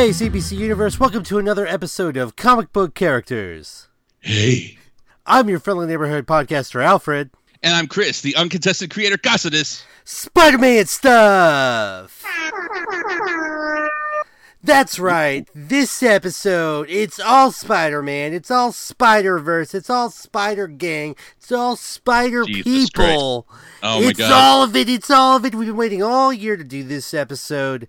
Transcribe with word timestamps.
Hey, 0.00 0.08
CBC 0.12 0.56
Universe, 0.56 0.98
welcome 0.98 1.22
to 1.24 1.36
another 1.36 1.66
episode 1.66 2.16
of 2.16 2.34
Comic 2.34 2.72
Book 2.72 2.94
Characters. 2.94 3.88
Hey. 4.18 4.78
I'm 5.26 5.50
your 5.50 5.60
friendly 5.60 5.86
neighborhood 5.86 6.26
podcaster, 6.26 6.82
Alfred. 6.82 7.28
And 7.62 7.74
I'm 7.74 7.86
Chris, 7.86 8.22
the 8.22 8.34
uncontested 8.34 8.90
creator, 8.90 9.18
Cassidus. 9.18 9.84
Spider 10.04 10.56
Man 10.56 10.86
stuff! 10.86 12.24
That's 14.64 14.98
right. 14.98 15.46
This 15.54 16.02
episode, 16.02 16.88
it's 16.88 17.20
all 17.20 17.52
Spider 17.52 18.02
Man. 18.02 18.32
It's 18.32 18.50
all 18.50 18.72
Spider 18.72 19.38
Verse. 19.38 19.74
It's 19.74 19.90
all 19.90 20.08
Spider 20.08 20.66
Gang. 20.66 21.14
It's 21.36 21.52
all 21.52 21.76
Spider 21.76 22.44
Jesus 22.46 22.88
People. 22.88 23.46
Oh 23.82 24.00
my 24.00 24.08
it's 24.08 24.18
god. 24.18 24.32
all 24.32 24.62
of 24.62 24.74
it. 24.74 24.88
It's 24.88 25.10
all 25.10 25.36
of 25.36 25.44
it. 25.44 25.54
We've 25.54 25.68
been 25.68 25.76
waiting 25.76 26.02
all 26.02 26.32
year 26.32 26.56
to 26.56 26.64
do 26.64 26.82
this 26.84 27.12
episode. 27.12 27.86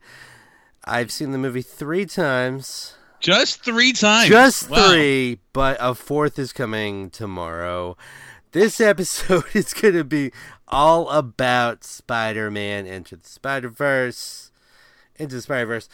I've 0.84 1.12
seen 1.12 1.31
the 1.31 1.38
movie 1.38 1.62
three 1.62 2.05
times. 2.05 2.95
Just 3.20 3.63
three 3.63 3.94
times. 3.94 4.30
Just 4.30 4.70
Wow. 4.70 4.89
three, 4.89 5.39
but 5.53 5.77
a 5.80 5.94
fourth 5.94 6.39
is 6.39 6.52
coming 6.53 7.09
tomorrow. 7.12 7.95
This 8.52 8.81
episode 8.81 9.44
is 9.53 9.73
going 9.73 9.94
to 9.94 10.03
be 10.03 10.31
all 10.67 11.08
about 11.09 11.84
Spider 11.84 12.49
Man 12.49 12.86
Into 12.88 13.16
the 13.16 13.27
Spider 13.30 13.70
Verse. 13.70 14.52
Into 15.17 15.36
the 15.36 15.41
Spider 15.44 15.67
Verse. 15.67 15.89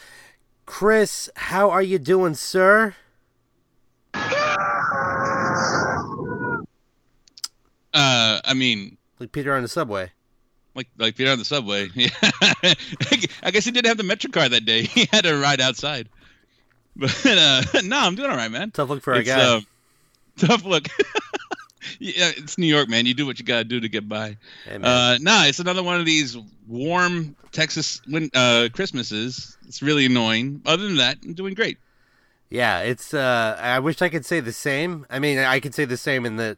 Chris, 0.66 1.30
how 1.36 1.70
are 1.70 1.81
you 1.81 2.00
doing, 2.00 2.33
sir? 2.33 2.95
Uh, 7.94 8.39
I 8.44 8.54
mean, 8.56 8.98
Like 9.20 9.31
Peter 9.31 9.54
on 9.56 9.64
the 9.64 9.67
subway. 9.67 10.11
Like 10.78 10.88
like 10.97 11.16
Peter 11.17 11.31
on 11.31 11.39
the 11.39 11.45
subway. 11.45 11.89
Yeah. 11.95 12.09
I 13.44 13.52
guess 13.52 13.66
he 13.66 13.72
didn't 13.72 13.88
have 13.88 13.97
the 13.97 14.03
Metro 14.03 14.30
card 14.31 14.52
that 14.52 14.64
day. 14.66 14.83
He 14.97 15.08
had 15.11 15.23
to 15.25 15.36
ride 15.38 15.59
outside. 15.59 16.08
But 16.95 17.25
uh, 17.25 17.61
no, 17.83 18.00
I'm 18.00 18.16
doing 18.16 18.30
all 18.31 18.38
right, 18.38 18.52
man. 18.52 18.72
Tough 18.72 18.89
look 18.89 19.03
for 19.03 19.14
our 19.14 19.20
It's, 19.20 19.30
guy. 19.30 19.39
uh, 19.58 19.61
tough 20.38 20.64
look. 20.66 20.88
yeah, 22.00 22.31
it's 22.38 22.58
New 22.58 22.67
York, 22.67 22.89
man. 22.89 23.05
You 23.05 23.14
do 23.14 23.25
what 23.25 23.38
you 23.39 23.45
gotta 23.45 23.64
do 23.66 23.80
to 23.80 23.89
get 23.89 24.08
by. 24.08 24.38
Hey. 24.66 24.80
Uh, 24.81 25.17
no, 25.22 25.44
it's 25.45 25.59
another 25.59 25.83
one 25.83 26.00
of 26.00 26.05
these 26.05 26.38
warm 26.67 27.36
Texas 27.52 28.02
win- 28.08 28.31
uh, 28.33 28.70
Christmases. 28.73 29.58
It's 29.67 29.81
really 29.81 30.05
annoying. 30.05 30.61
Other 30.66 30.83
than 30.88 30.98
that, 30.98 31.17
I'm 31.23 31.33
doing 31.33 31.53
great. 31.53 31.78
Yeah, 32.50 32.80
it's. 32.80 33.14
Uh, 33.14 33.58
I 33.61 33.80
wish 33.80 34.02
I 34.02 34.09
could 34.09 34.25
say 34.25 34.39
the 34.39 34.53
same. 34.53 35.05
I 35.09 35.20
mean, 35.20 35.38
I 35.39 35.59
could 35.59 35.75
say 35.75 35.86
the 35.86 35.98
same 35.98 36.25
in 36.25 36.38
that 36.38 36.58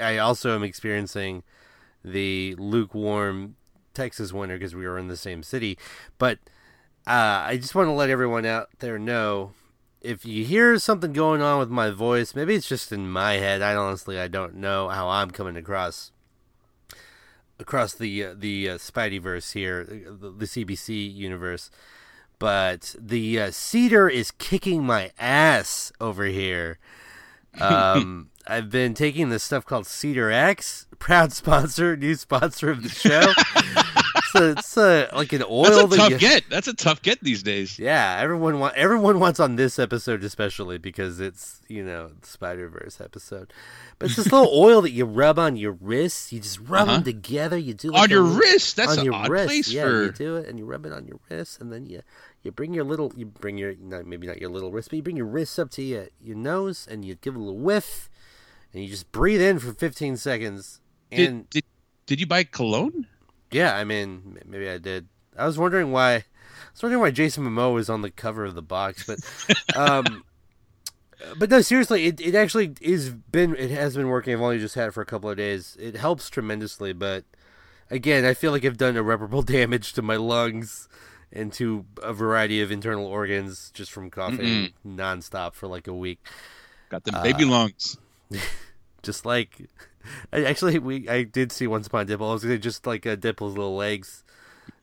I 0.00 0.18
also 0.18 0.54
am 0.54 0.62
experiencing 0.64 1.44
the 2.04 2.54
lukewarm 2.58 3.54
Texas 3.98 4.32
winter 4.32 4.56
because 4.56 4.76
we 4.76 4.86
were 4.86 4.96
in 4.96 5.08
the 5.08 5.16
same 5.16 5.42
city. 5.42 5.76
But 6.18 6.38
uh, 7.06 7.42
I 7.46 7.58
just 7.60 7.74
want 7.74 7.88
to 7.88 7.92
let 7.92 8.10
everyone 8.10 8.46
out 8.46 8.68
there 8.78 8.98
know 8.98 9.52
if 10.00 10.24
you 10.24 10.44
hear 10.44 10.78
something 10.78 11.12
going 11.12 11.42
on 11.42 11.58
with 11.58 11.68
my 11.68 11.90
voice, 11.90 12.34
maybe 12.34 12.54
it's 12.54 12.68
just 12.68 12.92
in 12.92 13.10
my 13.10 13.34
head. 13.34 13.60
I 13.60 13.74
honestly 13.74 14.18
I 14.18 14.28
don't 14.28 14.54
know 14.54 14.88
how 14.88 15.08
I'm 15.08 15.32
coming 15.32 15.56
across 15.56 16.12
across 17.58 17.94
the 17.94 18.24
uh, 18.24 18.34
the 18.36 18.70
uh, 18.70 18.74
Spideyverse 18.76 19.52
here, 19.52 19.84
the, 19.84 20.30
the 20.30 20.46
CBC 20.46 21.12
universe. 21.12 21.70
But 22.38 22.94
the 22.96 23.40
uh, 23.40 23.50
cedar 23.50 24.08
is 24.08 24.30
kicking 24.30 24.84
my 24.84 25.10
ass 25.18 25.92
over 26.00 26.24
here. 26.24 26.78
Um, 27.60 28.30
I've 28.48 28.70
been 28.70 28.94
taking 28.94 29.28
this 29.28 29.42
stuff 29.42 29.64
called 29.66 29.86
Cedar 29.86 30.30
X, 30.30 30.86
proud 30.98 31.32
sponsor, 31.32 31.96
new 31.96 32.14
sponsor 32.14 32.70
of 32.70 32.82
the 32.82 32.88
show. 32.88 33.20
so 34.32 34.50
it's 34.52 34.76
uh, 34.76 35.08
like 35.14 35.32
an 35.32 35.42
oil 35.42 35.64
That's 35.64 35.78
a 35.82 35.86
that 35.88 35.96
tough 35.96 36.10
you- 36.10 36.18
get. 36.18 36.44
That's 36.50 36.68
a 36.68 36.74
tough 36.74 37.02
get 37.02 37.20
these 37.22 37.42
days. 37.42 37.78
yeah, 37.78 38.18
everyone 38.20 38.58
want 38.58 38.74
everyone 38.76 39.20
wants 39.20 39.38
on 39.40 39.56
this 39.56 39.78
episode 39.78 40.24
especially 40.24 40.78
because 40.78 41.20
it's 41.20 41.60
you 41.68 41.84
know 41.84 42.10
the 42.20 42.26
Spider 42.26 42.68
Verse 42.68 43.00
episode. 43.00 43.52
But 43.98 44.06
it's 44.06 44.16
this 44.16 44.32
little 44.32 44.50
oil 44.52 44.80
that 44.82 44.92
you 44.92 45.04
rub 45.04 45.38
on 45.38 45.56
your 45.56 45.72
wrists. 45.72 46.32
You 46.32 46.40
just 46.40 46.58
rub 46.60 46.88
Uh-huh. 46.88 46.94
them 46.96 47.04
together. 47.04 47.58
You 47.58 47.74
do 47.74 47.90
like 47.90 48.04
on 48.04 48.10
a 48.10 48.14
your 48.14 48.22
little- 48.22 48.38
wrist. 48.38 48.76
That's 48.76 48.92
on 48.92 48.98
an 49.00 49.04
your 49.04 49.14
odd 49.14 49.28
wrist. 49.30 49.46
place 49.46 49.68
yeah, 49.72 49.82
for. 49.84 50.04
you 50.04 50.12
do 50.12 50.36
it 50.36 50.48
and 50.48 50.58
you 50.58 50.64
rub 50.64 50.86
it 50.86 50.92
on 50.92 51.06
your 51.06 51.18
wrist, 51.30 51.60
and 51.60 51.72
then 51.72 51.86
you 51.86 52.02
you 52.42 52.50
bring 52.52 52.72
your 52.72 52.84
little 52.84 53.12
you 53.16 53.26
bring 53.26 53.58
your 53.58 53.74
not 53.80 54.06
maybe 54.06 54.26
not 54.26 54.40
your 54.40 54.50
little 54.50 54.70
wrist, 54.70 54.88
but 54.90 54.96
you 54.96 55.02
bring 55.02 55.16
your 55.16 55.26
wrists 55.26 55.58
up 55.58 55.70
to 55.72 55.82
your 55.82 56.06
your 56.20 56.36
nose 56.36 56.86
and 56.90 57.04
you 57.04 57.14
give 57.16 57.34
a 57.34 57.38
little 57.38 57.58
whiff, 57.58 58.08
and 58.72 58.82
you 58.82 58.88
just 58.88 59.10
breathe 59.12 59.40
in 59.40 59.58
for 59.58 59.72
15 59.72 60.16
seconds. 60.16 60.80
And 61.10 61.48
Did, 61.50 61.62
did 61.62 61.64
did 62.06 62.20
you 62.20 62.26
buy 62.26 62.44
cologne? 62.44 63.06
yeah, 63.50 63.74
I 63.74 63.84
mean 63.84 64.38
maybe 64.46 64.68
I 64.68 64.78
did. 64.78 65.08
I 65.36 65.46
was 65.46 65.58
wondering 65.58 65.92
why. 65.92 66.14
I 66.14 66.24
was 66.74 66.82
wondering 66.82 67.00
why 67.00 67.10
Jason 67.10 67.44
Momoa 67.44 67.72
was 67.74 67.88
on 67.90 68.02
the 68.02 68.10
cover 68.10 68.44
of 68.44 68.54
the 68.54 68.62
box, 68.62 69.04
but 69.06 69.18
um, 69.76 70.24
but 71.38 71.50
no, 71.50 71.60
seriously, 71.60 72.06
it, 72.06 72.20
it 72.20 72.34
actually 72.34 72.74
is 72.80 73.10
been 73.10 73.54
it 73.56 73.70
has 73.70 73.96
been 73.96 74.08
working. 74.08 74.32
I've 74.34 74.40
only 74.40 74.58
just 74.58 74.74
had 74.74 74.88
it 74.88 74.92
for 74.92 75.00
a 75.02 75.06
couple 75.06 75.30
of 75.30 75.36
days. 75.36 75.76
It 75.80 75.96
helps 75.96 76.28
tremendously, 76.30 76.92
but 76.92 77.24
again, 77.90 78.24
I 78.24 78.34
feel 78.34 78.52
like 78.52 78.64
I've 78.64 78.76
done 78.76 78.96
irreparable 78.96 79.42
damage 79.56 79.92
to 79.94 80.02
my 80.02 80.16
lungs 80.16 80.88
and 81.32 81.52
to 81.54 81.84
a 82.02 82.12
variety 82.12 82.60
of 82.62 82.70
internal 82.70 83.06
organs 83.06 83.70
just 83.74 83.90
from 83.92 84.10
coughing 84.10 84.72
nonstop 84.86 85.54
for 85.54 85.66
like 85.66 85.86
a 85.86 85.94
week. 85.94 86.18
Got 86.88 87.04
the 87.04 87.12
baby 87.22 87.44
Uh, 87.44 87.48
lungs. 87.48 87.98
Just 89.02 89.24
like, 89.24 89.68
actually, 90.32 90.78
we 90.78 91.08
I 91.08 91.22
did 91.22 91.52
see 91.52 91.66
once 91.66 91.86
upon 91.86 92.02
a 92.02 92.04
Dipple. 92.06 92.28
I 92.28 92.32
was 92.32 92.42
gonna 92.42 92.58
just 92.58 92.86
like 92.86 93.06
uh, 93.06 93.14
Dipple's 93.16 93.54
little 93.56 93.76
legs. 93.76 94.24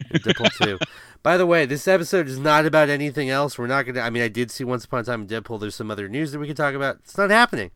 Dipple 0.10 0.52
too. 0.56 0.80
By 1.24 1.38
the 1.38 1.46
way, 1.46 1.66
this 1.66 1.88
episode 1.88 2.28
is 2.28 2.40
not 2.40 2.66
about 2.66 2.90
anything 2.90 3.30
else. 3.30 3.58
We're 3.58 3.68
not 3.68 3.86
gonna. 3.86 4.00
I 4.00 4.10
mean, 4.10 4.24
I 4.24 4.30
did 4.30 4.52
see 4.52 4.64
once 4.64 4.86
upon 4.86 5.02
a 5.02 5.04
time 5.04 5.22
in 5.24 5.28
Deadpool. 5.28 5.60
There's 5.60 5.76
some 5.76 5.92
other 5.92 6.08
news 6.08 6.32
that 6.32 6.40
we 6.40 6.48
can 6.48 6.56
talk 6.56 6.76
about. 6.76 6.98
It's 7.04 7.18
not 7.18 7.30
happening. 7.30 7.72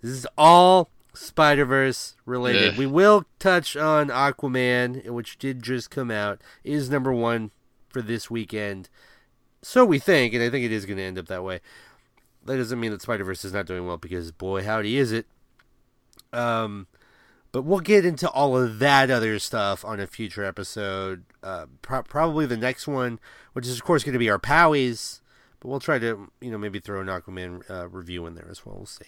This 0.00 0.12
is 0.12 0.26
all 0.38 0.88
Spider 1.14 1.64
Verse 1.64 2.16
related. 2.24 2.74
Yeah. 2.74 2.78
We 2.78 2.86
will 2.86 3.24
touch 3.38 3.76
on 3.76 4.08
Aquaman, 4.08 5.08
which 5.10 5.38
did 5.38 5.62
just 5.62 5.90
come 5.90 6.10
out. 6.10 6.40
It 6.64 6.74
is 6.74 6.90
number 6.90 7.12
one 7.12 7.50
for 7.88 8.02
this 8.02 8.30
weekend. 8.30 8.88
So 9.62 9.84
we 9.84 9.98
think, 9.98 10.34
and 10.34 10.42
I 10.42 10.50
think 10.50 10.64
it 10.64 10.72
is 10.72 10.86
going 10.86 10.96
to 10.96 11.04
end 11.04 11.18
up 11.18 11.26
that 11.26 11.44
way. 11.44 11.60
That 12.46 12.56
doesn't 12.56 12.80
mean 12.80 12.90
that 12.92 13.02
Spider 13.02 13.24
Verse 13.24 13.44
is 13.44 13.52
not 13.52 13.66
doing 13.66 13.86
well 13.86 13.96
because 13.98 14.32
boy, 14.32 14.64
howdy 14.64 14.96
is 14.98 15.12
it. 15.12 15.26
Um, 16.32 16.86
but 17.52 17.62
we'll 17.62 17.80
get 17.80 18.04
into 18.06 18.28
all 18.30 18.56
of 18.56 18.78
that 18.78 19.10
other 19.10 19.38
stuff 19.38 19.84
on 19.84 20.00
a 20.00 20.06
future 20.06 20.44
episode. 20.44 21.24
Uh, 21.42 21.66
pro- 21.82 22.02
probably 22.02 22.46
the 22.46 22.56
next 22.56 22.88
one, 22.88 23.20
which 23.52 23.66
is 23.66 23.76
of 23.76 23.84
course 23.84 24.02
going 24.04 24.14
to 24.14 24.18
be 24.18 24.30
our 24.30 24.38
Powies. 24.38 25.20
But 25.60 25.68
we'll 25.68 25.78
try 25.80 25.98
to, 26.00 26.30
you 26.40 26.50
know, 26.50 26.58
maybe 26.58 26.80
throw 26.80 27.00
an 27.00 27.06
Aquaman 27.06 27.70
uh, 27.70 27.88
review 27.88 28.26
in 28.26 28.34
there 28.34 28.48
as 28.50 28.66
well. 28.66 28.74
We'll 28.76 28.86
see. 28.86 29.04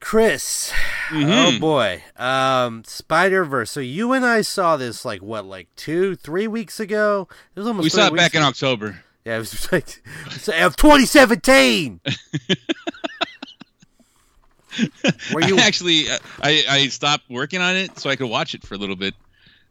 Chris, 0.00 0.72
oh 1.10 1.14
Mhm. 1.14 1.60
boy, 1.60 2.04
um, 2.16 2.84
Spider 2.84 3.44
Verse. 3.44 3.70
So 3.70 3.80
you 3.80 4.12
and 4.12 4.24
I 4.24 4.42
saw 4.42 4.76
this 4.76 5.04
like 5.04 5.20
what, 5.22 5.44
like 5.44 5.68
two, 5.74 6.14
three 6.14 6.46
weeks 6.46 6.78
ago? 6.78 7.26
It 7.54 7.58
was 7.60 7.66
almost. 7.68 7.82
we 7.84 7.90
saw 7.90 8.06
it 8.06 8.14
back 8.16 8.34
in. 8.36 8.42
October. 8.42 9.02
Yeah, 9.28 9.36
it 9.36 9.40
was 9.40 9.72
like 9.72 10.02
of 10.62 10.74
2017. 10.76 12.00
Were 15.34 15.42
you 15.42 15.58
I 15.58 15.60
actually, 15.60 16.04
I 16.42 16.64
I 16.66 16.88
stopped 16.88 17.28
working 17.28 17.60
on 17.60 17.76
it 17.76 17.98
so 17.98 18.08
I 18.08 18.16
could 18.16 18.30
watch 18.30 18.54
it 18.54 18.64
for 18.64 18.72
a 18.74 18.78
little 18.78 18.96
bit, 18.96 19.14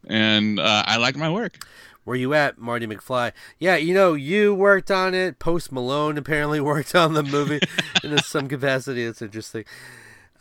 and 0.06 0.60
uh, 0.60 0.84
I 0.86 0.98
like 0.98 1.16
my 1.16 1.28
work. 1.28 1.66
Where 2.04 2.14
you 2.14 2.34
at, 2.34 2.58
Marty 2.58 2.86
McFly? 2.86 3.32
Yeah, 3.58 3.74
you 3.74 3.94
know, 3.94 4.14
you 4.14 4.54
worked 4.54 4.92
on 4.92 5.12
it. 5.12 5.40
Post 5.40 5.72
Malone 5.72 6.16
apparently 6.18 6.60
worked 6.72 6.94
on 6.94 7.14
the 7.14 7.24
movie 7.24 7.58
in 8.04 8.16
some 8.18 8.46
capacity. 8.46 9.06
That's 9.06 9.22
interesting. 9.22 9.64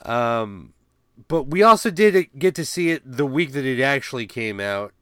Um, 0.03 0.73
but 1.27 1.47
we 1.47 1.63
also 1.63 1.89
did 1.89 2.27
get 2.37 2.53
to 2.53 2.65
see 2.65 2.91
it 2.91 3.01
the 3.03 3.25
week 3.25 3.53
that 3.53 3.65
it 3.65 3.81
actually 3.81 4.27
came 4.27 4.59
out. 4.59 4.93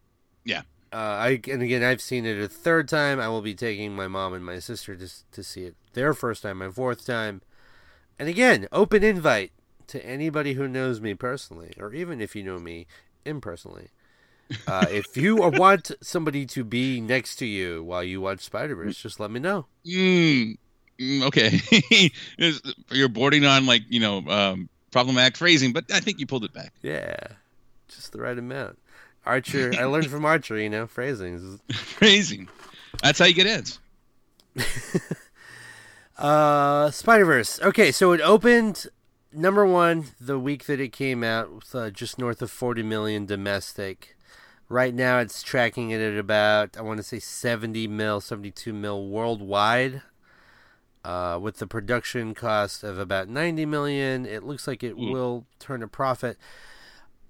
Yeah. 0.46 0.62
Uh, 0.96 1.18
I 1.20 1.42
and 1.52 1.62
again, 1.62 1.84
I've 1.84 2.00
seen 2.00 2.26
it 2.26 2.40
a 2.40 2.48
third 2.48 2.88
time. 2.88 3.20
I 3.20 3.28
will 3.28 3.42
be 3.42 3.54
taking 3.54 3.98
my 3.98 4.08
mom 4.08 4.34
and 4.34 4.46
my 4.46 4.60
sister 4.60 4.96
to 4.96 5.10
to 5.34 5.44
see 5.44 5.66
it 5.66 5.76
their 5.92 6.14
first 6.14 6.44
time, 6.44 6.60
my 6.60 6.70
fourth 6.70 7.06
time. 7.06 7.42
And 8.18 8.30
again, 8.30 8.70
open 8.72 9.04
invite 9.04 9.52
to 9.88 10.04
anybody 10.06 10.54
who 10.54 10.70
knows 10.70 11.02
me 11.02 11.14
personally, 11.14 11.74
or 11.78 11.94
even 11.94 12.22
if 12.22 12.34
you 12.34 12.44
know 12.44 12.60
me 12.60 12.88
impersonally. 13.26 13.90
Uh, 14.68 14.88
if 14.92 15.18
you 15.18 15.36
want 15.38 15.92
somebody 16.02 16.46
to 16.46 16.64
be 16.64 17.02
next 17.02 17.38
to 17.38 17.48
you 17.48 17.84
while 17.84 18.04
you 18.04 18.22
watch 18.22 18.42
Spider 18.42 18.76
Verse, 18.76 19.02
just 19.02 19.20
let 19.20 19.32
me 19.32 19.40
know. 19.40 19.66
Mm, 19.88 20.56
mm, 21.00 21.22
okay, 21.24 22.12
you're 22.92 23.10
boarding 23.10 23.44
on 23.44 23.66
like 23.66 23.82
you 23.90 24.00
know 24.00 24.20
um, 24.28 24.70
problematic 24.92 25.36
phrasing, 25.36 25.74
but 25.74 25.86
I 25.92 26.00
think 26.00 26.20
you 26.20 26.28
pulled 26.28 26.46
it 26.46 26.54
back. 26.54 26.74
Yeah, 26.84 27.18
just 27.88 28.12
the 28.12 28.20
right 28.20 28.38
amount. 28.38 28.78
Archer, 29.26 29.74
I 29.78 29.86
learned 29.86 30.08
from 30.10 30.24
Archer, 30.26 30.58
you 30.60 30.70
know, 30.70 30.86
phrasings. 30.88 31.60
Phrasing. 31.74 32.48
That's 33.04 33.20
how 33.20 33.26
you 33.26 33.34
get 33.34 33.48
ads. 33.48 33.80
Uh, 36.18 36.92
Spider 36.92 37.26
Verse. 37.26 37.60
Okay, 37.62 37.92
so 37.92 38.14
it 38.14 38.22
opened 38.22 38.88
number 39.34 39.66
one 39.66 40.06
the 40.20 40.40
week 40.40 40.64
that 40.66 40.80
it 40.80 40.94
came 40.94 41.24
out, 41.26 41.54
with, 41.54 41.76
uh, 41.76 41.90
just 41.90 42.18
north 42.18 42.42
of 42.42 42.50
forty 42.50 42.84
million 42.84 43.26
domestic. 43.26 44.16
Right 44.70 44.94
now, 44.96 45.20
it's 45.20 45.44
tracking 45.44 45.92
it 45.92 46.00
at 46.00 46.18
about 46.18 46.78
I 46.78 46.82
want 46.82 46.98
to 46.98 47.04
say 47.04 47.20
70 47.20 47.88
mil, 47.88 48.22
72 48.22 48.72
mil 48.74 49.08
worldwide. 49.10 50.02
Uh, 51.04 51.38
with 51.40 51.58
the 51.58 51.68
production 51.68 52.34
cost 52.34 52.84
of 52.84 52.98
about 52.98 53.28
90 53.30 53.66
million, 53.68 54.26
it 54.26 54.42
looks 54.44 54.68
like 54.68 54.84
it 54.84 54.96
Mm. 54.96 55.12
will 55.12 55.46
turn 55.60 55.84
a 55.84 55.88
profit. 55.88 56.38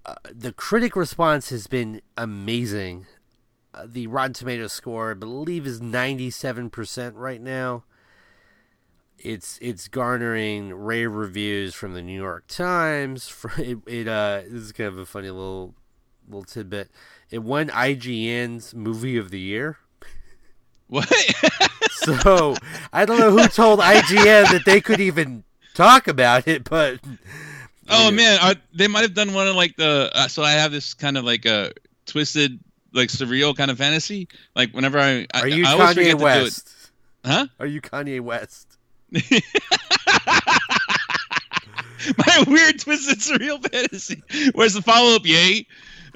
Uh, 0.05 0.15
the 0.31 0.53
critic 0.53 0.95
response 0.95 1.49
has 1.49 1.67
been 1.67 2.01
amazing. 2.15 3.07
Uh, 3.73 3.87
the 3.87 4.07
Rotten 4.07 4.33
Tomatoes 4.33 4.73
score, 4.73 5.11
I 5.11 5.13
believe, 5.15 5.65
is 5.65 5.81
97% 5.81 7.13
right 7.15 7.41
now. 7.41 7.83
It's 9.17 9.57
it's 9.61 9.87
garnering 9.87 10.73
rave 10.73 11.11
reviews 11.11 11.73
from 11.73 11.93
the 11.93 12.01
New 12.01 12.21
York 12.21 12.45
Times. 12.47 13.27
For 13.29 13.51
it, 13.57 13.79
it 13.87 14.07
uh, 14.07 14.41
this 14.43 14.61
is 14.61 14.71
kind 14.71 14.89
of 14.89 14.97
a 14.99 15.05
funny 15.05 15.29
little 15.29 15.73
little 16.27 16.43
tidbit. 16.43 16.91
It 17.31 17.39
won 17.39 17.69
IGN's 17.69 18.75
Movie 18.75 19.17
of 19.17 19.31
the 19.31 19.39
Year. 19.39 19.77
What? 20.87 21.11
So 22.05 22.55
I 22.93 23.05
don't 23.05 23.19
know 23.19 23.31
who 23.31 23.47
told 23.47 23.79
IGN 23.79 24.51
that 24.51 24.61
they 24.63 24.79
could 24.79 24.99
even 24.99 25.43
talk 25.73 26.07
about 26.07 26.47
it, 26.47 26.63
but 26.63 26.99
oh 27.89 28.11
man, 28.11 28.39
are, 28.41 28.55
they 28.73 28.87
might 28.87 29.01
have 29.01 29.13
done 29.13 29.33
one 29.33 29.47
of 29.47 29.55
like 29.55 29.75
the. 29.75 30.11
Uh, 30.13 30.27
so 30.27 30.43
I 30.43 30.51
have 30.51 30.71
this 30.71 30.93
kind 30.93 31.17
of 31.17 31.25
like 31.25 31.45
a 31.45 31.71
twisted, 32.05 32.59
like 32.93 33.09
surreal 33.09 33.55
kind 33.55 33.71
of 33.71 33.77
fantasy. 33.77 34.27
Like 34.55 34.71
whenever 34.71 34.99
I, 34.99 35.27
I 35.33 35.41
are 35.41 35.47
you 35.47 35.65
I 35.65 35.75
Kanye 35.75 35.93
forget 35.93 35.95
to 35.95 36.03
do 36.03 36.17
it. 36.17 36.21
West? 36.23 36.75
Huh? 37.23 37.47
Are 37.59 37.65
you 37.65 37.81
Kanye 37.81 38.21
West? 38.21 38.77
My 42.17 42.43
weird 42.47 42.79
twisted 42.79 43.19
surreal 43.19 43.61
fantasy. 43.71 44.21
Where's 44.53 44.73
the 44.73 44.81
follow 44.81 45.15
up? 45.15 45.25
Yay! 45.25 45.65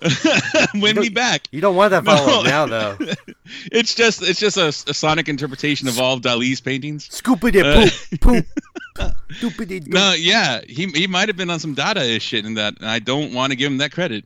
Win 0.75 0.95
me 0.99 1.09
back. 1.09 1.47
You 1.51 1.61
don't 1.61 1.75
want 1.75 1.91
that 1.91 2.05
follow 2.05 2.39
up 2.39 2.45
No. 2.45 2.49
now, 2.49 2.65
though. 2.65 2.97
It's 3.71 3.95
just 3.95 4.21
it's 4.21 4.39
just 4.39 4.57
a, 4.57 4.67
a 4.67 4.93
sonic 4.93 5.27
interpretation 5.27 5.87
of 5.87 5.99
all 5.99 6.13
of 6.13 6.21
Dali's 6.21 6.61
paintings. 6.61 7.09
Scoopity 7.09 7.63
Uh, 7.63 7.89
poop 8.19 8.21
poop. 8.21 8.45
No, 9.87 10.13
yeah, 10.13 10.61
he 10.67 10.85
he 10.87 11.07
might 11.07 11.29
have 11.29 11.37
been 11.37 11.49
on 11.49 11.59
some 11.59 11.73
Dada 11.73 12.19
shit 12.19 12.45
in 12.45 12.53
that, 12.55 12.75
and 12.79 12.87
I 12.87 12.99
don't 12.99 13.33
want 13.33 13.51
to 13.51 13.55
give 13.55 13.71
him 13.71 13.79
that 13.79 13.91
credit. 13.91 14.25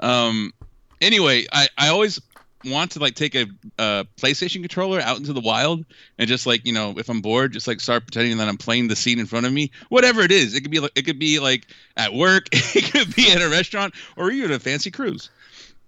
Um, 0.00 0.52
anyway, 1.00 1.46
I 1.52 1.68
I 1.78 1.88
always 1.88 2.20
want 2.64 2.92
to 2.92 2.98
like 2.98 3.14
take 3.14 3.34
a, 3.34 3.46
a 3.78 4.06
PlayStation 4.16 4.60
controller 4.60 5.00
out 5.00 5.18
into 5.18 5.32
the 5.32 5.40
wild 5.40 5.84
and 6.18 6.28
just 6.28 6.46
like 6.46 6.66
you 6.66 6.72
know 6.72 6.94
if 6.96 7.08
I'm 7.08 7.20
bored, 7.20 7.52
just 7.52 7.66
like 7.66 7.80
start 7.80 8.04
pretending 8.04 8.38
that 8.38 8.48
I'm 8.48 8.58
playing 8.58 8.88
the 8.88 8.96
scene 8.96 9.18
in 9.18 9.26
front 9.26 9.46
of 9.46 9.52
me, 9.52 9.70
whatever 9.88 10.22
it 10.22 10.32
is. 10.32 10.54
It 10.54 10.62
could 10.62 10.70
be 10.70 10.80
like 10.80 10.92
it 10.96 11.02
could 11.02 11.18
be 11.18 11.38
like 11.38 11.66
at 11.96 12.12
work, 12.12 12.48
it 12.52 12.92
could 12.92 13.14
be 13.14 13.30
at 13.30 13.42
a 13.42 13.48
restaurant, 13.48 13.94
or 14.16 14.30
even 14.30 14.52
a 14.52 14.58
fancy 14.58 14.90
cruise. 14.90 15.30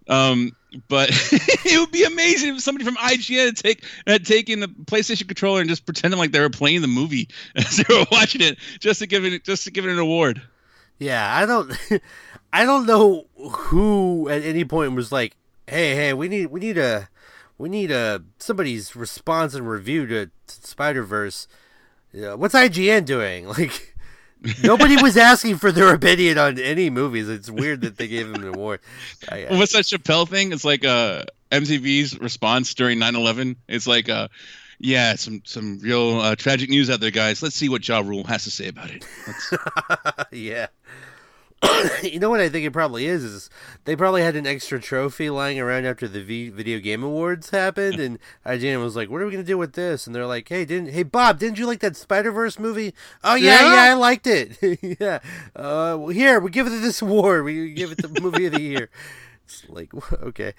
Um, 0.09 0.57
but 0.89 1.11
it 1.33 1.81
would 1.81 1.93
be 1.93 2.05
amazing 2.05 2.57
if 2.57 2.61
somebody 2.63 2.85
from 2.85 2.97
IGN 2.97 3.47
had, 3.47 3.57
take, 3.57 3.85
had 4.07 4.27
taken 4.27 4.61
the 4.61 4.67
PlayStation 4.67 5.27
controller 5.29 5.61
and 5.61 5.69
just 5.69 5.87
pretending 5.87 6.19
like 6.19 6.33
they 6.33 6.41
were 6.41 6.51
playing 6.51 6.83
the 6.83 6.89
movie 6.89 7.29
as 7.57 7.77
they 7.77 7.95
were 7.95 8.07
watching 8.11 8.41
it, 8.41 8.59
just 8.81 9.01
to 9.01 9.07
give 9.07 9.25
it 9.25 9.45
just 9.45 9.65
to 9.65 9.71
give 9.71 9.87
it 9.87 9.91
an 9.91 9.99
award. 9.99 10.43
Yeah, 10.99 11.35
I 11.35 11.47
don't, 11.47 11.73
I 12.53 12.65
don't 12.65 12.87
know 12.87 13.27
who 13.37 14.29
at 14.29 14.43
any 14.43 14.65
point 14.65 14.93
was 14.93 15.11
like, 15.11 15.35
"Hey, 15.71 15.95
hey, 15.95 16.13
we 16.13 16.29
need, 16.29 16.47
we 16.47 16.61
need 16.61 16.77
a, 16.79 17.09
we 17.59 17.69
need 17.69 17.91
a 17.91 18.23
somebody's 18.39 18.95
response 18.97 19.55
and 19.55 19.69
review 19.69 20.07
to, 20.07 20.31
Spider 20.47 21.03
Verse." 21.03 21.47
Yeah, 22.13 22.35
what's 22.35 22.55
IGN 22.55 23.05
doing? 23.05 23.47
Like, 23.59 23.95
nobody 24.65 24.97
was 25.03 25.17
asking 25.31 25.59
for 25.59 25.71
their 25.71 25.93
opinion 25.95 26.39
on 26.39 26.59
any 26.59 26.89
movies. 26.89 27.29
It's 27.29 27.51
weird 27.51 27.83
that 27.83 27.99
they 27.99 28.09
gave 28.09 28.27
him 28.27 28.37
an 28.37 28.49
award. 28.49 28.81
I, 29.31 29.47
I- 29.47 29.57
What's 29.59 29.75
that 29.75 29.85
Chappelle 29.85 30.27
thing? 30.27 30.53
It's 30.53 30.65
like 30.65 30.83
uh, 30.85 31.25
MTV's 31.53 32.19
response 32.19 32.73
during 32.75 32.99
9/11. 32.99 33.57
It's 33.69 33.87
like, 33.87 34.09
uh, 34.09 34.29
yeah, 34.79 35.15
some 35.17 35.43
some 35.45 35.79
real 35.81 36.21
uh, 36.21 36.37
tragic 36.37 36.71
news 36.71 36.89
out 36.89 37.01
there, 37.01 37.11
guys. 37.11 37.43
Let's 37.43 37.55
see 37.55 37.69
what 37.69 37.87
Ja 37.87 38.01
Rule 38.01 38.25
has 38.25 38.45
to 38.45 38.51
say 38.51 38.69
about 38.69 38.91
it. 38.91 39.05
Yeah. 40.33 40.69
you 42.03 42.19
know 42.19 42.31
what 42.31 42.41
I 42.41 42.49
think 42.49 42.65
it 42.67 42.73
probably 42.73 43.05
is 43.07 43.23
is 43.23 43.51
they 43.85 43.95
probably 43.95 44.23
had 44.23 44.35
an 44.35 44.47
extra 44.47 44.81
trophy 44.81 45.29
lying 45.29 45.61
around 45.61 45.85
after 45.85 46.09
the 46.09 46.23
v- 46.23 46.49
video 46.49 46.79
game 46.79 47.03
awards 47.03 47.51
happened, 47.51 48.01
and 48.01 48.19
IGN 48.47 48.83
was 48.83 48.97
like, 48.97 49.11
"What 49.11 49.21
are 49.21 49.27
we 49.27 49.33
gonna 49.33 49.45
do 49.45 49.59
with 49.59 49.75
this?" 49.75 50.07
And 50.07 50.17
they're 50.17 50.27
like, 50.27 50.49
"Hey, 50.49 50.65
didn't 50.65 50.93
hey 50.93 51.03
Bob, 51.03 51.39
didn't 51.39 51.59
you 51.59 51.67
like 51.67 51.81
that 51.81 51.97
Spider 51.97 52.33
Verse 52.33 52.59
movie? 52.59 52.95
Oh 53.23 53.35
yeah, 53.35 53.61
Yeah. 53.63 53.75
yeah, 53.75 53.91
I 53.93 53.95
liked 53.95 54.27
it. 54.27 54.57
yeah, 55.01 55.19
uh, 55.55 55.97
well, 55.99 56.09
here 56.09 56.41
we 56.41 56.51
give 56.51 56.67
it 56.67 56.71
this 56.81 57.03
award. 57.03 57.45
We 57.45 57.73
give 57.75 57.93
it 57.93 57.99
the 58.01 58.21
movie 58.21 58.47
of 58.47 58.53
the 58.53 58.63
year. 58.63 58.89
It's 59.45 59.69
like 59.69 59.91
okay." 60.23 60.55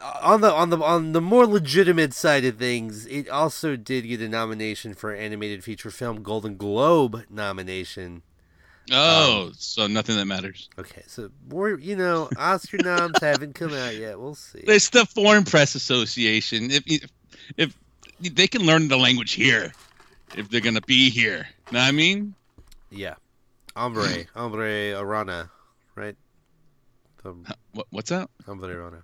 Uh, 0.00 0.18
On 0.22 0.40
the 0.40 0.52
on 0.52 0.70
the 0.70 0.78
on 0.78 1.12
the 1.12 1.20
more 1.20 1.46
legitimate 1.46 2.14
side 2.14 2.44
of 2.44 2.56
things, 2.56 3.04
it 3.06 3.28
also 3.28 3.76
did 3.76 4.06
get 4.06 4.20
a 4.20 4.28
nomination 4.28 4.94
for 4.94 5.12
animated 5.14 5.62
feature 5.64 5.90
film 5.90 6.22
Golden 6.22 6.56
Globe 6.56 7.24
nomination. 7.28 8.22
Oh, 8.92 9.50
so 9.56 9.86
nothing 9.86 10.16
that 10.16 10.26
matters. 10.26 10.68
Okay, 10.78 11.02
so 11.06 11.30
we're 11.48 11.78
you 11.78 11.96
know 11.96 12.28
Oscar 12.36 12.78
noms 12.78 13.18
haven't 13.20 13.54
come 13.54 13.72
out 13.74 13.96
yet. 13.96 14.18
We'll 14.18 14.34
see. 14.34 14.60
It's 14.60 14.90
the 14.90 15.06
Foreign 15.06 15.44
Press 15.44 15.74
Association. 15.74 16.70
If 16.70 16.82
if, 16.86 17.10
if 17.56 18.34
they 18.34 18.46
can 18.46 18.62
learn 18.62 18.88
the 18.88 18.96
language 18.96 19.32
here, 19.32 19.72
if 20.36 20.48
they're 20.50 20.60
gonna 20.60 20.80
be 20.80 21.10
here, 21.10 21.48
know 21.70 21.78
what 21.78 21.88
I 21.88 21.92
mean? 21.92 22.34
Yeah, 22.90 23.14
Hombre, 23.76 24.24
Hombre 24.34 24.92
Arana, 24.92 25.50
right? 25.94 26.16
From 27.16 27.46
What, 27.72 27.86
what's 27.90 28.10
that? 28.10 28.30
Hombre 28.46 28.68
Arana. 28.70 29.02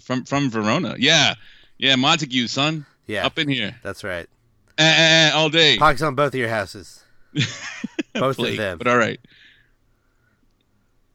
From 0.00 0.24
from 0.24 0.50
Verona? 0.50 0.96
Yeah, 0.98 1.34
yeah, 1.78 1.96
Montague, 1.96 2.46
son, 2.46 2.86
Yeah, 3.06 3.26
up 3.26 3.38
in 3.38 3.48
here, 3.48 3.76
that's 3.82 4.02
right. 4.04 4.28
Eh, 4.76 4.82
eh, 4.82 5.28
eh, 5.28 5.30
all 5.34 5.50
day. 5.50 5.76
Pox 5.78 6.02
on 6.02 6.14
both 6.14 6.34
of 6.34 6.40
your 6.40 6.48
houses. 6.48 7.04
both 8.20 8.38
of 8.38 8.56
them. 8.56 8.78
But 8.78 8.86
all 8.86 8.96
right. 8.96 9.20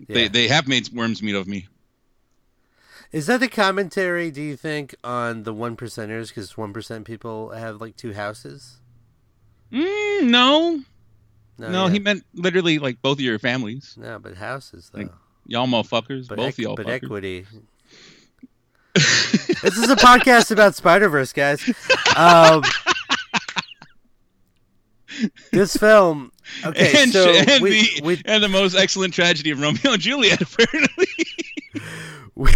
Yeah. 0.08 0.14
They 0.14 0.28
they 0.28 0.48
have 0.48 0.68
made 0.68 0.90
worms 0.90 1.22
meat 1.22 1.36
of 1.36 1.48
me. 1.48 1.68
Is 3.12 3.26
that 3.28 3.40
the 3.40 3.48
commentary? 3.48 4.30
Do 4.32 4.42
you 4.42 4.56
think 4.56 4.96
on 5.04 5.44
the 5.44 5.54
one 5.54 5.76
percenters? 5.76 6.30
Because 6.30 6.56
one 6.58 6.74
percent 6.74 7.06
people 7.06 7.50
have 7.50 7.82
like 7.82 7.96
two 7.96 8.14
houses. 8.14 8.78
Mm, 9.72 10.30
no, 10.30 10.82
no, 11.58 11.86
yeah. 11.86 11.92
he 11.92 12.00
meant 12.00 12.24
literally 12.34 12.80
like 12.80 13.02
both 13.02 13.18
of 13.18 13.22
your 13.22 13.40
families. 13.40 13.96
no, 13.98 14.20
but 14.20 14.36
houses 14.36 14.90
though. 14.94 15.02
Like, 15.02 15.12
Y'all 15.50 15.66
motherfuckers, 15.66 16.28
but 16.28 16.38
both 16.38 16.50
of 16.50 16.60
y'all 16.60 16.76
but 16.76 16.86
fuckers. 16.86 17.04
equity. 17.04 17.46
this 18.94 19.78
is 19.78 19.90
a 19.90 19.96
podcast 19.96 20.52
about 20.52 20.76
Spider 20.76 21.10
Verse, 21.10 21.34
guys. 21.34 21.68
Um, 22.16 22.62
this 25.52 25.76
film. 25.76 26.32
Okay, 26.66 26.94
and, 27.04 27.12
so 27.12 27.30
and 27.30 27.62
we, 27.64 27.70
the 28.00 28.02
we, 28.04 28.22
and 28.26 28.44
the 28.44 28.50
most 28.50 28.76
excellent 28.76 29.14
tragedy 29.14 29.52
of 29.52 29.60
Romeo 29.60 29.94
and 29.94 30.02
Juliet, 30.02 30.42
apparently. 30.54 31.08
we 32.36 32.52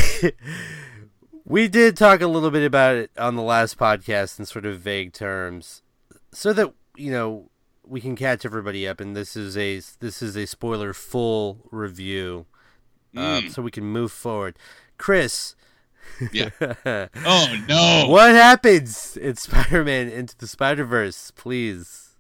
we 1.46 1.68
did 1.68 1.98
talk 1.98 2.22
a 2.22 2.28
little 2.28 2.52
bit 2.52 2.66
about 2.66 2.96
it 2.96 3.12
on 3.18 3.36
the 3.36 3.42
last 3.42 3.78
podcast 3.78 4.40
in 4.40 4.46
sort 4.46 4.66
of 4.66 4.80
vague 4.80 5.14
terms, 5.14 5.82
so 6.32 6.54
that 6.54 6.74
you 6.96 7.12
know 7.12 7.50
we 7.86 8.00
can 8.02 8.16
catch 8.16 8.46
everybody 8.46 8.88
up. 8.88 9.00
And 9.02 9.16
this 9.16 9.36
is 9.36 9.58
a 9.58 9.82
this 10.00 10.22
is 10.22 10.36
a 10.36 10.46
spoiler 10.48 10.94
full 10.94 11.68
review, 11.72 12.46
uh, 13.16 13.42
Mm. 13.42 13.52
so 13.52 13.62
we 13.62 13.72
can 13.72 13.84
move 13.86 14.12
forward. 14.12 14.58
Chris, 14.98 15.56
Yeah. 16.32 16.50
oh 16.62 17.56
no! 17.68 18.06
what 18.08 18.32
happens 18.32 19.18
in 19.18 19.36
Spider-Man 19.36 20.08
into 20.10 20.38
the 20.38 20.48
Spider-Verse, 20.48 21.32
please, 21.36 22.13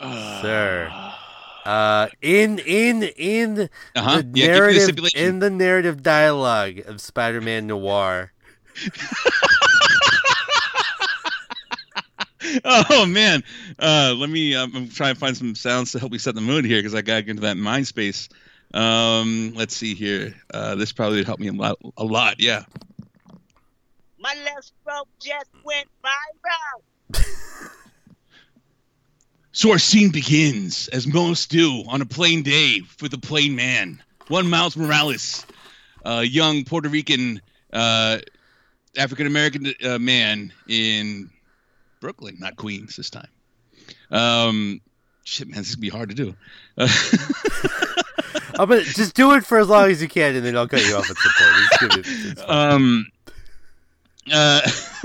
Uh, 0.00 0.42
sir? 0.42 0.92
Uh, 1.66 2.08
in 2.22 2.58
in 2.60 3.02
in 3.02 3.68
Uh-huh. 3.94 4.22
the 4.22 4.40
Yeah, 4.40 4.46
give 4.46 4.64
me 4.66 4.78
the 4.78 4.92
narrative 4.92 4.98
in 5.14 5.38
the 5.40 5.50
narrative 5.50 6.02
dialogue 6.02 6.78
of 6.86 7.02
Spider-Man 7.02 7.66
Noir. 7.66 8.32
Oh 12.64 13.04
man, 13.06 13.44
uh, 13.78 14.14
let 14.16 14.30
me. 14.30 14.54
Um, 14.56 14.72
I'm 14.74 14.88
trying 14.88 15.14
to 15.14 15.20
find 15.20 15.36
some 15.36 15.54
sounds 15.54 15.92
to 15.92 15.98
help 15.98 16.10
me 16.10 16.18
set 16.18 16.34
the 16.34 16.40
mood 16.40 16.64
here 16.64 16.78
because 16.78 16.94
I 16.94 17.02
gotta 17.02 17.22
get 17.22 17.30
into 17.32 17.42
that 17.42 17.56
mind 17.58 17.86
space. 17.86 18.28
Um, 18.72 19.52
let's 19.54 19.76
see 19.76 19.94
here. 19.94 20.34
Uh, 20.52 20.74
this 20.74 20.90
probably 20.90 21.18
would 21.18 21.26
help 21.26 21.38
me 21.38 21.48
a 21.48 21.52
lot. 21.52 21.78
A 21.98 22.04
lot, 22.04 22.40
yeah. 22.40 22.64
My 24.18 24.34
left 24.44 24.72
stroke 24.82 25.08
just 25.22 25.50
went 25.64 25.86
viral. 26.02 27.70
So 29.52 29.72
our 29.72 29.78
scene 29.78 30.10
begins, 30.10 30.86
as 30.88 31.06
most 31.06 31.50
do, 31.50 31.82
on 31.88 32.00
a 32.00 32.06
plain 32.06 32.42
day 32.42 32.80
for 32.80 33.08
the 33.08 33.18
plain 33.18 33.56
man. 33.56 34.00
One 34.28 34.48
Miles 34.48 34.76
Morales, 34.76 35.44
a 36.04 36.22
young 36.22 36.64
Puerto 36.64 36.88
Rican, 36.88 37.40
uh, 37.72 38.18
African 38.96 39.26
American 39.26 39.74
uh, 39.84 39.98
man 39.98 40.52
in 40.68 41.30
Brooklyn, 42.00 42.36
not 42.38 42.54
Queens 42.54 42.94
this 42.94 43.10
time. 43.10 43.28
Um, 44.12 44.80
shit, 45.24 45.48
man, 45.48 45.58
this 45.58 45.70
is 45.70 45.74
gonna 45.74 45.82
be 45.82 45.88
hard 45.88 46.10
to 46.10 46.14
do. 46.14 46.34
Uh, 46.78 46.88
I'm 48.54 48.68
gonna 48.68 48.82
just 48.82 49.14
do 49.14 49.32
it 49.34 49.44
for 49.44 49.58
as 49.58 49.68
long 49.68 49.90
as 49.90 50.00
you 50.00 50.06
can, 50.06 50.36
and 50.36 50.46
then 50.46 50.56
I'll 50.56 50.68
cut 50.68 50.86
you 50.86 50.94
off 50.94 51.10
at 51.10 51.16
some 51.16 51.32
point. 51.38 51.56
It's 51.56 51.78
good. 51.78 51.98
It's, 51.98 52.24
it's. 52.32 52.42
Um, 52.46 53.06
uh, 54.30 54.60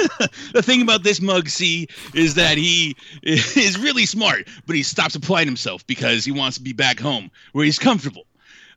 the 0.53 0.61
thing 0.61 0.81
about 0.81 1.03
this 1.03 1.21
mug, 1.21 1.47
see, 1.47 1.87
is 2.13 2.35
that 2.35 2.57
he 2.57 2.95
is 3.23 3.79
really 3.79 4.05
smart, 4.05 4.47
but 4.65 4.75
he 4.75 4.83
stops 4.83 5.15
applying 5.15 5.47
himself 5.47 5.85
because 5.87 6.25
he 6.25 6.31
wants 6.31 6.57
to 6.57 6.63
be 6.63 6.73
back 6.73 6.99
home 6.99 7.31
where 7.53 7.65
he's 7.65 7.79
comfortable. 7.79 8.25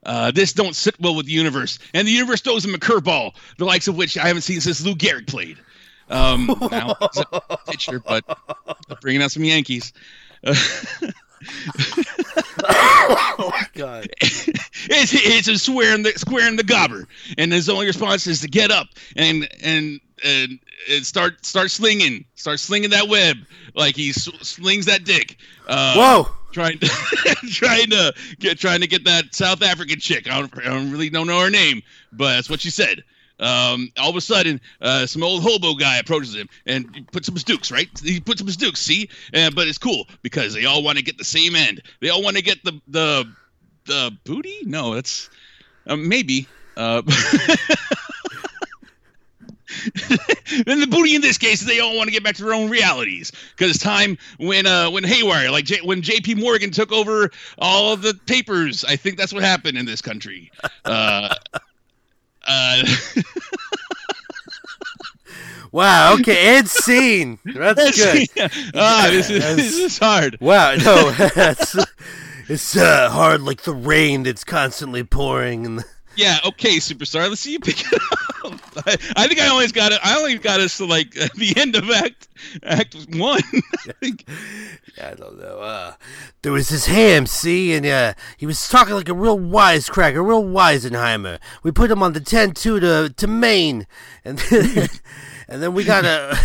Uh, 0.03 0.31
this 0.31 0.53
don't 0.53 0.75
sit 0.75 0.99
well 1.01 1.13
with 1.13 1.25
the 1.25 1.31
universe, 1.31 1.77
and 1.93 2.07
the 2.07 2.11
universe 2.11 2.41
throws 2.41 2.63
him 2.63 2.73
a 2.73 2.77
curveball, 2.77 3.33
the 3.57 3.65
likes 3.65 3.87
of 3.87 3.97
which 3.97 4.17
I 4.17 4.27
haven't 4.27 4.43
seen 4.43 4.61
since 4.61 4.83
Lou 4.83 4.95
Gehrig 4.95 5.27
played. 5.27 5.57
Um, 6.09 6.47
now 6.71 6.95
he's 7.13 7.23
a 7.31 7.57
pitcher, 7.67 7.99
but 7.99 8.23
bringing 9.01 9.21
out 9.21 9.31
some 9.31 9.43
Yankees. 9.43 9.91
Uh, 10.43 10.55
God. 13.73 14.07
it's 14.21 15.13
it's 15.13 15.47
a 15.47 15.57
square 15.57 15.95
in 15.95 16.03
the 16.03 16.11
square 16.13 16.47
in 16.47 16.55
the 16.55 16.63
gobber, 16.63 17.05
and 17.37 17.51
his 17.51 17.69
only 17.69 17.85
response 17.85 18.27
is 18.27 18.41
to 18.41 18.47
get 18.47 18.71
up 18.71 18.87
and 19.15 19.47
and 19.61 19.99
and, 20.23 20.59
and 20.89 21.05
start 21.05 21.45
start 21.45 21.71
slinging, 21.71 22.25
start 22.35 22.59
slinging 22.59 22.91
that 22.91 23.07
web 23.07 23.37
like 23.75 23.95
he 23.95 24.11
slings 24.11 24.85
that 24.85 25.03
dick. 25.03 25.37
Uh, 25.67 25.93
Whoa. 25.95 26.35
Trying 26.51 26.79
to 26.79 26.87
trying 27.51 27.89
to 27.91 28.13
get 28.39 28.57
trying 28.57 28.81
to 28.81 28.87
get 28.87 29.05
that 29.05 29.35
South 29.35 29.61
African 29.61 29.99
chick. 29.99 30.31
I 30.31 30.39
don't, 30.39 30.57
I 30.57 30.69
don't 30.69 30.91
really 30.91 31.09
don't 31.09 31.27
know 31.27 31.41
her 31.41 31.49
name, 31.49 31.81
but 32.11 32.35
that's 32.35 32.49
what 32.49 32.61
she 32.61 32.71
said. 32.71 33.03
Um, 33.39 33.91
all 33.97 34.09
of 34.09 34.15
a 34.15 34.21
sudden, 34.21 34.59
uh, 34.81 35.05
some 35.05 35.23
old 35.23 35.43
hobo 35.43 35.73
guy 35.75 35.97
approaches 35.97 36.35
him 36.35 36.49
and 36.65 37.07
puts 37.11 37.27
some 37.27 37.35
dukes, 37.35 37.71
right? 37.71 37.87
He 38.03 38.19
puts 38.19 38.41
some 38.41 38.47
dukes, 38.47 38.81
see? 38.81 39.09
Uh, 39.33 39.49
but 39.51 39.67
it's 39.67 39.77
cool 39.77 40.07
because 40.21 40.53
they 40.53 40.65
all 40.65 40.83
want 40.83 40.97
to 40.97 41.03
get 41.03 41.17
the 41.17 41.23
same 41.23 41.55
end. 41.55 41.81
They 42.01 42.09
all 42.09 42.21
want 42.21 42.35
to 42.35 42.43
get 42.43 42.61
the 42.65 42.81
the 42.87 43.31
the 43.85 44.17
booty? 44.23 44.59
No, 44.65 44.95
that's 44.95 45.29
uh, 45.87 45.95
maybe. 45.95 46.47
Then 50.65 50.79
the 50.79 50.87
booty 50.87 51.15
in 51.15 51.21
this 51.21 51.37
case 51.37 51.61
is 51.61 51.67
they 51.67 51.79
all 51.79 51.95
want 51.95 52.07
to 52.07 52.11
get 52.11 52.23
back 52.23 52.35
to 52.35 52.43
their 52.43 52.53
own 52.53 52.69
realities 52.69 53.31
because 53.55 53.69
it's 53.75 53.83
time 53.83 54.17
when 54.37 54.65
uh 54.65 54.89
when 54.89 55.03
haywire 55.03 55.51
like 55.51 55.65
J- 55.65 55.81
when 55.81 56.01
J.P. 56.01 56.35
Morgan 56.35 56.71
took 56.71 56.91
over 56.91 57.29
all 57.57 57.93
of 57.93 58.01
the 58.01 58.13
papers. 58.25 58.83
I 58.83 58.95
think 58.95 59.17
that's 59.17 59.31
what 59.33 59.43
happened 59.43 59.77
in 59.77 59.85
this 59.85 60.01
country. 60.01 60.51
Uh, 60.85 61.35
uh, 62.47 62.83
Wow. 65.71 66.15
Okay. 66.15 66.57
And 66.57 66.67
scene. 66.69 67.39
That's 67.45 67.95
good. 67.95 68.27
ah, 68.75 69.07
this 69.11 69.29
is 69.29 69.55
this 69.55 69.77
is 69.77 69.97
hard. 69.99 70.37
Wow. 70.41 70.75
No. 70.75 71.11
That's. 71.35 71.77
It's 72.47 72.75
uh, 72.75 73.09
hard 73.11 73.41
like 73.41 73.61
the 73.61 73.75
rain 73.75 74.23
that's 74.23 74.43
constantly 74.43 75.03
pouring. 75.03 75.67
And 75.67 75.85
Yeah, 76.19 76.37
okay, 76.47 76.79
superstar. 76.79 77.29
Let's 77.29 77.39
see 77.39 77.53
you 77.53 77.61
pick 77.61 77.79
it 77.79 77.93
up. 78.43 78.59
I, 78.85 78.97
I 79.15 79.27
think 79.29 79.39
I 79.39 79.47
always 79.47 79.71
got 79.71 79.93
it. 79.93 80.01
I 80.03 80.17
only 80.17 80.37
got 80.37 80.59
us 80.59 80.75
to 80.75 80.85
like 80.85 81.11
the 81.35 81.53
end 81.55 81.77
of 81.77 81.89
act 81.89 82.27
act 82.61 82.93
one. 83.11 83.39
I 83.87 83.93
think. 84.01 84.25
I 85.01 85.13
don't 85.13 85.39
know. 85.39 85.59
Uh, 85.59 85.93
there 86.41 86.51
was 86.51 86.67
this 86.67 86.87
ham, 86.87 87.25
see, 87.25 87.73
and 87.73 87.85
uh, 87.85 88.15
he 88.35 88.45
was 88.45 88.67
talking 88.67 88.95
like 88.95 89.07
a 89.07 89.13
real 89.13 89.39
wisecracker, 89.39 90.17
a 90.17 90.21
real 90.21 90.43
Weisenheimer. 90.43 91.39
We 91.63 91.71
put 91.71 91.89
him 91.89 92.03
on 92.03 92.11
the 92.11 92.19
10-2 92.19 92.53
to 92.81 93.13
to 93.15 93.27
Maine, 93.27 93.87
and 94.25 94.39
then, 94.39 94.89
and 95.47 95.63
then 95.63 95.73
we 95.73 95.85
got 95.85 96.03
a. 96.03 96.37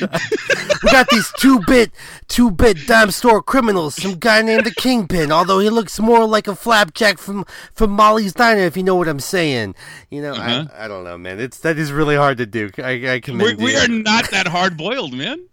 we 0.00 0.90
got 0.90 1.08
these 1.10 1.32
two-bit, 1.38 1.92
two-bit 2.28 2.86
dime 2.86 3.10
store 3.10 3.42
criminals. 3.42 3.94
Some 3.94 4.14
guy 4.18 4.42
named 4.42 4.64
the 4.64 4.70
Kingpin, 4.74 5.32
although 5.32 5.58
he 5.58 5.70
looks 5.70 5.98
more 5.98 6.26
like 6.26 6.46
a 6.46 6.54
flapjack 6.54 7.18
from 7.18 7.44
from 7.72 7.90
Molly's 7.90 8.32
Diner, 8.34 8.60
if 8.62 8.76
you 8.76 8.82
know 8.82 8.94
what 8.96 9.08
I'm 9.08 9.20
saying. 9.20 9.74
You 10.10 10.22
know, 10.22 10.32
Uh-huh. 10.34 10.66
I, 10.74 10.84
I 10.84 10.88
don't 10.88 11.04
know, 11.04 11.18
man. 11.18 11.40
It's 11.40 11.58
that 11.60 11.78
is 11.78 11.92
really 11.92 12.16
hard 12.16 12.38
to 12.38 12.46
do. 12.46 12.70
I, 12.78 12.82
I 12.82 12.96
We're, 13.14 13.20
commend 13.20 13.60
we 13.60 13.76
are 13.76 13.88
not 13.88 14.30
that 14.30 14.46
hard 14.46 14.76
boiled, 14.76 15.12
man. 15.14 15.46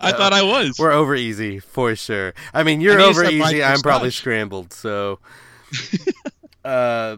I 0.00 0.12
thought 0.12 0.32
I 0.34 0.42
was. 0.42 0.76
We're 0.78 0.92
over 0.92 1.14
easy 1.14 1.58
for 1.58 1.96
sure. 1.96 2.34
I 2.52 2.62
mean, 2.62 2.80
you're 2.82 3.00
I 3.00 3.04
over 3.04 3.24
easy. 3.24 3.64
I'm 3.64 3.80
probably 3.80 4.10
scrambled. 4.10 4.72
So, 4.72 5.18
uh, 6.64 7.16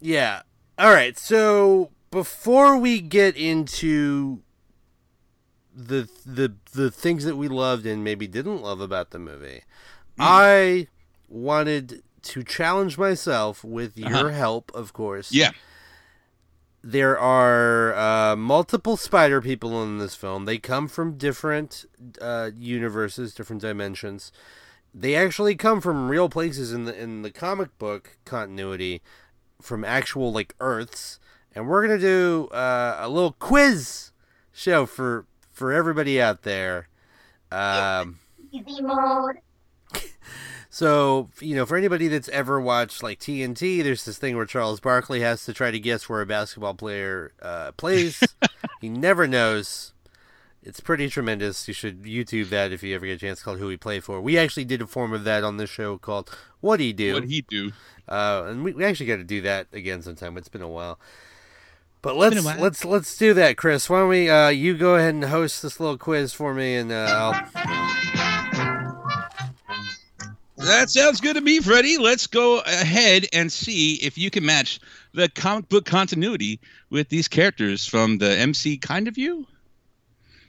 yeah. 0.00 0.42
All 0.78 0.90
right. 0.92 1.16
So 1.16 1.90
before 2.10 2.76
we 2.76 3.00
get 3.00 3.36
into 3.36 4.40
the 5.74 6.08
the 6.26 6.54
the 6.72 6.90
things 6.90 7.24
that 7.24 7.36
we 7.36 7.48
loved 7.48 7.86
and 7.86 8.02
maybe 8.04 8.26
didn't 8.26 8.62
love 8.62 8.80
about 8.80 9.10
the 9.10 9.18
movie, 9.18 9.62
Hmm. 10.16 10.22
I 10.22 10.86
wanted 11.28 12.02
to 12.22 12.42
challenge 12.44 12.98
myself 12.98 13.64
with 13.64 13.96
your 13.98 14.08
Uh-huh. 14.28 14.28
help, 14.28 14.70
of 14.74 14.92
course. 14.92 15.32
Yeah. 15.32 15.50
There 16.84 17.16
are 17.18 17.94
uh, 17.94 18.36
multiple 18.36 18.96
spider 18.96 19.40
people 19.40 19.82
in 19.84 19.98
this 19.98 20.14
film. 20.16 20.44
They 20.46 20.58
come 20.58 20.88
from 20.88 21.16
different 21.16 21.84
uh, 22.20 22.50
universes, 22.56 23.34
different 23.34 23.62
dimensions. 23.62 24.32
They 24.92 25.14
actually 25.14 25.54
come 25.54 25.80
from 25.80 26.08
real 26.08 26.28
places 26.28 26.72
in 26.72 26.84
the 26.84 27.00
in 27.00 27.22
the 27.22 27.30
comic 27.30 27.78
book 27.78 28.18
continuity, 28.24 29.00
from 29.60 29.84
actual 29.84 30.32
like 30.32 30.54
Earths. 30.60 31.18
And 31.54 31.68
we're 31.68 31.82
gonna 31.86 31.98
do 32.00 32.48
uh, 32.52 32.98
a 33.00 33.08
little 33.08 33.32
quiz 33.38 34.10
show 34.52 34.84
for 34.84 35.24
for 35.62 35.72
everybody 35.72 36.20
out 36.20 36.42
there. 36.42 36.88
Um, 37.52 38.18
Easy 38.50 38.82
mode. 38.82 39.36
so, 40.70 41.30
you 41.38 41.54
know, 41.54 41.64
for 41.64 41.76
anybody 41.76 42.08
that's 42.08 42.28
ever 42.30 42.60
watched 42.60 43.00
like 43.00 43.20
TNT, 43.20 43.80
there's 43.84 44.04
this 44.04 44.18
thing 44.18 44.34
where 44.34 44.44
Charles 44.44 44.80
Barkley 44.80 45.20
has 45.20 45.44
to 45.44 45.52
try 45.52 45.70
to 45.70 45.78
guess 45.78 46.08
where 46.08 46.20
a 46.20 46.26
basketball 46.26 46.74
player 46.74 47.32
uh, 47.40 47.70
plays. 47.76 48.20
he 48.80 48.88
never 48.88 49.28
knows. 49.28 49.92
It's 50.64 50.80
pretty 50.80 51.08
tremendous. 51.08 51.68
You 51.68 51.74
should 51.74 52.02
YouTube 52.02 52.48
that 52.48 52.72
if 52.72 52.82
you 52.82 52.96
ever 52.96 53.06
get 53.06 53.12
a 53.12 53.18
chance 53.18 53.40
called 53.40 53.60
Who 53.60 53.68
He 53.68 53.76
Play 53.76 54.00
For. 54.00 54.20
We 54.20 54.36
actually 54.36 54.64
did 54.64 54.82
a 54.82 54.86
form 54.88 55.12
of 55.12 55.22
that 55.22 55.44
on 55.44 55.58
this 55.58 55.70
show 55.70 55.96
called 55.96 56.36
What 56.60 56.80
You 56.80 56.92
Do? 56.92 57.14
What'd 57.14 57.30
he 57.30 57.42
do? 57.42 57.70
Uh, 58.08 58.46
and 58.48 58.64
we, 58.64 58.72
we 58.72 58.84
actually 58.84 59.06
got 59.06 59.18
to 59.18 59.24
do 59.24 59.42
that 59.42 59.68
again 59.72 60.02
sometime. 60.02 60.36
It's 60.36 60.48
been 60.48 60.60
a 60.60 60.66
while. 60.66 60.98
But 62.02 62.16
let's 62.16 62.44
let's 62.44 62.84
let's 62.84 63.16
do 63.16 63.32
that, 63.34 63.56
Chris. 63.56 63.88
Why 63.88 64.00
don't 64.00 64.08
we? 64.08 64.28
Uh, 64.28 64.48
you 64.48 64.76
go 64.76 64.96
ahead 64.96 65.14
and 65.14 65.24
host 65.24 65.62
this 65.62 65.78
little 65.78 65.96
quiz 65.96 66.32
for 66.32 66.52
me, 66.52 66.74
and 66.74 66.90
uh, 66.90 67.06
I'll 67.08 67.32
That 70.56 70.90
sounds 70.90 71.20
good 71.20 71.34
to 71.34 71.40
me, 71.40 71.60
Freddie. 71.60 71.98
Let's 71.98 72.26
go 72.26 72.60
ahead 72.60 73.26
and 73.32 73.52
see 73.52 73.94
if 73.96 74.18
you 74.18 74.30
can 74.30 74.44
match 74.44 74.80
the 75.12 75.28
comic 75.28 75.68
book 75.68 75.84
continuity 75.84 76.60
with 76.90 77.08
these 77.08 77.28
characters 77.28 77.86
from 77.86 78.18
the 78.18 78.36
MC 78.36 78.78
kind 78.78 79.08
of 79.08 79.16
you. 79.18 79.46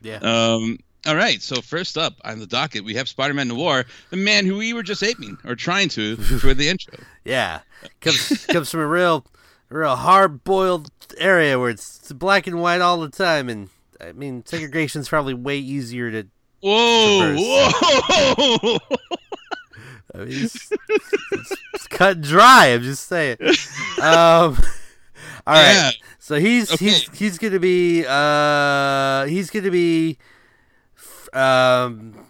yeah. 0.01 0.17
Um, 0.17 0.79
all 1.05 1.15
right. 1.15 1.41
So 1.41 1.62
first 1.62 1.98
up 1.98 2.13
on 2.24 2.39
the 2.39 2.48
docket, 2.48 2.83
we 2.83 2.93
have 2.95 3.10
Spider-Man 3.10 3.50
Noir, 3.50 3.86
the 4.10 4.17
man 4.17 4.45
who 4.45 4.57
we 4.57 4.74
were 4.74 4.83
just 4.83 5.03
aping 5.03 5.38
or 5.45 5.55
trying 5.55 5.89
to 5.89 6.15
for 6.39 6.53
the 6.53 6.69
intro. 6.69 6.98
Yeah, 7.25 7.60
comes 8.01 8.45
comes 8.45 8.69
from 8.69 8.81
a 8.81 8.88
real, 8.88 9.25
real 9.74 9.96
hard 9.96 10.44
boiled 10.44 10.89
area 11.18 11.58
where 11.60 11.70
it's 11.70 12.12
black 12.13 12.48
and 12.48 12.62
white 12.62 12.82
all 12.82 13.00
the 13.00 13.10
time, 13.10 13.50
and 13.50 13.70
I 14.00 14.12
mean 14.12 14.46
segregation's 14.46 15.10
probably 15.10 15.34
way 15.34 15.58
easier 15.58 16.12
to. 16.12 16.27
Whoa! 16.62 17.36
Whoa! 17.36 18.77
I 20.15 20.18
mean, 20.20 20.27
it's, 20.46 20.72
it's, 21.32 21.53
it's 21.74 21.88
cut 21.88 22.18
and 22.18 22.24
dry. 22.24 22.68
I'm 22.68 22.84
just 22.84 23.08
saying. 23.08 23.38
Um, 23.42 23.50
all 24.01 24.53
right, 25.48 25.74
Yeah. 25.74 25.92
so 26.20 26.36
he's 26.36 26.72
Okay. 26.72 26.86
he's 26.86 27.10
he's 27.18 27.38
gonna 27.39 27.60
be 27.60 28.06
uh 28.08 29.25
he's 29.25 29.50
gonna 29.50 29.72
be, 29.72 30.18
um, 31.34 32.27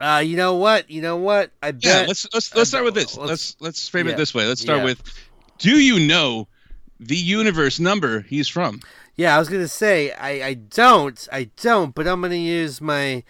uh 0.00 0.22
you 0.24 0.36
know 0.36 0.54
what 0.56 0.90
you 0.90 1.00
know 1.02 1.16
what 1.16 1.50
I 1.62 1.72
bet 1.72 1.84
Yeah. 1.84 2.04
Let's 2.06 2.28
let's 2.32 2.54
let's 2.54 2.68
start 2.70 2.84
with 2.84 2.94
this. 2.94 3.16
Let's- 3.16 3.30
Let's 3.30 3.56
let's 3.60 3.88
frame 3.88 4.06
yeah. 4.06 4.12
it 4.14 4.16
this 4.16 4.34
way. 4.34 4.46
Let's 4.46 4.60
start 4.60 4.80
Yeah. 4.80 4.84
with: 4.84 5.02
Do 5.58 5.70
you 5.80 6.06
know 6.06 6.46
the 7.00 7.16
universe 7.16 7.78
number 7.80 8.20
he's 8.22 8.48
from? 8.48 8.80
Yeah, 9.16 9.34
I 9.34 9.38
was 9.38 9.48
gonna 9.48 9.68
say 9.68 10.12
I, 10.12 10.30
I 10.48 10.54
don't 10.54 11.28
I 11.32 11.50
don't, 11.60 11.94
but 11.94 12.06
I'm 12.06 12.20
gonna 12.20 12.34
use 12.36 12.80
my 12.80 13.24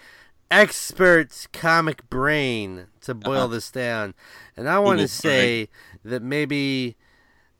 expert 0.50 1.46
comic 1.52 2.08
brain 2.10 2.87
to 3.02 3.14
boil 3.14 3.37
Uh-huh. 3.38 3.46
this 3.48 3.70
down, 3.70 4.14
and 4.56 4.68
I 4.68 4.78
want 4.78 5.00
to 5.00 5.08
say 5.08 5.68
that 6.04 6.22
maybe 6.22 6.96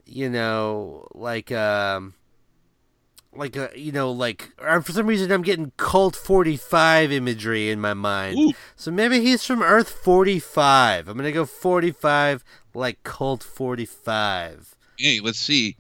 you 0.07 0.31
know 0.31 1.07
like 1.15 1.53
um 1.53 2.15
like 3.35 3.57
a 3.57 3.71
you 3.77 3.93
know 3.93 4.11
like 4.11 4.51
for 4.83 4.93
some 4.93 5.07
reason 5.07 5.31
I'm 5.31 5.43
getting 5.43 5.73
Colt 5.77 6.17
45 6.17 7.13
imagery 7.13 7.71
in 7.71 7.81
my 7.81 7.95
mind. 7.95 8.39
Ooh. 8.39 8.53
So 8.77 8.91
maybe 8.91 9.21
he's 9.21 9.45
from 9.45 9.63
Earth 9.63 9.91
45. 9.91 11.09
I'm 11.09 11.17
gonna 11.17 11.31
go 11.33 11.45
45 11.45 12.43
like 12.75 13.03
Colt 13.05 13.43
45. 13.43 14.75
Hey, 14.99 15.21
let's 15.23 15.39
see. 15.39 15.77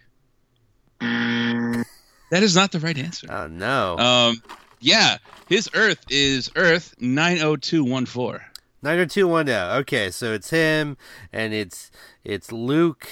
That 1.01 2.43
is 2.43 2.55
not 2.55 2.73
the 2.73 2.81
right 2.81 2.97
answer. 2.97 3.27
Oh 3.31 3.47
no. 3.47 3.99
Um, 3.99 4.43
yeah, 4.81 5.19
his 5.49 5.71
Earth 5.75 6.05
is 6.11 6.51
Earth 6.57 6.95
nine 7.01 7.39
zero 7.39 7.57
two 7.57 7.85
one 7.85 8.07
four. 8.07 8.45
Nine 8.83 8.99
or 8.99 9.07
two 9.07 9.27
one 9.27 9.47
now. 9.47 9.77
Okay, 9.79 10.11
so 10.11 10.33
it's 10.33 10.51
him, 10.51 10.97
and 11.33 11.53
it's 11.53 11.91
it's 12.25 12.53
Luke, 12.53 13.09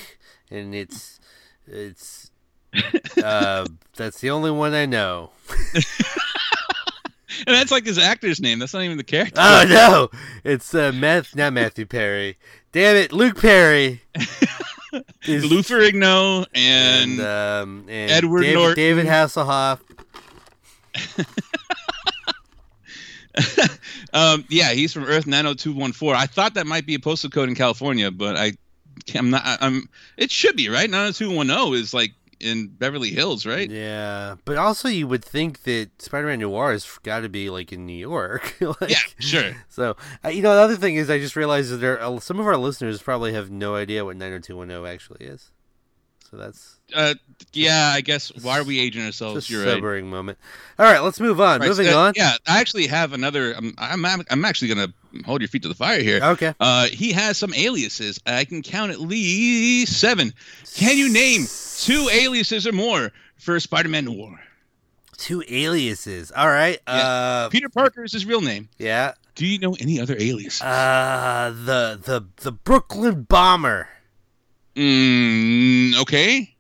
and 0.50 0.75
it's 0.75 1.19
it's 1.66 2.31
uh, 3.23 3.66
that's 3.97 4.21
the 4.21 4.31
only 4.31 4.50
one 4.50 4.75
I 4.75 4.87
know. 4.87 5.31
And 7.47 7.55
that's 7.55 7.71
like 7.71 7.85
his 7.85 7.99
actor's 7.99 8.40
name. 8.40 8.59
That's 8.59 8.73
not 8.73 8.83
even 8.83 8.97
the 8.97 9.05
character. 9.05 9.35
Oh 9.38 9.64
no, 9.69 10.19
it's 10.43 10.75
uh, 10.75 10.93
Math, 10.93 11.37
not 11.37 11.52
Matthew 11.52 11.85
Perry. 11.85 12.38
Damn 12.73 12.97
it, 12.97 13.12
Luke 13.12 13.40
Perry. 13.40 14.02
is- 15.25 15.45
Luther 15.45 15.81
Igno 15.81 16.47
and, 16.55 17.21
and, 17.21 17.21
um, 17.21 17.87
and 17.88 18.11
Edward 18.11 18.43
David, 18.43 18.55
Norton. 18.55 18.76
David 18.76 19.07
Hasselhoff. 19.07 19.81
um, 24.12 24.45
yeah, 24.49 24.73
he's 24.73 24.93
from 24.93 25.05
Earth 25.05 25.26
90214. 25.26 26.14
I 26.14 26.26
thought 26.26 26.55
that 26.55 26.66
might 26.66 26.87
be 26.87 26.95
a 26.95 26.99
postal 26.99 27.31
code 27.31 27.49
in 27.49 27.55
California, 27.55 28.11
but 28.11 28.37
I, 28.37 28.52
I'm 29.14 29.31
not. 29.31 29.43
I'm. 29.61 29.88
It 30.16 30.31
should 30.31 30.57
be 30.57 30.69
right. 30.69 30.88
90210 30.88 31.75
is 31.81 31.93
like 31.93 32.12
in 32.40 32.69
Beverly 32.69 33.11
Hills, 33.11 33.47
right? 33.47 33.71
Yeah, 33.71 34.37
but 34.45 34.57
also 34.59 34.88
you 34.88 35.07
would 35.09 35.25
think 35.25 35.62
that 35.62 36.00
Spider-Man 36.00 36.40
Noir 36.40 36.73
has 36.73 36.87
got 37.02 37.21
to 37.21 37.28
be 37.28 37.50
like 37.50 37.73
in 37.73 37.87
New 37.87 37.97
York. 37.97 38.57
like, 38.81 38.90
Yeah, 38.90 38.99
sure. 39.19 39.57
So 39.69 39.97
uh, 40.25 40.28
you 40.28 40.43
know, 40.43 40.55
the 40.55 40.61
other 40.61 40.76
thing 40.76 40.97
is, 40.97 41.11
I 41.11 41.19
just 41.19 41.37
realized 41.37 41.71
that 41.71 41.78
there 41.78 42.00
are, 42.00 42.21
some 42.21 42.40
of 42.40 42.47
our 42.47 42.57
listeners 42.57 43.02
probably 43.02 43.33
have 43.33 43.50
no 43.50 43.75
idea 43.75 44.05
what 44.05 44.16
90210 44.16 44.93
actually 44.93 45.26
is. 45.26 45.50
So 46.30 46.37
that's 46.37 46.76
Uh, 46.95 47.14
yeah, 47.52 47.92
I 47.95 48.00
guess. 48.00 48.33
Why 48.42 48.59
are 48.59 48.64
we 48.64 48.78
aging 48.78 49.04
ourselves? 49.04 49.49
You're 49.50 49.64
right. 49.64 49.75
sobering 49.75 50.09
moment. 50.11 50.38
All 50.78 50.87
right, 50.87 51.00
let's 51.00 51.21
move 51.21 51.40
on. 51.40 51.61
Right, 51.61 51.68
Moving 51.68 51.87
so, 51.87 51.99
on. 51.99 52.12
Yeah, 52.16 52.33
I 52.47 52.61
actually 52.61 52.87
have 52.88 53.12
another. 53.12 53.52
I'm. 53.52 53.75
I'm. 53.78 54.04
I'm 54.30 54.45
actually 54.45 54.68
gonna 54.68 54.92
hold 55.25 55.40
your 55.40 55.49
feet 55.49 55.62
to 55.62 55.68
the 55.68 55.75
fire 55.75 56.00
here. 56.02 56.21
Okay. 56.23 56.54
Uh, 56.61 56.87
he 56.87 57.12
has 57.12 57.38
some 57.38 57.54
aliases. 57.54 58.21
I 58.26 58.45
can 58.45 58.62
count 58.62 58.90
at 58.92 59.00
least 59.00 59.99
seven. 60.00 60.33
Can 60.75 60.97
you 60.99 61.12
name 61.12 61.47
two 61.78 62.09
aliases 62.12 62.66
or 62.66 62.73
more 62.73 63.12
for 63.38 63.59
Spider-Man 63.61 64.04
Noir? 64.06 64.40
Two 65.18 65.42
aliases. 65.49 66.30
All 66.30 66.49
right. 66.49 66.78
Uh, 66.87 67.49
Peter 67.50 67.68
Parker 67.68 68.04
is 68.04 68.12
his 68.12 68.26
real 68.26 68.40
name. 68.40 68.68
yeah. 68.78 69.12
Do 69.35 69.45
you 69.45 69.59
know 69.59 69.76
any 69.78 70.00
other 70.00 70.16
aliases? 70.18 70.62
Uh, 70.62 71.52
the 71.66 72.00
the 72.02 72.26
the 72.42 72.52
Brooklyn 72.52 73.25
Bomber. 73.25 73.87
Mm, 74.76 76.00
okay. 76.02 76.54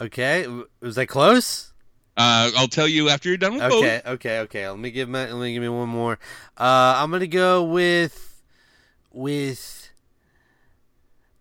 Okay, 0.00 0.46
was 0.80 0.96
that 0.96 1.06
close? 1.06 1.72
Uh, 2.16 2.50
I'll 2.56 2.68
tell 2.68 2.86
you 2.86 3.08
after 3.08 3.28
you're 3.30 3.38
done 3.38 3.54
with 3.54 3.62
both. 3.62 3.72
Okay, 3.84 4.02
okay, 4.04 4.38
okay. 4.40 4.68
Let 4.68 4.78
me 4.78 4.90
give 4.90 5.08
my, 5.08 5.32
let 5.32 5.40
me 5.40 5.54
give 5.54 5.62
me 5.62 5.68
one 5.68 5.88
more. 5.88 6.18
Uh, 6.58 6.94
I'm 6.98 7.10
gonna 7.10 7.26
go 7.26 7.62
with 7.62 8.42
with 9.10 9.90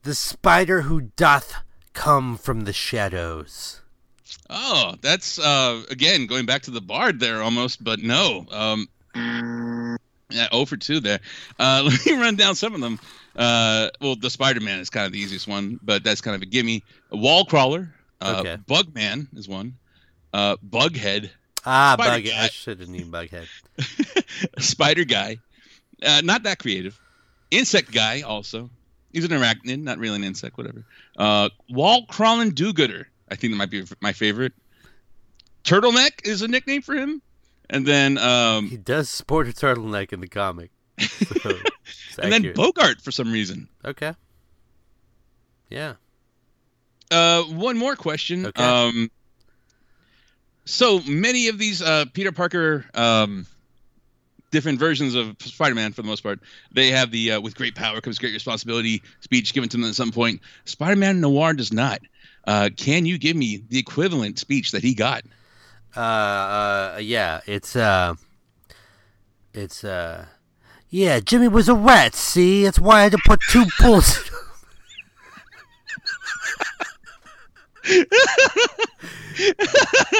the 0.04 0.16
spider 0.16 0.84
who 0.84 1.02
doth 1.02 1.56
come 1.94 2.38
from 2.38 2.62
the 2.62 2.74
shadows. 2.74 3.82
Oh, 4.50 4.96
that's 5.02 5.40
uh 5.40 5.84
again 5.90 6.26
going 6.26 6.46
back 6.46 6.62
to 6.64 6.72
the 6.72 6.82
bard 6.82 7.20
there 7.20 7.42
almost, 7.42 7.84
but 7.84 8.00
no. 8.00 8.46
Um, 8.52 8.88
yeah, 9.14 10.48
0 10.52 10.66
for 10.66 10.78
two 10.78 11.02
there. 11.02 11.20
Uh, 11.60 11.84
let 11.86 12.06
me 12.06 12.14
run 12.14 12.36
down 12.36 12.56
some 12.56 12.74
of 12.74 12.82
them. 12.82 13.00
Uh, 13.36 13.90
well, 14.02 14.16
the 14.16 14.30
Spider-Man 14.30 14.80
is 14.80 14.90
kind 14.90 15.06
of 15.06 15.12
the 15.12 15.20
easiest 15.20 15.48
one, 15.48 15.80
but 15.82 16.04
that's 16.04 16.22
kind 16.22 16.36
of 16.36 16.42
a 16.42 16.46
gimme. 16.46 16.84
Wall 17.12 17.46
crawler. 17.46 17.94
Uh, 18.20 18.38
Okay. 18.46 18.58
Bugman 18.68 19.28
is 19.38 19.48
one. 19.48 19.76
Uh, 20.34 20.56
Bughead. 20.68 21.30
Ah, 21.66 21.96
Spider 21.98 22.24
bug. 22.24 22.32
guy. 22.34 22.44
I 22.44 22.48
should 22.50 22.80
have 22.80 22.90
named 22.90 23.12
Bughead. 23.14 23.48
Spider 24.60 25.06
guy. 25.06 25.38
Uh, 26.04 26.22
not 26.24 26.44
that 26.44 26.60
creative. 26.60 27.00
Insect 27.52 27.92
guy 27.92 28.22
also. 28.22 28.70
He's 29.14 29.26
an 29.26 29.32
arachnid, 29.32 29.82
not 29.82 29.98
really 29.98 30.16
an 30.16 30.24
insect, 30.24 30.58
whatever. 30.58 30.86
Uh, 31.18 31.50
wall 31.70 32.06
crawling 32.08 32.52
do-gooder. 32.52 33.08
I 33.30 33.36
think 33.36 33.52
that 33.54 33.58
might 33.58 33.70
be 33.70 33.84
my 34.02 34.14
favorite. 34.14 34.54
Turtleneck 35.64 36.26
is 36.26 36.42
a 36.42 36.48
nickname 36.48 36.82
for 36.82 36.96
him. 36.96 37.22
And 37.70 37.86
then 37.86 38.18
um, 38.18 38.68
He 38.70 38.78
does 38.78 39.10
sport 39.10 39.48
a 39.48 39.52
turtleneck 39.52 40.12
in 40.14 40.20
the 40.20 40.28
comic. 40.28 40.72
So 41.02 41.54
and 42.22 42.32
then. 42.32 42.54
Bogart 42.54 43.02
for 43.02 43.12
some 43.12 43.32
reason. 43.32 43.68
okay. 43.86 44.14
Yeah. 45.70 45.94
Uh, 47.10 47.44
one 47.44 47.78
more 47.78 47.96
question. 47.96 48.46
Okay. 48.48 48.64
Um, 48.64 49.10
so 50.66 51.00
many 51.02 51.48
of 51.48 51.58
these 51.58 51.82
uh, 51.82 52.06
Peter 52.14 52.32
Parker 52.32 52.86
um, 52.94 53.46
different 54.52 54.80
versions 54.80 55.16
of 55.16 55.36
Spider-Man, 55.40 55.94
for 55.94 56.02
the 56.02 56.08
most 56.08 56.22
part, 56.22 56.40
they 56.74 56.92
have 56.92 57.12
the 57.12 57.34
uh, 57.34 57.42
"with 57.42 57.56
great 57.56 57.76
power 57.76 58.00
comes 58.02 58.20
great 58.20 58.34
responsibility" 58.34 59.02
speech 59.22 59.54
given 59.54 59.70
to 59.70 59.78
them 59.78 59.86
at 59.88 59.96
some 59.96 60.12
point. 60.12 60.42
Spider-Man 60.66 61.22
Noir 61.22 61.54
does 61.54 61.74
not. 61.74 62.02
Uh, 62.46 62.70
can 62.76 63.06
you 63.06 63.18
give 63.18 63.36
me 63.36 63.64
the 63.70 63.80
equivalent 63.80 64.40
speech 64.40 64.72
that 64.72 64.84
he 64.84 64.94
got? 64.94 65.24
Uh, 65.96 66.00
uh, 66.00 67.00
yeah. 67.02 67.42
It's 67.46 67.76
uh, 67.76 68.16
it's 69.54 69.84
uh, 69.84 70.26
yeah. 70.92 71.20
Jimmy 71.20 71.48
was 71.48 71.68
a 71.68 71.74
rat. 71.74 72.14
See, 72.14 72.64
that's 72.64 72.80
why 72.80 73.00
I 73.00 73.04
had 73.04 73.14
to 73.14 73.20
put 73.26 73.40
two 73.50 73.66
bullets. 73.80 74.30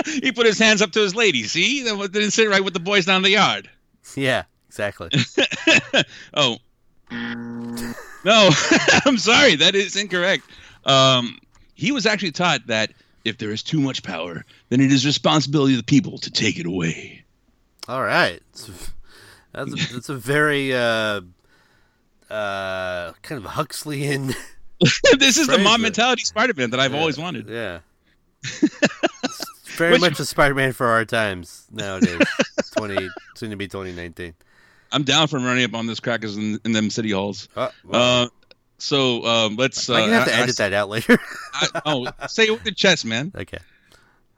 he 0.06 0.32
put 0.32 0.48
his 0.48 0.58
hands 0.58 0.82
up 0.82 0.92
to 0.94 1.00
his 1.00 1.14
lady. 1.16 1.44
See, 1.44 1.84
that 1.84 2.12
didn't 2.12 2.32
sit 2.32 2.50
right 2.50 2.64
with 2.64 2.74
the 2.74 2.80
boys 2.80 3.06
down 3.06 3.22
the 3.22 3.30
yard. 3.30 3.70
yeah, 4.16 4.44
exactly. 4.68 5.10
oh. 6.34 6.58
No, 8.24 8.50
I'm 9.06 9.18
sorry. 9.18 9.56
That 9.56 9.76
is 9.76 9.96
incorrect. 9.96 10.44
Um, 10.86 11.40
he 11.76 11.92
was 11.92 12.06
actually 12.06 12.32
taught 12.32 12.68
that 12.68 12.94
if 13.26 13.38
there 13.38 13.52
is 13.52 13.64
too 13.64 13.80
much 13.80 14.04
power, 14.04 14.46
then 14.70 14.82
it 14.82 14.92
is 14.92 15.06
responsibility 15.06 15.74
of 15.74 15.80
the 15.80 15.84
people 15.84 16.18
to 16.20 16.32
take 16.32 16.60
it 16.60 16.66
away. 16.66 17.24
All 17.88 18.02
right. 18.02 18.42
It's, 19.54 19.72
that's 19.72 19.92
a, 19.92 19.94
that's 19.94 20.10
a 20.10 20.16
very 20.16 20.74
uh, 20.76 21.22
uh, 22.30 23.12
kind 23.22 23.44
of 23.44 23.46
Huxleyan. 23.46 24.28
this 25.20 25.38
is 25.38 25.48
the 25.48 25.60
it. 25.60 25.78
mentality 25.80 26.24
Spider-Man 26.24 26.70
that 26.72 26.80
I've 26.80 26.96
always 26.96 27.18
wanted. 27.18 27.48
Yeah. 27.50 27.80
Very 29.78 29.94
Which- 29.94 30.02
much 30.02 30.20
a 30.20 30.26
Spider-Man 30.26 30.74
for 30.74 30.88
our 30.88 31.06
times 31.06 31.66
nowadays. 31.72 32.22
Twenty 32.76 33.10
soon 33.36 33.50
to 33.52 33.56
be 33.56 33.68
twenty 33.68 33.92
nineteen. 33.92 34.34
I'm 34.92 35.04
down 35.04 35.28
for 35.28 35.38
running 35.40 35.64
up 35.64 35.74
on 35.74 35.88
this 35.88 36.00
crackers 36.00 36.36
in, 36.38 36.60
in 36.66 36.72
them 36.74 36.90
city 36.90 37.12
halls. 37.12 37.48
Oh, 37.56 37.70
well, 37.86 38.24
Uh, 38.26 38.28
so 38.78 39.24
um, 39.26 39.56
let's. 39.56 39.90
Uh, 39.90 39.94
gonna 40.00 40.14
have 40.14 40.28
to 40.28 40.34
I- 40.36 40.40
I- 40.40 40.42
edit 40.42 40.58
that 40.58 40.74
out 40.74 40.90
later. 40.90 41.18
I- 41.54 41.82
oh, 41.86 42.08
say 42.28 42.48
it 42.48 42.52
with 42.52 42.64
the 42.64 42.72
chest, 42.72 43.06
man. 43.06 43.32
okay. 43.36 43.60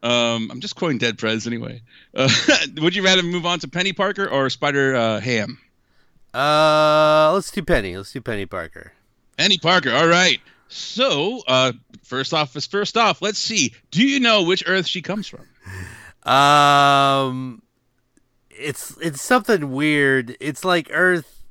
Um, 0.04 0.52
I'm 0.52 0.60
just 0.60 0.76
quoting 0.76 0.98
Dead 0.98 1.18
Prez 1.18 1.48
anyway. 1.48 1.82
Uh, 2.14 2.30
would 2.78 2.94
you 2.96 3.04
rather 3.04 3.24
move 3.24 3.46
on 3.46 3.60
to 3.60 3.70
Penny 3.70 3.94
Parker 3.94 4.28
or 4.28 4.50
Spider 4.50 4.96
uh, 4.96 5.20
Ham? 5.22 5.58
Uh, 6.34 7.32
let's 7.34 7.50
do 7.52 7.64
Penny. 7.64 7.96
Let's 7.96 8.12
do 8.12 8.20
Penny 8.20 8.46
Parker. 8.46 8.92
Penny 9.38 9.58
Parker. 9.58 9.92
All 9.92 10.08
right. 10.08 10.42
So, 10.68 11.42
uh, 11.48 11.72
first 12.04 12.34
off 12.34 12.56
is 12.58 12.66
first 12.66 12.98
off. 12.98 13.22
Let's 13.22 13.40
see. 13.40 13.74
Do 13.92 14.04
you 14.06 14.20
know 14.20 14.44
which 14.44 14.64
Earth 14.68 14.88
she 14.88 15.02
comes 15.02 15.28
from? 15.28 15.48
Um, 16.30 17.62
it's 18.50 18.98
it's 19.00 19.22
something 19.22 19.72
weird. 19.72 20.36
It's 20.40 20.66
like 20.66 20.90
Earth. 20.92 21.44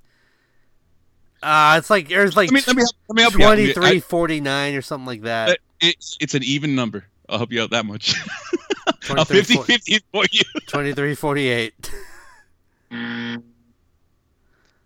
Uh, 1.43 1.77
it's 1.79 1.88
like 1.88 2.11
Earth 2.12 2.37
like 2.37 2.51
Let 2.51 2.55
me 2.55 2.62
let 2.67 2.77
me 2.77 2.83
let 3.09 3.17
me 3.17 3.23
help 3.23 3.35
you 3.38 3.45
out. 3.47 3.59
I- 3.85 4.77
or 4.77 4.83
something 4.83 5.07
like 5.07 5.23
that. 5.23 5.51
uh, 5.51 5.55
it's 5.81 6.17
it's 6.21 6.35
an 6.35 6.43
even 6.43 6.75
number. 6.75 7.05
I'll 7.33 7.38
help 7.38 7.51
you 7.53 7.62
out 7.62 7.71
that 7.71 7.87
much. 7.87 8.14
A 8.87 8.92
23, 9.01 9.42
50 9.42 9.57
50 9.73 9.99
for 10.12 10.25
you. 10.31 10.42
23 10.66 11.14
48. 11.14 11.90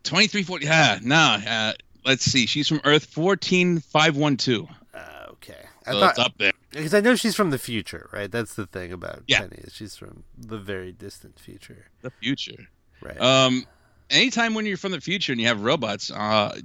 23 0.04 0.42
40. 0.42 0.66
Ah, 0.70 0.98
nah. 1.02 1.40
Uh, 1.46 1.72
let's 2.04 2.24
see. 2.24 2.46
She's 2.46 2.68
from 2.68 2.80
Earth 2.84 3.04
14512. 3.06 4.68
Uh, 4.94 4.98
okay. 5.32 5.54
I 5.86 5.92
So 5.92 6.00
thought 6.00 6.18
up 6.18 6.32
there. 6.38 6.52
because 6.70 6.94
I 6.94 7.00
know 7.00 7.14
she's 7.16 7.34
from 7.34 7.50
the 7.50 7.58
future, 7.58 8.08
right? 8.12 8.30
That's 8.30 8.54
the 8.54 8.66
thing 8.66 8.92
about 8.92 9.22
Yeah. 9.26 9.40
Penny. 9.40 9.56
is 9.64 9.74
She's 9.74 9.96
from 9.96 10.24
the 10.38 10.58
very 10.58 10.92
distant 10.92 11.38
future, 11.38 11.86
The 12.02 12.10
future. 12.22 12.68
right? 13.02 13.20
Um, 13.20 13.66
anytime 14.10 14.54
when 14.54 14.66
you're 14.66 14.76
from 14.76 14.92
the 14.92 15.00
future 15.00 15.32
and 15.32 15.40
you 15.40 15.48
have 15.48 15.62
robots, 15.62 16.10
uh, 16.10 16.56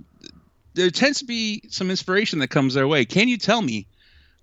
there 0.74 0.89
tends 0.89 1.20
to 1.20 1.26
be 1.26 1.63
some 1.70 1.89
inspiration 1.89 2.39
that 2.39 2.50
comes 2.50 2.74
their 2.76 2.88
way. 2.88 3.06
Can 3.06 3.28
you 3.28 3.38
tell 3.38 3.62
me 3.62 3.88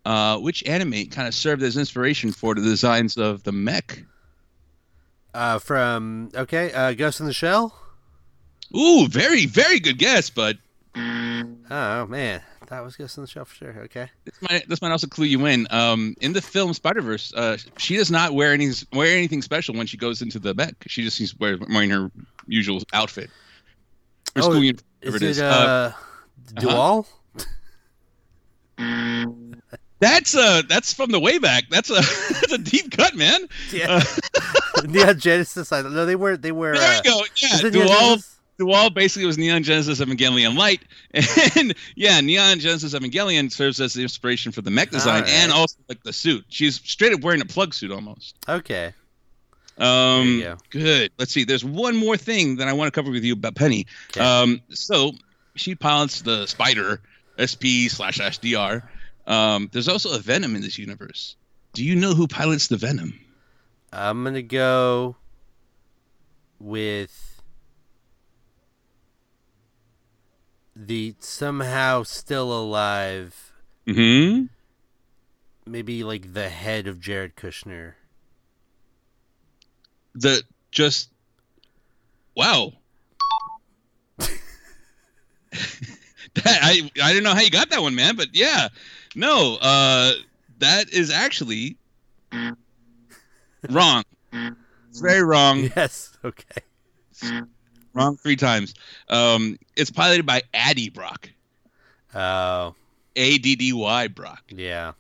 uh, 0.09 0.39
which 0.39 0.65
anime 0.67 1.07
kind 1.07 1.29
of 1.29 1.35
served 1.35 1.63
as 1.63 1.77
inspiration 1.77 2.33
for 2.33 2.55
the 2.55 2.63
designs 2.63 3.17
of 3.19 3.43
the 3.43 3.53
mech? 3.53 4.05
Uh, 5.35 5.59
from 5.59 6.31
okay, 6.35 6.73
uh, 6.73 6.93
Ghost 6.95 7.21
in 7.21 7.27
the 7.27 7.33
Shell. 7.33 7.75
Ooh, 8.77 9.07
very, 9.09 9.47
very 9.47 9.79
good 9.81 9.99
guess, 9.99 10.31
bud. 10.31 10.59
Oh 11.71 12.07
man, 12.07 12.41
that 12.69 12.81
was 12.83 12.97
Ghost 12.97 13.19
in 13.19 13.23
the 13.25 13.29
Shell 13.29 13.45
for 13.45 13.55
sure. 13.55 13.75
Okay. 13.85 14.09
This 14.25 14.35
might, 14.43 14.69
this 14.69 14.81
might 14.83 14.91
also 14.91 15.07
clue 15.07 15.27
you 15.27 15.45
in. 15.47 15.67
Um, 15.71 16.15
in 16.21 16.33
the 16.33 16.41
film 16.43 16.73
Spider 16.75 17.03
Verse, 17.03 17.33
uh, 17.35 17.59
she 17.77 17.97
does 17.97 18.11
not 18.11 18.33
wear 18.35 18.53
any 18.53 18.71
wear 18.93 19.17
anything 19.17 19.43
special 19.43 19.75
when 19.77 19.87
she 19.87 19.97
goes 19.99 20.23
into 20.23 20.39
the 20.39 20.55
mech. 20.55 20.75
She 20.87 21.03
just 21.03 21.17
seems 21.19 21.39
wear- 21.39 21.59
wearing 21.71 21.91
her 21.91 22.11
usual 22.47 22.83
outfit. 22.93 23.31
Or 24.37 24.43
Oh, 24.43 24.51
school 24.51 24.65
uniform, 24.65 24.87
Is 25.03 25.15
it 25.15 25.23
it 25.23 25.29
is. 25.31 25.41
uh, 25.41 25.93
Uh, 26.57 26.61
Dual? 26.61 27.07
That's 30.01 30.35
uh 30.35 30.63
that's 30.69 30.93
from 30.93 31.11
the 31.11 31.21
way 31.21 31.39
back. 31.39 31.65
That's 31.71 31.91
a 31.91 31.95
that's 32.41 32.53
a 32.53 32.59
deep 32.59 32.97
cut, 32.97 33.17
man. 33.17 33.49
Yeah. 33.73 34.03
Neon 34.87 35.19
Genesis. 35.19 35.73
I 35.73 35.83
know. 35.83 36.07
They 36.07 36.17
were. 36.17 36.37
They 36.37 36.53
were. 36.53 36.77
There 36.77 36.89
uh, 36.89 37.01
you 37.05 37.11
go. 37.11 37.23
Yeah, 37.37 37.71
Dual 37.71 38.19
Dual 38.59 38.91
basically 38.91 39.27
was 39.27 39.39
Neon 39.39 39.63
Genesis 39.63 40.01
Evangelion 40.01 40.57
Light, 40.57 40.83
and 41.57 41.75
yeah, 41.95 42.21
Neon 42.21 42.59
Genesis 42.59 42.93
Evangelion 42.93 43.51
serves 43.51 43.81
as 43.81 43.95
the 43.95 44.03
inspiration 44.03 44.53
for 44.53 44.63
the 44.63 44.71
mech 44.71 44.91
design 44.91 45.23
Alright. 45.23 45.33
and 45.33 45.53
also 45.53 45.77
like 45.89 46.03
the 46.03 46.13
suit. 46.13 46.45
She's 46.49 46.77
straight 46.77 47.13
up 47.13 47.21
wearing 47.21 47.41
a 47.41 47.47
plug 47.47 47.73
suit 47.73 47.93
almost. 47.93 48.37
Okay. 48.49 48.93
Um, 49.79 50.41
go. 50.41 50.57
good. 50.71 51.13
Let's 51.19 51.33
see. 51.33 51.45
There's 51.45 51.65
one 51.65 51.97
more 51.97 52.17
thing 52.17 52.57
that 52.57 52.67
I 52.67 52.73
want 52.73 52.93
to 52.93 53.01
cover 53.01 53.13
with 53.13 53.23
you 53.23 53.35
about 53.35 53.55
Penny. 53.55 53.87
Okay. 54.11 54.21
Um, 54.21 54.61
so 54.71 55.13
she 55.55 55.77
pilots 55.77 56.23
the 56.23 56.47
Spider 56.47 57.01
SP 57.39 57.87
slash 57.89 58.19
SDR. 58.19 58.83
Um, 59.29 59.69
there's 59.73 59.87
also 59.89 60.17
a 60.17 60.19
Venom 60.19 60.57
in 60.57 60.63
this 60.63 60.79
universe. 60.79 61.37
Do 61.75 61.85
you 61.85 61.95
know 61.95 62.15
who 62.15 62.27
pilots 62.27 62.67
the 62.69 62.77
Venom? 62.79 63.21
I'm 63.93 64.25
gonna 64.25 64.43
go 64.43 65.17
with 66.59 67.41
the 70.75 71.15
somehow 71.21 72.03
still 72.05 72.53
alive, 72.53 73.53
Mm-hmm. 73.87 74.47
maybe 75.71 76.05
like 76.05 76.33
the 76.35 76.49
head 76.49 76.87
of 76.87 77.01
Jared 77.01 77.37
Kushner. 77.37 77.95
The 80.15 80.43
just 80.73 81.11
wow. 82.35 82.73
that, 84.19 84.29
I 86.47 86.91
I 87.03 87.09
didn't 87.13 87.25
know 87.25 87.35
how 87.35 87.41
you 87.41 87.51
got 87.51 87.71
that 87.71 87.83
one, 87.83 87.95
man, 87.95 88.17
but 88.17 88.29
yeah, 88.33 88.69
no, 89.15 89.59
uh, 89.61 90.13
that 90.59 90.91
is 90.91 91.11
actually 91.11 91.77
wrong. 93.71 94.05
It's 94.91 95.01
very 95.01 95.23
wrong. 95.23 95.71
Yes. 95.77 96.17
Okay. 96.25 97.43
Wrong 97.95 98.17
three 98.17 98.37
times. 98.37 98.75
Um, 99.09 99.59
it's 99.77 99.91
piloted 99.91 100.27
by 100.27 100.43
Addy 100.55 100.89
Brock. 100.89 101.31
Oh, 102.15 102.75
A 103.17 103.39
D 103.39 103.57
D 103.57 103.73
Y 103.73 104.09
Brock. 104.09 104.43
yeah. 104.49 104.93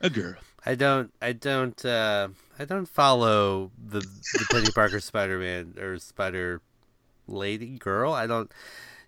A 0.00 0.10
girl. 0.10 0.34
I 0.64 0.74
don't. 0.74 1.12
I 1.20 1.32
don't. 1.32 1.84
Uh, 1.84 2.28
I 2.58 2.64
don't 2.64 2.86
follow 2.86 3.70
the 3.84 4.00
the 4.00 4.46
Penny 4.50 4.70
Parker 4.72 5.00
Spider 5.00 5.38
Man 5.38 5.74
or 5.80 5.98
Spider 5.98 6.60
Lady 7.26 7.78
Girl. 7.78 8.12
I 8.12 8.26
don't. 8.26 8.50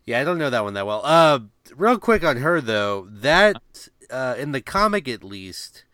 Yeah, 0.06 0.20
I 0.20 0.24
don't 0.24 0.38
know 0.38 0.50
that 0.50 0.64
one 0.64 0.74
that 0.74 0.86
well. 0.86 1.02
Uh, 1.04 1.40
real 1.76 1.98
quick 1.98 2.24
on 2.24 2.36
her 2.38 2.60
though. 2.60 3.08
That 3.10 3.88
uh, 4.10 4.34
in 4.38 4.52
the 4.52 4.60
comic 4.60 5.08
at 5.08 5.24
least, 5.24 5.84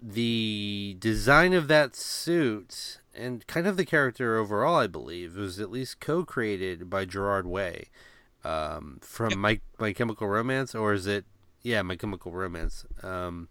the 0.00 0.96
design 0.98 1.52
of 1.52 1.68
that 1.68 1.96
suit 1.96 2.98
and 3.14 3.46
kind 3.46 3.66
of 3.66 3.76
the 3.76 3.86
character 3.86 4.36
overall, 4.36 4.76
I 4.76 4.86
believe, 4.86 5.36
was 5.36 5.60
at 5.60 5.70
least 5.70 6.00
co-created 6.00 6.90
by 6.90 7.04
Gerard 7.04 7.46
Way 7.46 7.88
um, 8.44 8.98
from 9.02 9.38
My 9.38 9.60
My 9.78 9.92
Chemical 9.92 10.28
Romance, 10.28 10.74
or 10.74 10.92
is 10.92 11.06
it? 11.06 11.24
Yeah, 11.62 11.82
My 11.82 11.96
Chemical 11.96 12.32
Romance. 12.32 12.84
Um, 13.02 13.48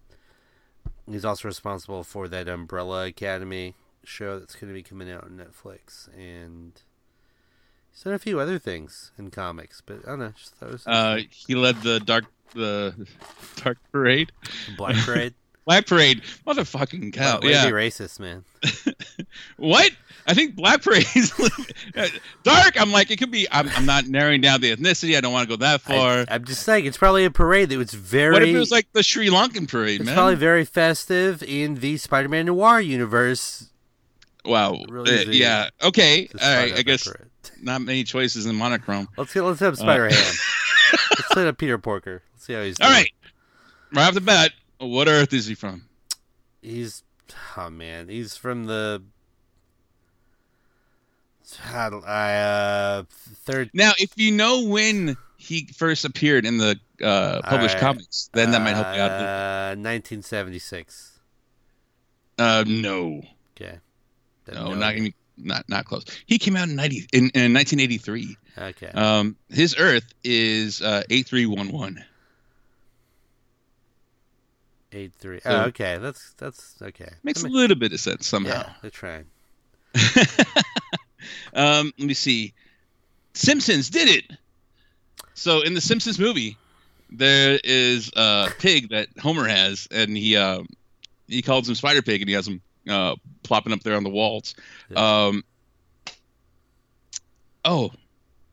he's 1.10 1.24
also 1.24 1.48
responsible 1.48 2.04
for 2.04 2.28
that 2.28 2.48
Umbrella 2.48 3.06
Academy 3.06 3.74
show 4.04 4.38
that's 4.38 4.54
going 4.54 4.68
to 4.68 4.74
be 4.74 4.82
coming 4.82 5.10
out 5.10 5.24
on 5.24 5.30
Netflix, 5.30 6.08
and 6.16 6.80
he's 7.90 8.02
done 8.02 8.12
a 8.12 8.18
few 8.18 8.38
other 8.38 8.58
things 8.58 9.12
in 9.18 9.30
comics. 9.30 9.82
But 9.84 10.00
I 10.04 10.10
don't 10.10 10.18
know, 10.20 10.32
just 10.36 10.54
thought 10.54 10.70
was 10.70 10.86
Uh, 10.86 11.20
he 11.30 11.54
led 11.54 11.82
the 11.82 11.98
dark 12.00 12.26
the 12.52 13.06
dark 13.56 13.78
parade. 13.92 14.32
Black 14.76 14.96
Parade. 14.96 15.34
Black 15.64 15.86
Parade, 15.86 16.22
motherfucking 16.46 17.14
cow! 17.14 17.40
Wow, 17.40 17.48
yeah, 17.48 17.70
racist, 17.70 18.20
man. 18.20 18.44
what? 19.56 19.90
I 20.26 20.34
think 20.34 20.56
Black 20.56 20.82
Parade 20.82 21.06
is 21.14 21.32
dark. 22.42 22.80
I'm 22.80 22.92
like, 22.92 23.10
it 23.10 23.18
could 23.18 23.30
be. 23.30 23.46
I'm, 23.50 23.68
I'm 23.70 23.86
not 23.86 24.06
narrowing 24.06 24.42
down 24.42 24.60
the 24.60 24.76
ethnicity. 24.76 25.16
I 25.16 25.22
don't 25.22 25.32
want 25.32 25.48
to 25.48 25.56
go 25.56 25.60
that 25.62 25.80
far. 25.80 26.26
I, 26.28 26.34
am 26.34 26.44
just 26.44 26.64
saying, 26.64 26.84
it's 26.84 26.98
probably 26.98 27.24
a 27.24 27.30
parade 27.30 27.70
that 27.70 27.78
was 27.78 27.94
very. 27.94 28.32
what 28.32 28.42
if 28.42 28.54
it 28.54 28.58
was 28.58 28.70
like 28.70 28.92
the 28.92 29.02
Sri 29.02 29.28
Lankan 29.28 29.66
parade, 29.66 30.00
it's 30.00 30.06
man? 30.06 30.14
probably 30.14 30.34
very 30.34 30.66
festive 30.66 31.42
in 31.42 31.76
the 31.76 31.96
Spider-Man 31.96 32.46
Noir 32.46 32.80
universe. 32.82 33.70
wow. 34.44 34.78
really 34.88 35.18
Uh, 35.18 35.30
yeah. 35.30 35.70
Okay. 35.82 36.28
All 36.42 36.56
right. 36.56 36.74
I 36.74 36.82
guess 36.82 37.04
parade. 37.04 37.30
not 37.62 37.80
many 37.80 38.04
choices 38.04 38.44
in 38.44 38.54
monochrome. 38.54 39.08
Let's 39.16 39.32
get 39.32 39.42
let's 39.42 39.60
have 39.60 39.78
Spider 39.78 40.10
Ham. 40.10 40.34
Let's 41.10 41.28
play 41.32 41.46
up 41.48 41.58
Peter 41.58 41.78
Porker. 41.78 42.22
Let's 42.32 42.44
see 42.44 42.52
how 42.54 42.62
he's. 42.62 42.80
All 42.80 42.88
doing. 42.88 42.98
right. 43.02 43.12
Right 43.92 44.08
off 44.08 44.14
the 44.14 44.20
bat, 44.20 44.52
what 44.78 45.06
Earth 45.08 45.32
is 45.32 45.46
he 45.46 45.54
from? 45.54 45.84
He's 46.62 47.02
oh 47.56 47.70
man, 47.70 48.08
he's 48.08 48.36
from 48.36 48.66
the 48.66 49.02
I, 52.06 52.34
uh 52.34 53.02
third 53.44 53.70
Now, 53.74 53.92
if 53.98 54.12
you 54.16 54.32
know 54.32 54.64
when 54.64 55.16
he 55.36 55.66
first 55.76 56.04
appeared 56.04 56.46
in 56.46 56.56
the 56.58 56.78
uh, 57.02 57.42
published 57.42 57.76
All 57.76 57.82
right. 57.82 57.94
comics, 57.94 58.30
then 58.32 58.50
that 58.52 58.62
might 58.62 58.74
help 58.74 58.86
you 58.96 59.02
out. 59.02 59.10
Uh 59.10 59.76
1976. 59.76 61.20
Uh, 62.38 62.64
no, 62.66 63.22
Okay. 63.56 63.78
no, 64.52 64.74
not 64.74 64.96
even, 64.96 65.14
not 65.36 65.68
not 65.68 65.84
close. 65.84 66.04
He 66.26 66.38
came 66.38 66.56
out 66.56 66.68
in 66.68 66.76
ninety 66.76 67.06
in, 67.12 67.30
in 67.34 67.52
1983. 67.54 68.36
Okay. 68.56 68.86
Um, 68.94 69.36
his 69.50 69.74
Earth 69.78 70.04
is 70.22 70.80
uh, 70.80 71.02
8311. 71.10 72.04
Eight 74.92 75.12
three. 75.18 75.40
so- 75.40 75.50
oh, 75.50 75.60
okay. 75.66 75.98
That's 75.98 76.32
that's 76.34 76.76
okay. 76.80 77.08
Makes 77.24 77.42
That 77.42 77.48
a 77.48 77.50
ma- 77.52 77.56
little 77.58 77.76
bit 77.76 77.92
of 77.92 78.00
sense 78.00 78.26
somehow. 78.28 78.50
Yeah, 78.66 78.72
they're 78.80 78.90
trying. 78.90 79.24
um, 81.54 81.92
let 81.98 82.06
me 82.06 82.14
see. 82.14 82.52
Simpsons 83.34 83.90
did 83.90 84.08
it. 84.08 84.24
So 85.34 85.62
in 85.62 85.74
the 85.74 85.80
Simpsons 85.80 86.18
movie, 86.20 86.56
there 87.10 87.58
is 87.64 88.10
a 88.14 88.50
pig 88.60 88.90
that 88.90 89.08
Homer 89.20 89.48
has, 89.48 89.88
and 89.90 90.16
he 90.16 90.36
uh, 90.36 90.62
he 91.26 91.42
calls 91.42 91.68
him 91.68 91.74
Spider 91.74 92.02
Pig, 92.02 92.22
and 92.22 92.28
he 92.28 92.34
has 92.34 92.46
him 92.46 92.60
uh, 92.88 93.16
plopping 93.42 93.72
up 93.72 93.80
there 93.80 93.96
on 93.96 94.04
the 94.04 94.10
walls. 94.10 94.54
Yeah. 94.90 95.26
Um, 95.26 95.44
oh 97.64 97.90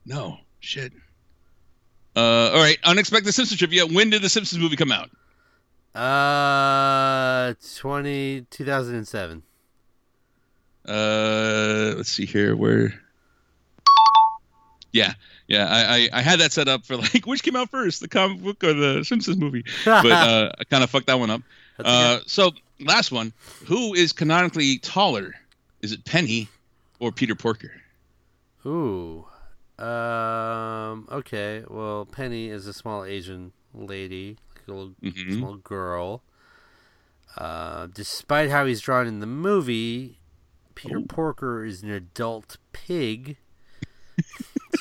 no, 0.05 0.37
shit. 0.59 0.93
Uh, 2.15 2.51
all 2.53 2.59
right, 2.59 2.77
unexpected 2.83 3.33
Simpsons 3.33 3.59
trivia. 3.59 3.85
When 3.85 4.09
did 4.09 4.21
the 4.21 4.29
Simpsons 4.29 4.61
movie 4.61 4.75
come 4.75 4.91
out? 4.91 5.09
Uh 5.93 7.53
20 7.79 8.45
2007. 8.49 9.43
Uh, 10.87 11.93
let's 11.95 12.09
see 12.09 12.25
here. 12.25 12.55
Where? 12.55 12.93
Yeah, 14.91 15.13
yeah. 15.47 15.67
I, 15.67 15.95
I, 15.95 16.09
I 16.13 16.21
had 16.21 16.39
that 16.39 16.51
set 16.51 16.67
up 16.67 16.85
for 16.85 16.97
like 16.97 17.25
which 17.25 17.43
came 17.43 17.55
out 17.55 17.69
first, 17.69 18.01
the 18.01 18.07
comic 18.07 18.41
book 18.41 18.63
or 18.63 18.73
the 18.73 19.03
Simpsons 19.03 19.37
movie. 19.37 19.63
But 19.85 20.11
uh, 20.11 20.51
I 20.59 20.63
kind 20.65 20.83
of 20.83 20.89
fucked 20.89 21.07
that 21.07 21.19
one 21.19 21.29
up. 21.29 21.41
Uh, 21.83 22.19
so 22.25 22.51
last 22.85 23.11
one. 23.11 23.33
Who 23.65 23.93
is 23.93 24.11
canonically 24.13 24.77
taller? 24.79 25.35
Is 25.81 25.91
it 25.91 26.05
Penny 26.05 26.47
or 26.99 27.11
Peter 27.11 27.35
Porker? 27.35 27.71
Ooh. 28.65 29.25
Um. 29.79 31.07
Okay. 31.11 31.63
Well, 31.67 32.05
Penny 32.05 32.49
is 32.49 32.67
a 32.67 32.73
small 32.73 33.03
Asian 33.03 33.51
lady, 33.73 34.37
like 34.55 34.67
a 34.67 34.71
little 34.71 34.93
Mhm. 35.01 35.37
small 35.37 35.55
girl. 35.55 36.21
Uh, 37.37 37.87
despite 37.93 38.49
how 38.51 38.65
he's 38.65 38.81
drawn 38.81 39.07
in 39.07 39.19
the 39.21 39.25
movie, 39.25 40.19
Peter 40.75 40.97
Oh. 40.99 41.05
Porker 41.07 41.65
is 41.65 41.81
an 41.81 41.89
adult 41.89 42.57
pig. 42.73 43.37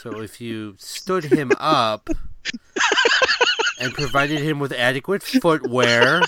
so 0.03 0.21
if 0.21 0.41
you 0.41 0.75
stood 0.79 1.25
him 1.25 1.53
up 1.59 2.11
and 3.81 3.95
provided 3.95 4.41
him 4.41 4.59
with 4.59 4.73
adequate 4.73 5.23
footwear 5.23 6.21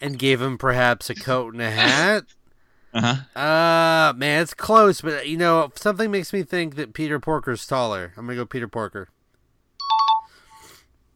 and 0.00 0.18
gave 0.18 0.40
him 0.40 0.58
perhaps 0.58 1.10
a 1.10 1.14
coat 1.14 1.52
and 1.54 1.62
a 1.62 1.70
hat, 1.70 2.24
Uh 2.94 3.16
huh. 3.34 3.40
uh, 3.40 4.12
man, 4.16 4.42
it's 4.42 4.54
close, 4.54 5.00
but 5.00 5.26
you 5.28 5.36
know, 5.36 5.72
something 5.74 6.10
makes 6.12 6.32
me 6.32 6.44
think 6.44 6.76
that 6.76 6.92
Peter 6.94 7.18
Porker's 7.18 7.66
taller. 7.66 8.12
I'm 8.16 8.26
gonna 8.26 8.36
go 8.36 8.46
Peter 8.46 8.68
Porker. 8.68 9.08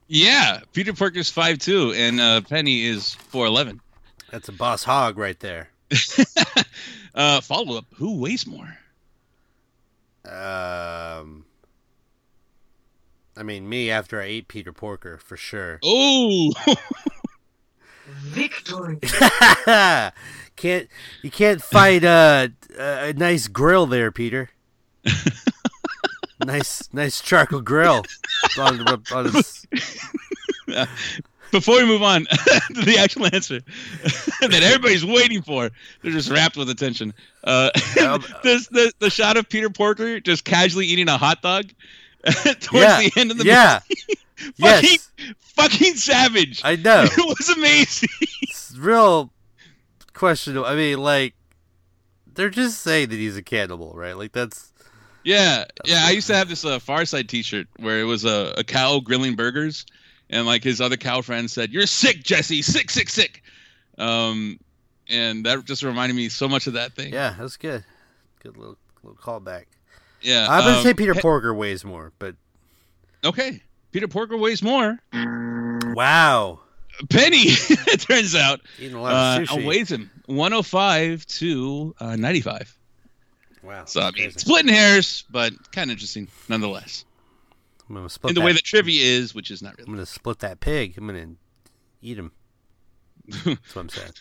Yeah, 0.08 0.60
Peter 0.72 0.92
Porker's 0.92 1.30
five 1.30 1.58
two, 1.58 1.92
and 1.94 2.20
uh, 2.20 2.40
Penny 2.40 2.84
is 2.84 3.14
four 3.14 3.46
eleven. 3.46 3.80
That's 4.30 4.48
a 4.48 4.52
boss 4.52 4.82
hog 4.82 5.18
right 5.18 5.38
there. 5.38 5.68
uh, 7.14 7.40
follow 7.42 7.78
up. 7.78 7.84
Who 7.94 8.20
weighs 8.20 8.46
more? 8.46 8.76
Um, 10.24 11.44
I 13.36 13.42
mean, 13.44 13.68
me 13.68 13.90
after 13.90 14.20
I 14.20 14.24
ate 14.24 14.48
Peter 14.48 14.72
Porker 14.72 15.16
for 15.18 15.36
sure. 15.36 15.78
Oh, 15.84 16.52
Victory. 18.08 18.98
can't 20.56 20.88
you 21.22 21.30
can't 21.30 21.62
fight 21.62 22.04
uh, 22.04 22.48
a 22.78 23.12
nice 23.14 23.48
grill 23.48 23.86
there, 23.86 24.10
Peter? 24.10 24.50
nice, 26.44 26.88
nice 26.92 27.20
charcoal 27.20 27.60
grill 27.60 28.02
on, 28.58 29.04
on 29.12 29.24
his 29.26 29.66
before 31.50 31.76
we 31.76 31.86
move 31.86 32.02
on 32.02 32.24
to 32.24 32.82
the 32.82 32.96
actual 32.98 33.26
answer 33.26 33.60
that 34.40 34.60
everybody's 34.62 35.04
waiting 35.04 35.42
for, 35.42 35.70
they're 36.02 36.12
just 36.12 36.30
wrapped 36.30 36.56
with 36.56 36.68
attention. 36.70 37.14
Uh, 37.44 37.70
Um, 38.02 38.22
this 38.42 38.68
the 38.68 38.92
the 38.98 39.10
shot 39.10 39.36
of 39.36 39.48
Peter 39.48 39.70
Porker 39.70 40.20
just 40.20 40.44
casually 40.44 40.86
eating 40.86 41.08
a 41.08 41.16
hot 41.18 41.42
dog 41.42 41.70
towards 42.60 42.72
yeah, 42.72 43.00
the 43.00 43.12
end 43.16 43.30
of 43.30 43.38
the 43.38 43.44
yeah, 43.44 43.80
movie. 43.88 44.20
Fucking, 44.38 44.54
yes, 44.58 45.10
fucking 45.40 45.94
savage. 45.96 46.60
I 46.64 46.76
know. 46.76 47.02
it 47.10 47.38
was 47.38 47.48
amazing. 47.56 48.08
It's 48.42 48.76
real 48.76 49.32
questionable. 50.14 50.66
I 50.66 50.74
mean, 50.76 50.98
like 50.98 51.34
they're 52.34 52.50
just 52.50 52.80
saying 52.82 53.08
that 53.08 53.16
he's 53.16 53.36
a 53.36 53.42
cannibal, 53.42 53.92
right? 53.94 54.16
Like 54.16 54.32
that's 54.32 54.72
Yeah, 55.24 55.64
yeah. 55.84 56.02
I 56.04 56.10
used 56.12 56.28
to 56.28 56.36
have 56.36 56.48
this 56.48 56.64
uh, 56.64 56.78
Far 56.78 57.04
Side 57.04 57.28
T-shirt 57.28 57.66
where 57.78 57.98
it 58.00 58.04
was 58.04 58.24
a, 58.24 58.54
a 58.58 58.64
cow 58.64 59.00
grilling 59.00 59.34
burgers, 59.34 59.84
and 60.30 60.46
like 60.46 60.62
his 60.62 60.80
other 60.80 60.96
cow 60.96 61.20
friend 61.20 61.50
said, 61.50 61.70
"You're 61.72 61.86
sick, 61.86 62.22
Jesse. 62.22 62.62
Sick, 62.62 62.90
sick, 62.90 63.08
sick." 63.08 63.42
Um, 63.98 64.60
and 65.08 65.44
that 65.46 65.64
just 65.64 65.82
reminded 65.82 66.14
me 66.14 66.28
so 66.28 66.48
much 66.48 66.66
of 66.68 66.74
that 66.74 66.92
thing. 66.92 67.12
yeah, 67.12 67.34
that's 67.38 67.56
good. 67.56 67.84
Good 68.42 68.56
little 68.56 68.76
little 69.02 69.18
callback. 69.20 69.64
yeah. 70.22 70.46
I'm 70.48 70.62
gonna 70.64 70.76
um, 70.76 70.82
say 70.84 70.94
Peter 70.94 71.14
he- 71.14 71.20
Porker 71.20 71.52
weighs 71.52 71.84
more, 71.84 72.12
but 72.20 72.36
Okay, 73.24 73.60
Peter 73.92 74.08
Porker 74.08 74.36
weighs 74.36 74.62
more. 74.62 74.98
wow, 75.12 76.60
Penny, 77.10 77.36
it 77.46 78.00
turns 78.00 78.34
out, 78.34 78.60
eating 78.78 78.94
a 78.94 79.02
lot 79.02 79.12
uh, 79.12 79.46
outweighs 79.52 79.90
him 79.90 80.10
105 80.26 81.26
to 81.26 81.94
uh, 82.00 82.16
95. 82.16 82.76
wow, 83.62 83.84
So 83.86 84.00
I 84.02 84.10
mean, 84.12 84.30
splitting 84.32 84.72
hairs, 84.72 85.24
but 85.30 85.52
kind 85.72 85.90
of 85.90 85.94
interesting 85.94 86.28
nonetheless. 86.48 87.04
I'm 87.88 87.94
gonna 87.94 88.08
split 88.10 88.30
In 88.32 88.34
the 88.34 88.40
that. 88.42 88.46
way 88.46 88.52
that 88.52 88.64
trivia 88.64 89.02
is, 89.02 89.34
which 89.34 89.50
is 89.50 89.62
not 89.62 89.76
really. 89.78 89.86
I'm 89.88 89.94
gonna 89.94 90.04
split 90.06 90.40
that 90.40 90.60
pig. 90.60 90.98
I'm 90.98 91.06
gonna 91.06 91.28
eat 92.02 92.18
him. 92.18 92.32
That's 93.28 93.74
what 93.74 93.82
I'm 93.82 93.88
saying. 93.88 94.12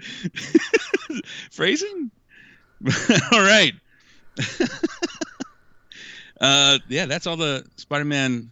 Phrasing? 1.50 2.10
all 3.32 3.40
right. 3.42 3.72
Uh, 6.40 6.78
yeah, 6.88 7.06
that's 7.06 7.26
all 7.26 7.36
the 7.36 7.64
Spider-Man 7.76 8.50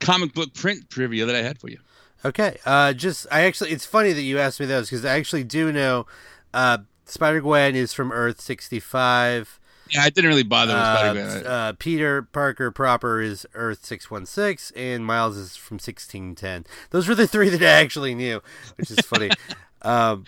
comic 0.00 0.32
book 0.34 0.54
print 0.54 0.88
trivia 0.90 1.26
that 1.26 1.34
I 1.36 1.42
had 1.42 1.58
for 1.58 1.68
you. 1.68 1.78
Okay. 2.24 2.58
Uh, 2.66 2.92
just 2.92 3.26
I 3.30 3.42
actually, 3.42 3.70
it's 3.70 3.86
funny 3.86 4.12
that 4.12 4.22
you 4.22 4.38
asked 4.38 4.60
me 4.60 4.66
those 4.66 4.90
because 4.90 5.04
I 5.04 5.16
actually 5.18 5.44
do 5.44 5.72
know. 5.72 6.06
Uh, 6.52 6.78
Spider 7.06 7.40
Gwen 7.40 7.74
is 7.74 7.92
from 7.92 8.12
Earth 8.12 8.40
65. 8.40 9.58
Yeah, 9.90 10.02
I 10.02 10.10
didn't 10.10 10.28
really 10.28 10.44
bother 10.44 10.72
with 10.74 10.82
Uh, 10.82 10.96
Spider-Man. 10.96 11.46
uh, 11.46 11.72
Peter 11.78 12.22
Parker 12.22 12.70
proper 12.70 13.20
is 13.20 13.44
Earth 13.54 13.84
616, 13.84 14.76
and 14.80 15.04
Miles 15.04 15.36
is 15.36 15.56
from 15.56 15.76
1610. 15.76 16.64
Those 16.90 17.08
were 17.08 17.14
the 17.16 17.26
three 17.26 17.48
that 17.48 17.62
I 17.62 17.80
actually 17.80 18.14
knew, 18.14 18.40
which 18.76 18.90
is 18.90 19.00
funny. 19.00 19.30
um, 19.82 20.24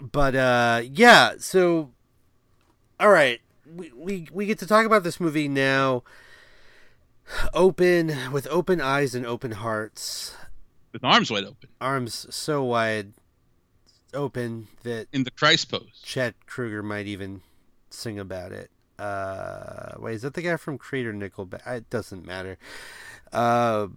but 0.00 0.34
uh, 0.34 0.82
yeah, 0.84 1.34
so 1.38 1.90
all 2.98 3.10
right, 3.10 3.40
we, 3.74 3.92
we 3.94 4.28
we 4.32 4.46
get 4.46 4.58
to 4.60 4.66
talk 4.66 4.86
about 4.86 5.02
this 5.02 5.20
movie 5.20 5.48
now. 5.48 6.02
Open 7.54 8.32
with 8.32 8.46
open 8.48 8.80
eyes 8.80 9.14
and 9.14 9.24
open 9.24 9.52
hearts, 9.52 10.34
with 10.92 11.04
arms 11.04 11.30
wide 11.30 11.44
open 11.44 11.68
arms 11.80 12.26
so 12.30 12.64
wide 12.64 13.12
open 14.12 14.68
that 14.82 15.06
in 15.12 15.24
the 15.24 15.30
Christ 15.30 15.70
pose. 15.70 16.00
Chet 16.02 16.34
Kroeger 16.48 16.82
might 16.82 17.06
even 17.06 17.42
sing 17.90 18.18
about 18.18 18.52
it. 18.52 18.70
Uh, 18.98 19.92
wait, 19.98 20.14
is 20.14 20.22
that 20.22 20.34
the 20.34 20.42
guy 20.42 20.56
from 20.56 20.76
Creed 20.76 21.06
or 21.06 21.14
Nickelback? 21.14 21.66
It 21.66 21.88
doesn't 21.88 22.26
matter. 22.26 22.58
Uh, 23.32 23.88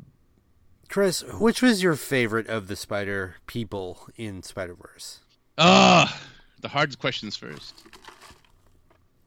Chris, 0.88 1.24
which 1.40 1.62
was 1.62 1.82
your 1.82 1.96
favorite 1.96 2.48
of 2.48 2.68
the 2.68 2.76
Spider 2.76 3.36
people 3.48 4.08
in 4.16 4.44
Spider 4.44 4.76
Verse? 4.76 5.20
Ah, 5.58 6.22
the 6.62 6.70
hard 6.70 6.98
questions 7.00 7.36
first. 7.36 7.84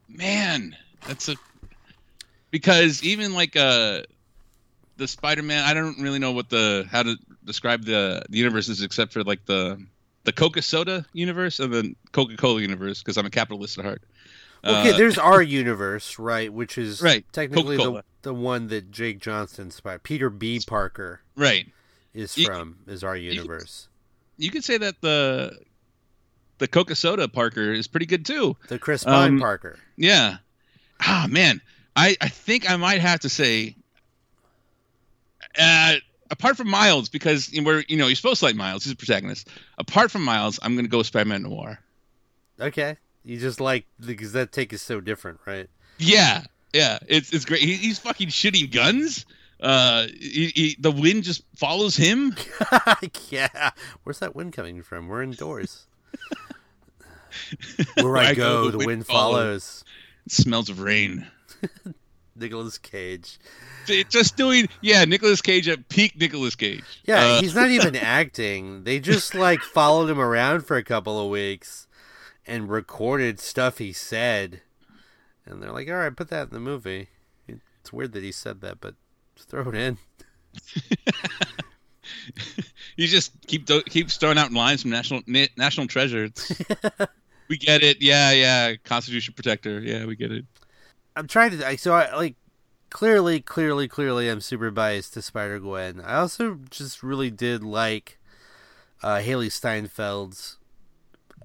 Man, 0.09 0.75
that's 1.05 1.29
a 1.29 1.35
because 2.51 3.03
even 3.03 3.33
like 3.33 3.55
uh 3.55 4.01
the 4.97 5.07
Spider-Man, 5.07 5.63
I 5.63 5.73
don't 5.73 5.99
really 5.99 6.19
know 6.19 6.31
what 6.31 6.49
the 6.49 6.87
how 6.89 7.03
to 7.03 7.15
describe 7.45 7.83
the 7.85 8.23
the 8.29 8.37
universe 8.37 8.67
is 8.69 8.81
except 8.81 9.13
for 9.13 9.23
like 9.23 9.45
the 9.45 9.83
the 10.23 10.31
Coca 10.33 10.61
Soda 10.61 11.05
universe 11.13 11.59
and 11.59 11.71
the 11.73 11.95
Coca 12.11 12.35
Cola 12.37 12.61
universe 12.61 13.01
because 13.01 13.17
I'm 13.17 13.25
a 13.25 13.29
capitalist 13.29 13.77
at 13.77 13.85
heart. 13.85 14.01
Okay, 14.65 14.91
Uh, 14.91 14.97
there's 14.97 15.17
our 15.17 15.41
universe, 15.41 16.17
right? 16.17 16.51
Which 16.51 16.77
is 16.77 17.01
Right, 17.01 17.23
technically 17.31 17.77
the, 17.77 17.83
Coca-Cola. 17.83 18.03
the 18.23 18.33
one 18.33 18.67
that 18.69 18.91
Jake 18.91 19.19
Johnson 19.19 19.65
inspired. 19.67 20.03
Peter 20.03 20.29
B. 20.31 20.59
Parker 20.65 21.21
right. 21.35 21.67
is 22.13 22.35
You- 22.37 22.45
from 22.47 22.77
is 22.87 23.03
our 23.03 23.15
universe. 23.15 23.87
You 24.37 24.51
could 24.51 24.63
say 24.63 24.77
that 24.79 24.99
the 25.01 25.57
the 26.57 26.67
Coca 26.67 26.95
Soda 26.95 27.27
Parker 27.27 27.71
is 27.73 27.87
pretty 27.87 28.05
good 28.05 28.25
too. 28.25 28.55
The 28.67 28.79
Chris 28.79 29.03
Pine 29.03 29.33
um, 29.33 29.39
Parker. 29.39 29.77
Yeah. 29.95 30.37
Ah, 30.99 31.27
man. 31.29 31.61
I, 31.95 32.15
I 32.21 32.29
think 32.29 32.69
I 32.69 32.75
might 32.77 33.01
have 33.01 33.21
to 33.21 33.29
say, 33.29 33.75
uh, 35.59 35.95
apart 36.29 36.57
from 36.57 36.69
Miles, 36.69 37.09
because 37.09 37.51
you 37.51 37.61
know, 37.61 37.67
we're 37.67 37.83
you 37.87 37.97
know 37.97 38.05
you're 38.05 38.15
supposed 38.15 38.39
to 38.39 38.45
like 38.45 38.55
Miles, 38.55 38.83
he's 38.83 38.93
a 38.93 38.95
protagonist. 38.95 39.49
Apart 39.79 40.11
from 40.11 40.23
Miles, 40.23 40.59
I'm 40.61 40.75
gonna 40.75 40.87
go 40.87 40.99
with 40.99 41.07
Spider-Man 41.07 41.41
Noir. 41.41 41.79
Okay, 42.59 42.97
you 43.23 43.39
just 43.39 43.59
like 43.59 43.85
because 43.99 44.33
that 44.33 44.51
take 44.51 44.73
is 44.73 44.81
so 44.83 45.01
different, 45.01 45.39
right? 45.47 45.67
Yeah, 45.97 46.43
yeah, 46.71 46.99
it's 47.07 47.33
it's 47.33 47.45
great. 47.45 47.61
He, 47.61 47.73
he's 47.73 47.97
fucking 47.97 48.29
shooting 48.29 48.69
guns. 48.69 49.25
Uh, 49.59 50.05
he, 50.19 50.51
he, 50.53 50.77
the 50.79 50.91
wind 50.91 51.23
just 51.23 51.43
follows 51.55 51.95
him. 51.95 52.35
yeah. 53.31 53.71
Where's 54.03 54.19
that 54.19 54.35
wind 54.35 54.53
coming 54.53 54.83
from? 54.83 55.07
We're 55.07 55.23
indoors. 55.23 55.86
Where 58.01 58.17
I 58.17 58.33
go, 58.33 58.69
the 58.71 58.79
wind 58.85 59.05
follows. 59.05 59.83
It 60.25 60.31
smells 60.31 60.69
of 60.69 60.79
rain. 60.81 61.27
Nicolas 62.35 62.77
Cage. 62.77 63.39
Just 64.09 64.35
doing, 64.37 64.67
yeah, 64.81 65.05
Nicolas 65.05 65.41
Cage 65.41 65.67
at 65.67 65.87
peak 65.89 66.19
Nicolas 66.19 66.55
Cage. 66.55 66.83
Yeah, 67.05 67.23
Uh, 67.23 67.41
he's 67.41 67.55
not 67.55 67.69
even 67.69 67.95
acting. 67.95 68.83
They 68.83 68.99
just 68.99 69.33
like 69.33 69.61
followed 69.61 70.09
him 70.09 70.19
around 70.19 70.61
for 70.65 70.77
a 70.77 70.83
couple 70.83 71.19
of 71.23 71.31
weeks 71.31 71.87
and 72.45 72.69
recorded 72.69 73.39
stuff 73.39 73.77
he 73.79 73.93
said. 73.93 74.61
And 75.45 75.63
they're 75.63 75.71
like, 75.71 75.87
"All 75.89 75.95
right, 75.95 76.15
put 76.15 76.29
that 76.29 76.49
in 76.49 76.53
the 76.53 76.59
movie." 76.59 77.07
It's 77.47 77.93
weird 77.93 78.11
that 78.11 78.23
he 78.23 78.33
said 78.33 78.59
that, 78.61 78.81
but 78.81 78.95
throw 79.37 79.69
it 79.69 79.75
in. 79.75 79.97
You 82.95 83.05
just 83.05 83.31
keep 83.45 83.67
keeps 83.85 84.17
throwing 84.17 84.39
out 84.39 84.51
lines 84.51 84.81
from 84.81 84.89
National 84.89 85.21
National 85.55 85.85
Treasure. 85.85 86.29
We 87.47 87.57
get 87.57 87.83
it. 87.83 88.01
Yeah, 88.01 88.31
yeah. 88.31 88.75
Constitution 88.83 89.33
protector. 89.33 89.79
Yeah, 89.79 90.05
we 90.05 90.15
get 90.15 90.31
it. 90.31 90.45
I'm 91.15 91.27
trying 91.27 91.57
to. 91.57 91.67
I 91.67 91.75
So 91.75 91.93
I 91.93 92.13
like 92.15 92.35
clearly, 92.89 93.39
clearly, 93.39 93.87
clearly, 93.87 94.29
I'm 94.29 94.41
super 94.41 94.71
biased 94.71 95.13
to 95.13 95.21
Spider 95.21 95.59
Gwen. 95.59 96.01
I 96.01 96.15
also 96.17 96.59
just 96.69 97.03
really 97.03 97.31
did 97.31 97.63
like 97.63 98.17
uh, 99.01 99.17
Hailee 99.17 99.47
Steinfeld's 99.47 100.57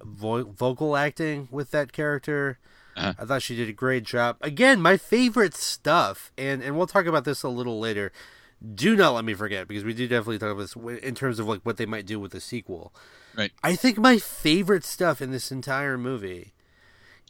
vo- 0.02 0.44
vocal 0.44 0.96
acting 0.96 1.48
with 1.50 1.70
that 1.70 1.92
character. 1.92 2.58
Uh-huh. 2.96 3.14
I 3.18 3.24
thought 3.24 3.42
she 3.42 3.56
did 3.56 3.68
a 3.68 3.72
great 3.72 4.04
job. 4.04 4.36
Again, 4.42 4.82
my 4.82 4.96
favorite 4.96 5.54
stuff, 5.54 6.32
and 6.36 6.62
and 6.62 6.76
we'll 6.76 6.86
talk 6.86 7.06
about 7.06 7.24
this 7.24 7.42
a 7.42 7.48
little 7.48 7.78
later. 7.80 8.12
Do 8.74 8.94
not 8.94 9.14
let 9.14 9.24
me 9.24 9.34
forget 9.34 9.66
because 9.66 9.82
we 9.84 9.92
do 9.94 10.06
definitely 10.06 10.38
talk 10.38 10.50
about 10.52 10.60
this 10.68 11.00
in 11.02 11.14
terms 11.14 11.38
of 11.38 11.46
like 11.48 11.60
what 11.62 11.76
they 11.78 11.86
might 11.86 12.06
do 12.06 12.20
with 12.20 12.32
the 12.32 12.40
sequel. 12.40 12.92
Right. 13.36 13.50
I 13.62 13.74
think 13.76 13.98
my 13.98 14.18
favorite 14.18 14.84
stuff 14.84 15.20
in 15.20 15.30
this 15.32 15.50
entire 15.50 15.98
movie 15.98 16.52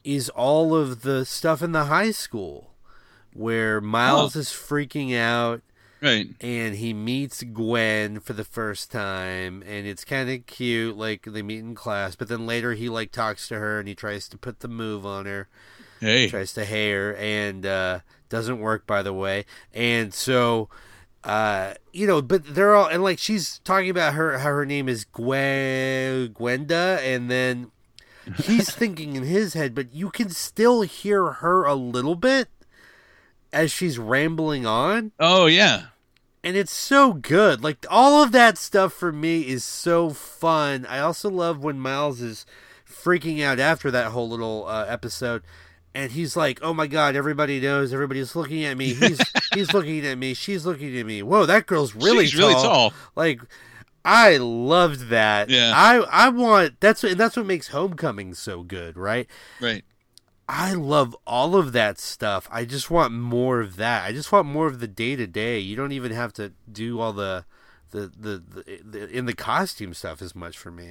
is 0.05 0.29
all 0.31 0.75
of 0.75 1.03
the 1.03 1.25
stuff 1.25 1.63
in 1.63 1.73
the 1.73 1.85
high 1.85 2.11
school 2.11 2.75
where 3.33 3.81
Miles 3.81 4.37
is 4.37 4.49
freaking 4.49 5.17
out 5.17 5.63
Right. 6.03 6.27
and 6.41 6.75
he 6.75 6.93
meets 6.93 7.45
Gwen 7.45 8.19
for 8.19 8.33
the 8.33 8.43
first 8.45 8.91
time 8.91 9.63
and 9.65 9.87
it's 9.87 10.05
kind 10.05 10.29
of 10.29 10.45
cute 10.47 10.97
like 10.97 11.23
they 11.25 11.41
meet 11.43 11.61
in 11.61 11.77
class 11.77 12.17
but 12.17 12.27
then 12.27 12.45
later 12.45 12.75
he 12.75 12.89
like 12.89 13.13
talks 13.13 13.47
to 13.49 13.59
her 13.61 13.79
and 13.79 13.87
he 13.89 13.95
tries 13.95 14.29
to 14.31 14.37
put 14.37 14.59
the 14.61 14.69
move 14.69 15.07
on 15.07 15.27
her 15.27 15.49
Hey. 16.01 16.29
tries 16.29 16.53
to 16.55 16.65
hay 16.65 16.91
her 16.91 17.15
and 17.15 17.65
uh 17.65 18.01
doesn't 18.29 18.59
work 18.59 18.85
by 18.89 19.03
the 19.03 19.13
way 19.13 19.45
and 19.73 20.13
so 20.13 20.69
uh 21.25 21.75
you 21.93 22.07
know 22.07 22.21
but 22.21 22.55
they're 22.55 22.75
all 22.75 22.87
and 22.87 23.03
like 23.03 23.19
she's 23.19 23.59
talking 23.61 23.91
about 23.91 24.15
her 24.15 24.39
how 24.39 24.47
her 24.51 24.67
name 24.67 24.89
is 24.89 25.05
Gwen 25.05 26.33
Gwenda 26.33 26.99
and 27.03 27.31
then 27.31 27.71
he's 28.37 28.71
thinking 28.75 29.15
in 29.17 29.23
his 29.23 29.55
head 29.55 29.75
but 29.75 29.95
you 29.95 30.11
can 30.11 30.31
still 30.31 30.83
hear 30.83 31.25
her 31.35 31.65
a 31.65 31.75
little 31.75 32.15
bit 32.17 32.49
as 33.53 33.71
she's 33.71 33.99
rambling 33.99 34.67
on 34.67 35.13
Oh 35.21 35.47
yeah. 35.47 35.87
and 36.43 36.57
it's 36.57 36.73
so 36.73 37.13
good. 37.13 37.63
Like 37.63 37.87
all 37.91 38.23
of 38.23 38.33
that 38.33 38.59
stuff 38.59 38.93
for 38.93 39.13
me 39.13 39.43
is 39.43 39.63
so 39.63 40.11
fun. 40.11 40.87
I 40.87 40.99
also 40.99 41.31
love 41.31 41.63
when 41.63 41.79
Miles 41.79 42.21
is 42.21 42.47
freaking 42.89 43.43
out 43.43 43.59
after 43.61 43.91
that 43.93 44.11
whole 44.13 44.29
little 44.29 44.67
uh, 44.67 44.85
episode, 44.89 45.43
and 45.95 46.11
he's 46.13 46.37
like, 46.37 46.59
"Oh 46.63 46.73
my 46.75 46.87
god, 46.87 47.15
everybody 47.15 47.61
knows, 47.61 47.93
everybody's 47.93 48.35
looking 48.35 48.65
at 48.65 48.77
me." 48.77 48.95
He's 48.95 49.21
He's 49.55 49.73
looking 49.73 50.05
at 50.07 50.19
me. 50.19 50.35
She's 50.35 50.67
looking 50.67 50.97
at 50.99 51.07
me. 51.07 51.23
Whoa, 51.23 51.47
that 51.47 51.67
girl's 51.67 51.95
really 51.95 52.27
tall. 52.29 52.31
She's 52.31 52.41
tall. 52.41 52.49
really 52.49 52.63
tall. 52.63 52.93
Like, 53.15 53.41
I 54.05 54.37
loved 54.39 55.09
that. 55.09 55.51
Yeah. 55.51 55.73
I 55.75 55.99
I 55.99 56.29
want 56.29 56.81
that's 56.81 57.03
what 57.03 57.13
and 57.13 57.21
that's 57.21 57.37
what 57.37 57.47
makes 57.47 57.69
Homecoming 57.69 58.35
so 58.35 58.63
good, 58.63 58.97
right? 58.97 59.29
Right. 59.61 59.85
I 60.49 60.75
love 60.75 61.17
all 61.27 61.57
of 61.57 61.73
that 61.73 61.99
stuff. 61.99 62.49
I 62.51 62.65
just 62.65 62.91
want 62.91 63.13
more 63.13 63.61
of 63.61 63.77
that. 63.77 64.05
I 64.05 64.13
just 64.13 64.33
want 64.33 64.47
more 64.47 64.67
of 64.67 64.81
the 64.81 64.89
day 64.89 65.17
to 65.17 65.27
day. 65.27 65.59
You 65.59 65.77
don't 65.77 65.93
even 65.93 66.13
have 66.13 66.33
to 66.35 66.53
do 66.71 67.01
all 67.01 67.13
the 67.13 67.45
the, 67.91 68.11
the 68.19 68.43
the 68.55 68.81
the 68.83 69.09
in 69.11 69.27
the 69.27 69.35
costume 69.35 69.95
stuff 69.95 70.21
as 70.21 70.35
much 70.35 70.59
for 70.59 70.71
me. 70.71 70.89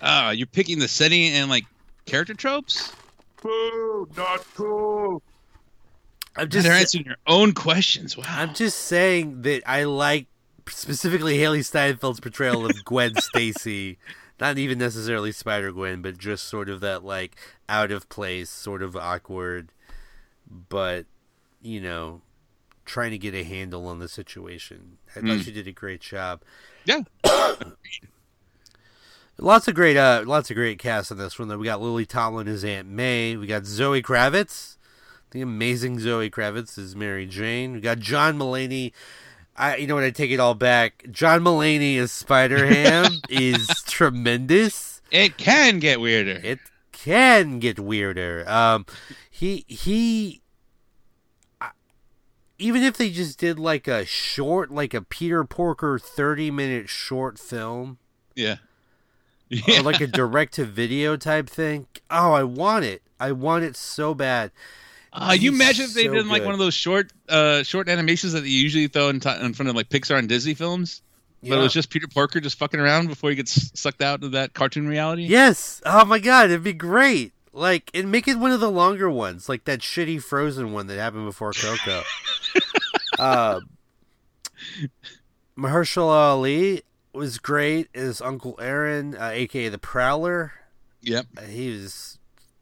Uh, 0.00 0.32
you're 0.34 0.46
picking 0.46 0.78
the 0.80 0.88
setting 0.88 1.32
and 1.32 1.48
like 1.48 1.64
character 2.04 2.34
tropes. 2.34 2.92
Boo, 3.42 4.08
not 4.16 4.44
cool. 4.54 5.22
I'm 6.40 6.48
Just 6.48 6.64
They're 6.66 6.72
answering 6.76 7.04
your 7.04 7.16
own 7.26 7.52
questions. 7.52 8.16
Wow. 8.16 8.24
I'm 8.28 8.54
just 8.54 8.78
saying 8.80 9.42
that 9.42 9.62
I 9.66 9.84
like 9.84 10.26
specifically 10.68 11.38
Hailee 11.38 11.58
Steinfeld's 11.60 12.20
portrayal 12.20 12.64
of 12.66 12.84
Gwen 12.84 13.14
Stacy. 13.20 13.98
Not 14.40 14.56
even 14.58 14.78
necessarily 14.78 15.32
Spider 15.32 15.70
Gwen, 15.72 16.00
but 16.02 16.16
just 16.16 16.44
sort 16.44 16.68
of 16.70 16.80
that 16.80 17.04
like 17.04 17.36
out 17.68 17.90
of 17.92 18.08
place, 18.08 18.48
sort 18.48 18.82
of 18.82 18.96
awkward, 18.96 19.70
but 20.68 21.04
you 21.60 21.80
know, 21.80 22.22
trying 22.86 23.10
to 23.10 23.18
get 23.18 23.34
a 23.34 23.44
handle 23.44 23.86
on 23.86 23.98
the 23.98 24.08
situation. 24.08 24.96
I 25.10 25.20
thought 25.20 25.24
Mm. 25.24 25.44
she 25.44 25.52
did 25.52 25.66
a 25.68 25.72
great 25.72 26.00
job. 26.00 26.40
Yeah. 26.86 27.02
Lots 29.38 29.68
of 29.68 29.74
great, 29.74 29.96
uh, 29.96 30.22
lots 30.26 30.50
of 30.50 30.56
great 30.56 30.78
cast 30.78 31.10
in 31.10 31.16
this 31.16 31.38
one. 31.38 31.48
Though 31.48 31.56
we 31.56 31.64
got 31.64 31.80
Lily 31.80 32.04
Tomlin 32.04 32.46
as 32.46 32.62
Aunt 32.64 32.88
May. 32.88 33.36
We 33.36 33.46
got 33.46 33.64
Zoe 33.64 34.02
Kravitz, 34.02 34.69
the 35.30 35.40
amazing 35.42 35.98
Zoe 36.00 36.30
Kravitz 36.30 36.76
is 36.78 36.96
Mary 36.96 37.26
Jane. 37.26 37.72
We 37.74 37.80
got 37.80 37.98
John 37.98 38.38
Mulaney. 38.38 38.92
I, 39.56 39.76
you 39.76 39.86
know 39.86 39.94
what? 39.94 40.04
I 40.04 40.10
take 40.10 40.30
it 40.30 40.40
all 40.40 40.54
back. 40.54 41.04
John 41.10 41.40
Mulaney 41.42 41.98
as 41.98 42.10
Spider 42.12 42.66
Ham 42.66 43.12
is 43.28 43.68
tremendous. 43.86 45.02
It 45.10 45.36
can 45.36 45.78
get 45.78 46.00
weirder. 46.00 46.40
It 46.42 46.60
can 46.92 47.58
get 47.58 47.78
weirder. 47.78 48.48
Um, 48.48 48.86
he 49.30 49.64
he. 49.68 50.40
I- 51.60 51.70
Even 52.58 52.82
if 52.82 52.96
they 52.96 53.10
just 53.10 53.38
did 53.38 53.58
like 53.58 53.86
a 53.88 54.04
short, 54.06 54.70
like 54.70 54.94
a 54.94 55.02
Peter 55.02 55.44
Porker 55.44 55.98
thirty-minute 55.98 56.88
short 56.88 57.38
film, 57.38 57.98
yeah. 58.34 58.56
or 59.76 59.82
like 59.82 60.00
a 60.00 60.06
direct 60.06 60.54
to 60.54 60.64
video 60.64 61.16
type 61.16 61.48
thing. 61.50 61.86
Oh, 62.10 62.32
I 62.32 62.44
want 62.44 62.84
it. 62.84 63.02
I 63.18 63.32
want 63.32 63.64
it 63.64 63.76
so 63.76 64.14
bad. 64.14 64.50
Uh, 65.12 65.36
you 65.38 65.50
imagine 65.52 65.86
if 65.86 65.94
they 65.94 66.06
so 66.06 66.14
did 66.14 66.26
like 66.26 66.42
good. 66.42 66.46
one 66.46 66.54
of 66.54 66.60
those 66.60 66.74
short, 66.74 67.12
uh, 67.28 67.62
short 67.62 67.88
animations 67.88 68.32
that 68.32 68.42
they 68.42 68.48
usually 68.48 68.86
throw 68.86 69.08
in, 69.08 69.18
t- 69.20 69.28
in 69.28 69.54
front 69.54 69.68
of 69.68 69.74
like 69.74 69.88
Pixar 69.88 70.18
and 70.18 70.28
Disney 70.28 70.54
films, 70.54 71.02
but 71.42 71.58
it 71.58 71.62
was 71.62 71.72
just 71.72 71.90
Peter 71.90 72.06
Parker 72.06 72.40
just 72.40 72.58
fucking 72.58 72.78
around 72.78 73.08
before 73.08 73.30
he 73.30 73.36
gets 73.36 73.78
sucked 73.78 74.02
out 74.02 74.22
of 74.22 74.32
that 74.32 74.54
cartoon 74.54 74.86
reality. 74.86 75.24
yes. 75.24 75.82
Oh 75.84 76.04
my 76.04 76.18
god, 76.18 76.46
it'd 76.46 76.62
be 76.62 76.72
great. 76.72 77.32
Like, 77.52 77.90
and 77.94 78.12
make 78.12 78.28
it 78.28 78.38
one 78.38 78.52
of 78.52 78.60
the 78.60 78.70
longer 78.70 79.10
ones, 79.10 79.48
like 79.48 79.64
that 79.64 79.80
shitty 79.80 80.22
Frozen 80.22 80.72
one 80.72 80.86
that 80.86 80.98
happened 80.98 81.26
before 81.26 81.52
Coco. 81.52 82.02
uh, 83.18 83.60
Mahershala 85.58 86.30
Ali 86.30 86.82
was 87.12 87.38
great 87.38 87.88
as 87.92 88.20
Uncle 88.20 88.56
Aaron, 88.60 89.16
uh, 89.16 89.30
aka 89.32 89.68
the 89.68 89.78
Prowler. 89.78 90.52
Yep. 91.02 91.26
Uh, 91.36 91.40
he 91.42 91.70
was 91.70 92.19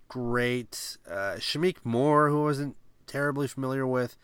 great. 0.08 0.96
Uh, 1.08 1.36
Shameik 1.36 1.76
Moore, 1.84 2.30
who 2.30 2.42
I 2.42 2.44
wasn't 2.44 2.76
terribly 3.06 3.46
familiar 3.46 3.86
with, 3.86 4.16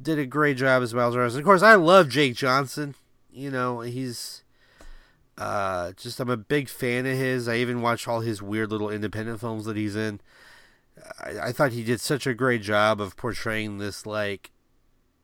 did 0.00 0.18
a 0.18 0.26
great 0.26 0.56
job 0.56 0.82
as 0.82 0.94
Miles 0.94 1.14
Morales. 1.14 1.34
And 1.34 1.42
of 1.42 1.46
course, 1.46 1.62
I 1.62 1.74
love 1.74 2.08
Jake 2.08 2.34
Johnson. 2.34 2.94
You 3.30 3.50
know, 3.50 3.80
he's 3.80 4.44
uh, 5.38 5.92
just 5.92 6.20
I'm 6.20 6.30
a 6.30 6.36
big 6.36 6.68
fan 6.68 7.06
of 7.06 7.16
his. 7.16 7.48
I 7.48 7.56
even 7.56 7.82
watch 7.82 8.08
all 8.08 8.20
his 8.20 8.42
weird 8.42 8.70
little 8.70 8.90
independent 8.90 9.40
films 9.40 9.64
that 9.64 9.76
he's 9.76 9.96
in. 9.96 10.20
I, 11.20 11.48
I 11.48 11.52
thought 11.52 11.72
he 11.72 11.84
did 11.84 12.00
such 12.00 12.26
a 12.26 12.34
great 12.34 12.62
job 12.62 13.00
of 13.00 13.16
portraying 13.16 13.78
this 13.78 14.06
like 14.06 14.50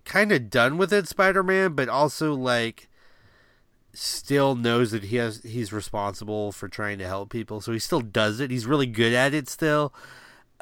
kind 0.04 0.32
of 0.32 0.50
done 0.50 0.76
with 0.78 0.92
it 0.92 1.08
Spider-Man, 1.08 1.74
but 1.74 1.88
also 1.88 2.34
like 2.34 2.88
still 3.94 4.54
knows 4.54 4.90
that 4.92 5.04
he 5.04 5.16
has 5.16 5.42
he's 5.42 5.72
responsible 5.72 6.52
for 6.52 6.68
trying 6.68 6.98
to 6.98 7.06
help 7.06 7.30
people. 7.30 7.60
So 7.60 7.72
he 7.72 7.78
still 7.78 8.00
does 8.00 8.40
it. 8.40 8.50
He's 8.50 8.66
really 8.66 8.86
good 8.86 9.12
at 9.12 9.34
it 9.34 9.48
still. 9.48 9.92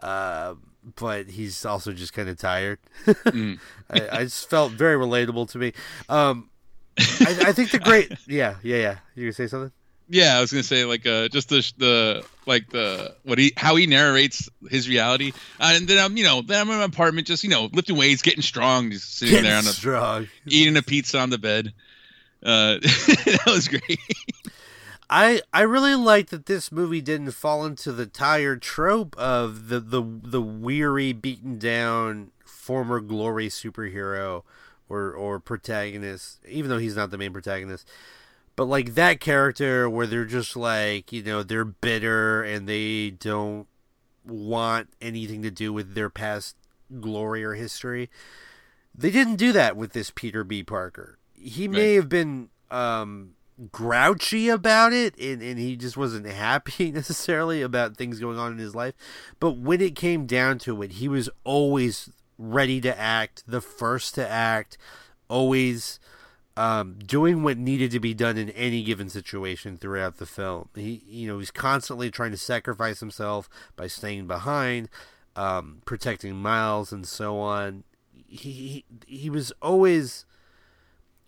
Uh, 0.03 0.55
but 0.97 1.29
he's 1.29 1.65
also 1.65 1.93
just 1.93 2.13
kind 2.13 2.29
of 2.29 2.39
tired. 2.39 2.79
Mm. 3.07 3.59
I, 3.91 4.09
I 4.21 4.25
just 4.25 4.49
felt 4.51 4.73
very 4.73 4.97
relatable 4.97 5.51
to 5.51 5.59
me. 5.59 5.73
Um, 6.09 6.49
I, 6.99 7.37
I 7.47 7.53
think 7.53 7.71
the 7.71 7.79
great, 7.79 8.13
yeah, 8.27 8.57
yeah, 8.63 8.77
yeah. 8.77 8.97
You 9.15 9.25
gonna 9.25 9.33
say 9.33 9.47
something? 9.47 9.73
Yeah, 10.09 10.37
I 10.37 10.41
was 10.41 10.51
gonna 10.51 10.63
say 10.65 10.85
like 10.85 11.07
uh, 11.07 11.29
just 11.29 11.49
the 11.49 11.73
the 11.79 12.25
like 12.47 12.69
the 12.71 13.15
what 13.23 13.39
he 13.39 13.53
how 13.57 13.77
he 13.77 13.87
narrates 13.87 14.49
his 14.69 14.89
reality, 14.89 15.33
uh, 15.61 15.73
and 15.77 15.87
then 15.87 15.99
I'm 16.05 16.17
you 16.17 16.25
know 16.25 16.43
then 16.43 16.61
I'm 16.61 16.71
in 16.71 16.79
my 16.79 16.85
apartment 16.85 17.27
just 17.27 17.45
you 17.45 17.51
know 17.51 17.69
lifting 17.73 17.97
weights, 17.97 18.23
getting 18.23 18.43
strong, 18.43 18.91
just 18.91 19.17
sitting 19.19 19.43
there 19.43 19.57
on 19.57 19.63
Getting 19.63 19.71
a, 19.71 19.73
strong. 19.73 20.29
eating 20.47 20.77
a 20.77 20.83
pizza 20.83 21.19
on 21.19 21.31
the 21.31 21.39
bed. 21.39 21.73
Uh, 22.43 22.79
that 22.81 23.43
was 23.47 23.69
great. 23.69 24.01
I 25.09 25.43
I 25.53 25.63
really 25.63 25.97
like 25.97 26.29
that 26.29 26.47
this 26.47 26.71
movie 26.71 27.01
didn't 27.01 27.33
fall 27.33 27.65
into 27.67 27.93
the 27.93 28.07
tired 28.07 28.63
trope 28.63 29.17
of 29.19 29.69
the 29.69 29.81
the 29.81 30.03
the 30.03 30.41
weary, 30.41 31.13
beaten 31.13 31.59
down 31.59 32.31
former 32.45 33.01
glory 33.01 33.49
superhero 33.49 34.45
or 34.89 35.13
or 35.13 35.41
protagonist, 35.41 36.41
even 36.49 36.71
though 36.71 36.79
he's 36.79 36.97
not 36.97 37.11
the 37.11 37.19
main 37.19 37.33
protagonist. 37.33 37.89
But 38.55 38.67
like 38.67 38.95
that 38.95 39.21
character 39.21 39.89
where 39.89 40.07
they're 40.07 40.25
just 40.25 40.55
like, 40.55 41.13
you 41.13 41.23
know, 41.23 41.43
they're 41.43 41.65
bitter 41.65 42.43
and 42.43 42.69
they 42.69 43.11
don't 43.11 43.67
want 44.25 44.91
anything 45.01 45.43
to 45.43 45.51
do 45.51 45.73
with 45.73 45.95
their 45.95 46.11
past 46.11 46.57
glory 47.01 47.43
or 47.43 47.55
history. 47.55 48.11
They 48.95 49.11
didn't 49.11 49.37
do 49.37 49.53
that 49.53 49.77
with 49.77 49.93
this 49.93 50.11
Peter 50.15 50.45
B. 50.45 50.63
Parker. 50.63 51.17
He 51.41 51.69
may 51.69 51.91
Right. 51.95 51.97
have 51.97 52.09
been 52.09 52.51
um 52.71 53.33
grouchy 53.73 54.49
about 54.49 54.93
it 54.93 55.15
and, 55.19 55.43
and 55.43 55.59
he 55.59 55.77
just 55.77 55.95
wasn't 55.97 56.25
happy 56.27 56.91
necessarily 57.01 57.61
about 57.63 57.97
things 57.97 58.19
going 58.19 58.39
on 58.39 58.53
in 58.53 58.59
his 58.59 58.75
life. 58.75 58.95
But 59.39 59.59
when 59.59 59.81
it 59.83 59.95
came 59.95 60.25
down 60.27 60.59
to 60.61 60.81
it 60.83 60.93
he 60.93 61.09
was 61.09 61.29
always 61.45 62.11
ready 62.39 62.81
to 62.81 62.99
act 62.99 63.43
the 63.47 63.61
first 63.61 64.15
to 64.15 64.27
act 64.27 64.79
always 65.29 66.01
um, 66.57 66.99
doing 67.05 67.43
what 67.43 67.59
needed 67.59 67.91
to 67.93 68.01
be 68.01 68.13
done 68.15 68.37
in 68.39 68.51
any 68.51 68.83
given 68.83 69.09
situation 69.09 69.77
throughout 69.77 70.17
the 70.17 70.27
film. 70.27 70.69
He 70.75 71.03
you 71.07 71.29
know 71.29 71.39
he's 71.39 71.51
constantly 71.51 72.11
trying 72.11 72.31
to 72.33 72.37
sacrifice 72.37 73.01
himself 73.01 73.49
by 73.77 73.87
staying 73.87 74.27
behind 74.27 74.89
um, 75.37 75.83
protecting 75.85 76.37
miles 76.37 76.93
and 76.93 77.07
so 77.07 77.39
on. 77.39 77.85
He, 78.27 78.53
he 78.53 78.85
he 79.07 79.31
was 79.31 79.53
always 79.63 80.25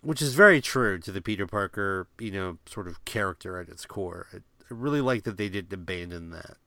which 0.03 0.21
is 0.21 0.33
very 0.35 0.61
true 0.61 0.99
to 0.99 1.11
the 1.11 1.21
Peter 1.21 1.47
Parker, 1.47 2.07
you 2.19 2.31
know, 2.31 2.57
sort 2.65 2.87
of 2.87 3.03
character 3.05 3.57
at 3.59 3.69
its 3.69 3.85
core. 3.85 4.27
I, 4.33 4.37
I 4.37 4.41
really 4.69 5.01
like 5.01 5.23
that 5.23 5.37
they 5.37 5.49
didn't 5.49 5.73
abandon 5.73 6.29
that. 6.31 6.57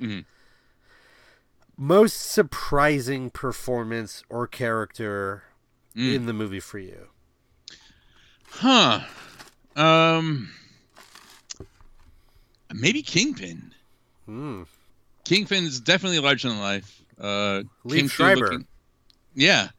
Mhm. 0.00 0.24
Most 1.76 2.14
surprising 2.32 3.30
performance 3.30 4.22
or 4.28 4.46
character 4.46 5.44
Mm. 5.96 6.14
in 6.14 6.26
the 6.26 6.32
movie 6.32 6.60
for 6.60 6.78
you? 6.78 7.08
Huh. 8.50 9.00
Um. 9.76 10.50
Maybe 12.72 13.02
Kingpin. 13.02 13.72
Hmm. 14.26 14.62
Kingpin 15.24 15.64
is 15.64 15.80
definitely 15.80 16.18
larger 16.18 16.48
than 16.48 16.60
life. 16.60 17.02
Uh, 17.18 17.62
through 17.88 18.08
Schreiber. 18.08 18.40
looking- 18.52 18.66
yeah. 19.34 19.70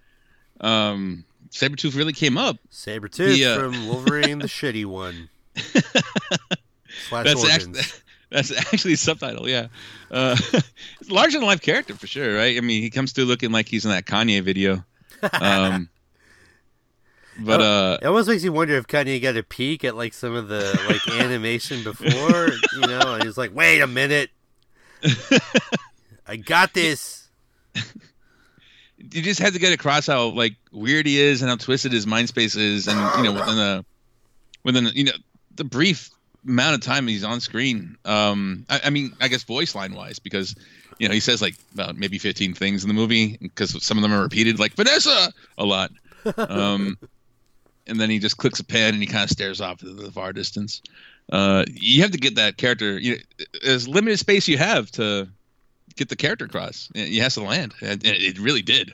Um, 0.59 1.23
Sabretooth 1.51 1.95
really 1.95 2.13
came 2.13 2.37
up. 2.37 2.57
Sabretooth 2.71 3.35
He, 3.35 3.45
uh, 3.45 3.57
from 3.57 3.87
Wolverine, 3.87 4.39
the 4.39 4.47
shitty 4.47 4.85
one. 4.85 5.29
That's 7.11 7.49
actually 7.49 7.81
that's 8.29 8.51
actually 8.51 8.93
a 8.93 8.97
subtitle. 8.97 9.49
Yeah, 9.49 9.67
uh, 10.11 10.35
it's 11.01 11.09
a 11.09 11.13
larger 11.13 11.39
than 11.39 11.47
life 11.47 11.61
character 11.61 11.95
for 11.95 12.07
sure, 12.07 12.35
right? 12.35 12.57
I 12.57 12.61
mean, 12.61 12.81
he 12.81 12.89
comes 12.89 13.11
through 13.11 13.25
looking 13.25 13.51
like 13.51 13.67
he's 13.67 13.85
in 13.85 13.91
that 13.91 14.05
Kanye 14.05 14.41
video. 14.41 14.83
Um, 15.41 15.89
but 17.39 17.61
uh, 17.61 17.97
It 18.01 18.05
almost 18.05 18.29
makes 18.29 18.43
you 18.43 18.53
wonder 18.53 18.75
if 18.75 18.87
Kanye 18.87 19.21
got 19.21 19.35
a 19.37 19.43
peek 19.43 19.83
at 19.83 19.95
like 19.95 20.13
some 20.13 20.35
of 20.35 20.47
the 20.47 20.79
like 20.87 21.19
animation 21.19 21.83
before, 21.83 22.49
you 22.73 22.87
know, 22.87 23.15
and 23.15 23.23
he's 23.23 23.37
like, 23.37 23.55
"Wait 23.55 23.81
a 23.81 23.87
minute, 23.87 24.29
I 26.27 26.35
got 26.35 26.73
this." 26.73 27.29
You 28.99 29.21
just 29.21 29.39
had 29.39 29.53
to 29.53 29.59
get 29.59 29.73
across 29.73 30.07
how 30.07 30.27
like 30.29 30.55
weird 30.71 31.05
he 31.05 31.19
is 31.19 31.41
and 31.41 31.49
how 31.49 31.55
twisted 31.55 31.91
his 31.91 32.05
mind 32.05 32.27
space 32.27 32.55
is, 32.55 32.87
and 32.87 32.97
you 33.17 33.23
know 33.23 33.33
within 33.33 33.55
the 33.55 33.85
within 34.63 34.83
the, 34.85 34.95
you 34.95 35.05
know 35.05 35.11
the 35.55 35.63
brief 35.63 36.09
amount 36.45 36.75
of 36.75 36.81
time 36.81 37.07
he's 37.07 37.23
on 37.23 37.39
screen. 37.39 37.97
Um, 38.05 38.65
I, 38.69 38.81
I 38.85 38.89
mean, 38.89 39.13
I 39.19 39.27
guess 39.27 39.43
voice 39.43 39.75
line 39.75 39.93
wise, 39.93 40.19
because 40.19 40.55
you 40.97 41.07
know 41.07 41.13
he 41.13 41.19
says 41.19 41.41
like 41.41 41.55
about 41.73 41.97
maybe 41.97 42.17
15 42.17 42.53
things 42.53 42.83
in 42.83 42.87
the 42.87 42.93
movie 42.93 43.37
because 43.41 43.83
some 43.83 43.97
of 43.97 44.01
them 44.01 44.13
are 44.13 44.21
repeated, 44.21 44.59
like 44.59 44.73
Vanessa 44.73 45.31
a 45.57 45.65
lot. 45.65 45.91
Um, 46.37 46.97
and 47.87 47.99
then 47.99 48.09
he 48.09 48.19
just 48.19 48.37
clicks 48.37 48.59
a 48.59 48.63
pen 48.63 48.93
and 48.93 49.01
he 49.01 49.07
kind 49.07 49.23
of 49.23 49.29
stares 49.29 49.61
off 49.61 49.81
into 49.81 49.95
the 49.95 50.11
far 50.11 50.33
distance. 50.33 50.81
Uh, 51.31 51.63
you 51.71 52.01
have 52.01 52.11
to 52.11 52.17
get 52.17 52.35
that 52.35 52.57
character. 52.57 52.99
You 52.99 53.15
know, 53.15 53.45
there's 53.63 53.87
limited 53.87 54.17
space 54.19 54.47
you 54.47 54.57
have 54.57 54.91
to 54.91 55.29
get 55.99 56.09
the 56.09 56.15
character 56.15 56.45
across. 56.45 56.89
He 56.95 57.17
has 57.17 57.35
to 57.35 57.41
land, 57.41 57.75
and 57.81 58.01
it 58.03 58.39
really 58.39 58.63
did. 58.63 58.93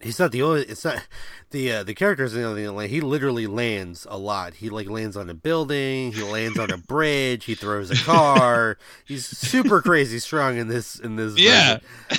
He's 0.00 0.18
not 0.18 0.32
the 0.32 0.42
only. 0.42 0.62
It's 0.62 0.84
not 0.84 1.06
the 1.50 1.72
uh, 1.72 1.82
the 1.84 1.94
character 1.94 2.24
is 2.24 2.32
the 2.32 2.42
only 2.42 2.66
thing. 2.66 2.90
He 2.90 3.00
literally 3.00 3.46
lands 3.46 4.06
a 4.10 4.18
lot. 4.18 4.54
He 4.54 4.68
like 4.68 4.88
lands 4.88 5.16
on 5.16 5.30
a 5.30 5.34
building. 5.34 6.12
He 6.12 6.22
lands 6.22 6.58
on 6.58 6.70
a 6.70 6.76
bridge. 6.88 7.44
He 7.44 7.54
throws 7.54 7.90
a 7.90 7.96
car. 8.04 8.76
He's 9.04 9.24
super 9.26 9.80
crazy 9.80 10.18
strong 10.18 10.58
in 10.58 10.68
this 10.68 10.98
in 10.98 11.16
this. 11.16 11.38
Yeah. 11.38 11.78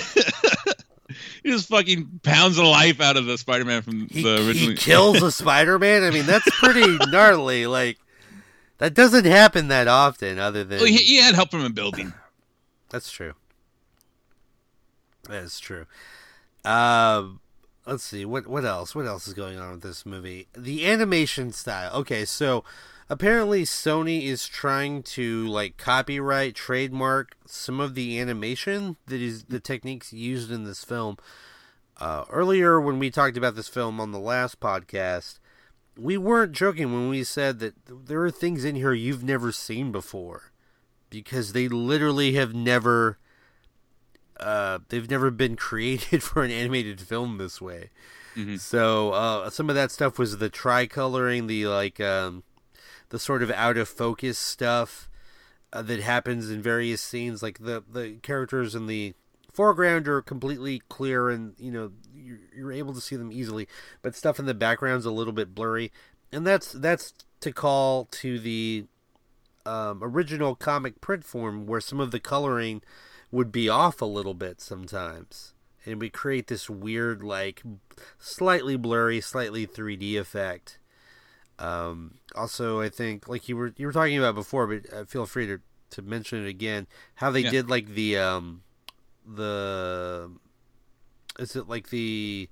he 1.42 1.50
just 1.50 1.68
fucking 1.68 2.20
pounds 2.22 2.56
the 2.56 2.64
life 2.64 3.00
out 3.00 3.16
of 3.16 3.26
the 3.26 3.38
Spider-Man 3.38 3.82
from 3.82 4.08
he, 4.08 4.22
the 4.22 4.46
original. 4.46 4.70
He 4.70 4.76
kills 4.76 5.22
a 5.22 5.30
Spider-Man. 5.42 6.02
I 6.02 6.10
mean, 6.10 6.26
that's 6.26 6.48
pretty 6.58 6.98
gnarly. 7.08 7.66
Like 7.68 7.98
that 8.78 8.94
doesn't 8.94 9.26
happen 9.26 9.68
that 9.68 9.86
often. 9.86 10.38
Other 10.38 10.64
than 10.64 10.78
well, 10.78 10.86
he, 10.86 10.96
he 10.96 11.16
had 11.18 11.36
help 11.36 11.50
from 11.50 11.64
a 11.64 11.70
building. 11.70 12.12
That's 12.88 13.10
true. 13.10 13.34
That 15.28 15.42
is 15.42 15.58
true. 15.60 15.86
Um 16.64 17.40
let's 17.86 18.04
see 18.04 18.24
what 18.24 18.46
what 18.46 18.64
else? 18.64 18.94
What 18.94 19.06
else 19.06 19.28
is 19.28 19.34
going 19.34 19.58
on 19.58 19.72
with 19.72 19.82
this 19.82 20.06
movie? 20.06 20.48
The 20.56 20.86
animation 20.86 21.52
style. 21.52 21.92
Okay 21.94 22.24
so 22.24 22.64
apparently 23.08 23.62
sony 23.62 24.24
is 24.24 24.46
trying 24.46 25.02
to 25.02 25.46
like 25.46 25.76
copyright 25.76 26.54
trademark 26.54 27.36
some 27.46 27.78
of 27.78 27.94
the 27.94 28.18
animation 28.18 28.96
that 29.06 29.20
is 29.20 29.44
the 29.44 29.60
techniques 29.60 30.12
used 30.12 30.50
in 30.50 30.64
this 30.64 30.84
film. 30.84 31.16
Uh, 31.98 32.24
earlier 32.28 32.78
when 32.78 32.98
we 32.98 33.10
talked 33.10 33.38
about 33.38 33.54
this 33.54 33.68
film 33.68 33.98
on 34.00 34.12
the 34.12 34.18
last 34.18 34.60
podcast 34.60 35.38
we 35.96 36.16
weren't 36.16 36.52
joking 36.52 36.92
when 36.92 37.08
we 37.08 37.24
said 37.24 37.58
that 37.58 37.74
there 37.86 38.22
are 38.22 38.30
things 38.30 38.64
in 38.64 38.74
here 38.76 38.92
you've 38.92 39.24
never 39.24 39.50
seen 39.50 39.92
before 39.92 40.52
because 41.08 41.52
they 41.52 41.68
literally 41.68 42.34
have 42.34 42.54
never 42.54 43.18
uh, 44.40 44.78
they've 44.88 45.10
never 45.10 45.30
been 45.30 45.56
created 45.56 46.22
for 46.22 46.42
an 46.42 46.50
animated 46.50 47.00
film 47.00 47.38
this 47.38 47.60
way. 47.60 47.90
Mm-hmm. 48.36 48.56
So 48.56 49.12
uh, 49.12 49.50
some 49.50 49.68
of 49.70 49.76
that 49.76 49.90
stuff 49.90 50.18
was 50.18 50.38
the 50.38 50.50
tricoloring, 50.50 51.46
the 51.46 51.66
like 51.66 52.00
um, 52.00 52.42
the 53.08 53.18
sort 53.18 53.42
of 53.42 53.50
out 53.50 53.76
of 53.76 53.88
focus 53.88 54.38
stuff 54.38 55.08
uh, 55.72 55.82
that 55.82 56.00
happens 56.00 56.50
in 56.50 56.60
various 56.60 57.00
scenes. 57.00 57.42
Like 57.42 57.60
the 57.60 57.82
the 57.90 58.16
characters 58.22 58.74
in 58.74 58.86
the 58.86 59.14
foreground 59.52 60.06
are 60.06 60.20
completely 60.20 60.82
clear, 60.90 61.30
and 61.30 61.54
you 61.58 61.70
know 61.70 61.92
you're, 62.14 62.40
you're 62.54 62.72
able 62.72 62.92
to 62.92 63.00
see 63.00 63.16
them 63.16 63.32
easily, 63.32 63.66
but 64.02 64.14
stuff 64.14 64.38
in 64.38 64.44
the 64.44 64.54
background's 64.54 65.06
a 65.06 65.10
little 65.10 65.32
bit 65.32 65.54
blurry, 65.54 65.90
and 66.30 66.46
that's 66.46 66.72
that's 66.72 67.14
to 67.40 67.52
call 67.52 68.04
to 68.06 68.38
the 68.38 68.84
um, 69.64 70.00
original 70.02 70.54
comic 70.54 71.00
print 71.00 71.24
form 71.24 71.66
where 71.66 71.80
some 71.80 72.00
of 72.00 72.10
the 72.10 72.20
coloring 72.20 72.82
would 73.30 73.52
be 73.52 73.68
off 73.68 74.00
a 74.00 74.06
little 74.06 74.34
bit 74.34 74.60
sometimes. 74.60 75.52
And 75.84 76.00
we 76.00 76.10
create 76.10 76.48
this 76.48 76.68
weird, 76.68 77.22
like, 77.22 77.62
slightly 78.18 78.76
blurry, 78.76 79.20
slightly 79.20 79.66
3D 79.66 80.18
effect. 80.18 80.78
Um, 81.58 82.14
also, 82.34 82.80
I 82.80 82.88
think, 82.88 83.28
like 83.28 83.48
you 83.48 83.56
were 83.56 83.72
you 83.76 83.86
were 83.86 83.92
talking 83.92 84.18
about 84.18 84.34
before, 84.34 84.66
but 84.66 84.92
uh, 84.92 85.04
feel 85.04 85.26
free 85.26 85.46
to, 85.46 85.60
to 85.90 86.02
mention 86.02 86.44
it 86.44 86.48
again. 86.48 86.86
How 87.14 87.30
they 87.30 87.40
yeah. 87.40 87.50
did 87.50 87.70
like 87.70 87.94
the 87.94 88.18
um, 88.18 88.62
the 89.26 90.30
is 91.38 91.56
it 91.56 91.68
like 91.68 91.88
the 91.88 92.48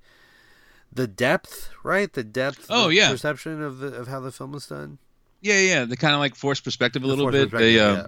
the 0.93 1.07
depth, 1.07 1.71
right? 1.83 2.13
The 2.13 2.25
depth. 2.25 2.67
Oh 2.71 2.89
yeah. 2.89 3.11
Perception 3.11 3.63
of 3.63 3.79
the 3.79 3.89
of 3.89 4.09
how 4.09 4.21
the 4.21 4.33
film 4.33 4.53
was 4.53 4.67
done. 4.67 4.99
Yeah, 5.41 5.59
yeah. 5.61 5.85
They 5.85 5.97
kind 5.97 6.15
of 6.15 6.21
like 6.21 6.35
forced 6.35 6.65
perspective 6.65 7.03
a 7.03 7.07
the 7.07 7.15
little 7.15 7.31
bit. 7.31 7.51
They 7.51 7.79
um, 7.81 7.97
yeah. 7.97 8.07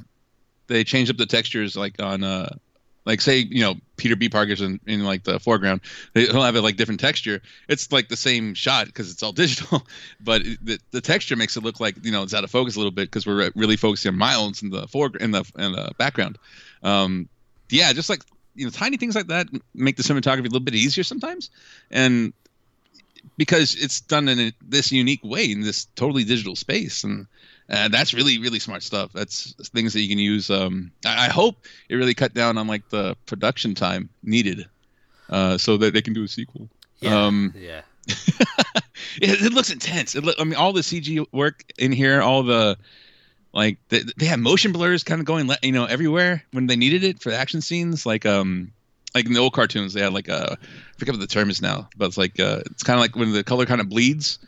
They 0.69 0.85
changed 0.85 1.11
up 1.11 1.17
the 1.17 1.27
textures 1.27 1.77
like 1.77 2.01
on 2.01 2.25
uh 2.25 2.49
like 3.07 3.21
say 3.21 3.39
you 3.39 3.63
know 3.63 3.77
Peter 3.97 4.17
B. 4.17 4.29
Parker's 4.29 4.61
in, 4.61 4.79
in 4.87 5.05
like 5.05 5.23
the 5.23 5.41
foreground, 5.41 5.81
he'll 6.13 6.43
have 6.43 6.57
a 6.57 6.61
like 6.61 6.77
different 6.77 7.01
texture. 7.01 7.41
It's 7.69 7.91
like 7.91 8.09
the 8.09 8.17
same 8.17 8.53
shot 8.53 8.87
because 8.87 9.11
it's 9.11 9.23
all 9.23 9.33
digital, 9.45 9.87
but 10.21 10.43
the, 10.63 10.79
the 10.91 11.01
texture 11.01 11.37
makes 11.37 11.57
it 11.57 11.63
look 11.63 11.81
like 11.81 12.05
you 12.05 12.13
know 12.13 12.23
it's 12.23 12.35
out 12.35 12.45
of 12.45 12.51
focus 12.51 12.75
a 12.75 12.79
little 12.79 12.91
bit 12.91 13.11
because 13.11 13.27
we're 13.27 13.51
really 13.55 13.77
focusing 13.77 14.11
on 14.11 14.19
Miles 14.19 14.63
in 14.63 14.71
the 14.71 14.87
foreground 14.89 15.23
in 15.23 15.31
the 15.31 15.45
in 15.57 15.73
the 15.73 15.93
background. 15.97 16.37
Um, 16.83 17.29
yeah, 17.71 17.93
just 17.93 18.11
like 18.11 18.23
you 18.55 18.67
know 18.67 18.71
tiny 18.71 18.97
things 18.97 19.15
like 19.15 19.29
that 19.29 19.47
make 19.75 19.97
the 19.97 20.03
cinematography 20.03 20.41
a 20.41 20.43
little 20.43 20.61
bit 20.61 20.75
easier 20.75 21.05
sometimes, 21.05 21.51
and 21.91 22.33
because 23.37 23.75
it's 23.75 24.01
done 24.01 24.29
in 24.29 24.41
a, 24.41 24.53
this 24.63 24.93
unique 24.93 25.25
way 25.25 25.51
in 25.51 25.61
this 25.61 25.87
totally 25.97 26.25
digital 26.25 26.57
space 26.57 27.05
and 27.05 27.27
and 27.69 27.93
that's 27.93 28.15
really 28.15 28.39
really 28.39 28.59
smart 28.59 28.83
stuff. 28.83 29.11
That's 29.13 29.55
things 29.69 29.93
that 29.93 30.01
you 30.01 30.09
can 30.09 30.19
use 30.19 30.51
um, 30.51 30.91
I, 31.05 31.27
I, 31.27 31.29
hope 31.29 31.67
it 31.89 31.97
really 31.97 32.15
cut 32.15 32.35
down 32.35 32.59
on 32.59 32.67
like 32.67 32.89
the 32.91 33.17
production 33.27 33.75
time 33.75 34.09
needed 34.23 34.67
uh, 35.31 35.59
so 35.59 35.77
that 35.79 35.93
they 35.93 36.03
can 36.03 36.15
do 36.15 36.25
a 36.25 36.29
sequel. 36.29 36.69
Yeah 37.01 37.27
um, 37.27 37.55
yeah. 37.57 37.83
it, 39.21 39.43
it, 39.43 39.53
looks 39.53 39.71
intense. 39.71 40.15
It 40.15 40.25
look, 40.25 40.37
i 40.39 40.45
mean 40.45 40.55
all 40.55 40.73
the 40.73 40.81
cg 40.81 41.27
work 41.33 41.65
in 41.77 41.91
here 41.91 42.23
all 42.23 42.45
the 42.45 42.79
like 43.53 43.79
they, 43.89 44.03
they 44.17 44.27
have 44.27 44.39
motion 44.39 44.71
blurs 44.71 45.03
kind 45.03 45.21
of 45.21 45.25
going 45.27 45.51
you 45.63 45.73
know 45.73 45.87
everywhere 45.87 46.45
when 46.53 46.67
they 46.67 46.77
needed 46.77 47.03
it 47.03 47.21
for 47.21 47.31
the 47.31 47.37
action 47.37 47.61
scenes. 47.61 48.07
Like 48.07 48.25
um 48.27 48.73
like 49.15 49.27
in 49.27 49.33
the 49.33 49.41
old 49.41 49.55
cartoons 49.55 49.95
they 49.95 50.03
had 50.03 50.13
like 50.13 50.29
a 50.29 50.53
I 50.53 50.99
forget 50.99 51.15
what 51.15 51.21
the 51.21 51.27
term 51.27 51.51
is 51.51 51.61
now 51.61 51.89
but 51.97 52.07
it's 52.07 52.19
like 52.19 52.39
uh 52.39 52.61
it's 52.67 52.83
kind 52.83 52.99
of 52.99 53.01
like 53.01 53.17
when 53.17 53.33
the 53.33 53.43
color 53.43 53.67
kind 53.67 53.81
of 53.81 53.89
bleeds 53.89 54.39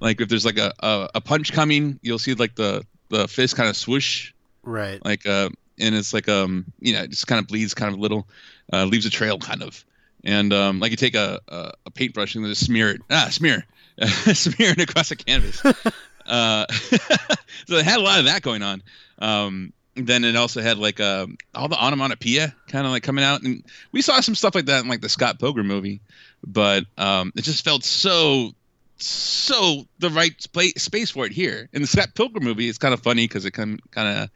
like 0.00 0.20
if 0.20 0.28
there's 0.28 0.44
like 0.44 0.58
a, 0.58 0.72
a, 0.80 1.10
a 1.16 1.20
punch 1.20 1.52
coming, 1.52 1.98
you'll 2.02 2.18
see 2.18 2.34
like 2.34 2.54
the 2.54 2.84
the 3.08 3.28
fist 3.28 3.56
kind 3.56 3.68
of 3.68 3.76
swoosh. 3.76 4.32
Right. 4.62 5.04
Like 5.04 5.26
uh, 5.26 5.50
and 5.78 5.94
it's 5.94 6.12
like 6.12 6.28
um, 6.28 6.66
you 6.80 6.92
know, 6.92 7.02
it 7.02 7.10
just 7.10 7.26
kind 7.26 7.38
of 7.38 7.46
bleeds, 7.46 7.74
kind 7.74 7.92
of 7.92 7.98
little, 7.98 8.26
uh, 8.72 8.84
leaves 8.84 9.06
a 9.06 9.10
trail, 9.10 9.38
kind 9.38 9.62
of. 9.62 9.84
And 10.24 10.52
um, 10.52 10.80
like 10.80 10.90
you 10.90 10.96
take 10.96 11.14
a 11.14 11.40
a, 11.48 11.72
a 11.86 11.90
paintbrush 11.90 12.34
and 12.34 12.44
just 12.46 12.64
smear 12.64 12.90
it, 12.90 13.02
ah, 13.10 13.28
smear, 13.30 13.64
smear 14.34 14.70
it 14.70 14.80
across 14.80 15.10
a 15.10 15.16
canvas. 15.16 15.64
uh, 16.26 16.66
so 16.72 17.76
it 17.76 17.84
had 17.84 17.98
a 17.98 18.02
lot 18.02 18.18
of 18.18 18.26
that 18.26 18.42
going 18.42 18.62
on. 18.62 18.82
Um, 19.18 19.72
then 19.94 20.24
it 20.24 20.36
also 20.36 20.60
had 20.60 20.78
like 20.78 21.00
uh, 21.00 21.26
all 21.54 21.68
the 21.68 21.82
onomatopoeia 21.82 22.54
kind 22.68 22.86
of 22.86 22.92
like 22.92 23.02
coming 23.02 23.24
out, 23.24 23.42
and 23.42 23.64
we 23.92 24.02
saw 24.02 24.20
some 24.20 24.34
stuff 24.34 24.54
like 24.54 24.66
that 24.66 24.82
in 24.82 24.88
like 24.88 25.00
the 25.00 25.08
Scott 25.08 25.38
Pilgrim 25.38 25.66
movie, 25.66 26.00
but 26.46 26.84
um, 26.98 27.32
it 27.34 27.42
just 27.42 27.64
felt 27.64 27.82
so 27.82 28.52
so 28.98 29.86
the 29.98 30.10
right 30.10 30.34
space 30.40 31.10
for 31.10 31.26
it 31.26 31.32
here. 31.32 31.68
In 31.72 31.82
the 31.82 31.88
Scott 31.88 32.14
Pilgrim 32.14 32.44
movie, 32.44 32.68
it's 32.68 32.78
kind 32.78 32.94
of 32.94 33.00
funny 33.00 33.26
because 33.26 33.44
it 33.44 33.52
kind 33.52 33.80
of 33.94 34.30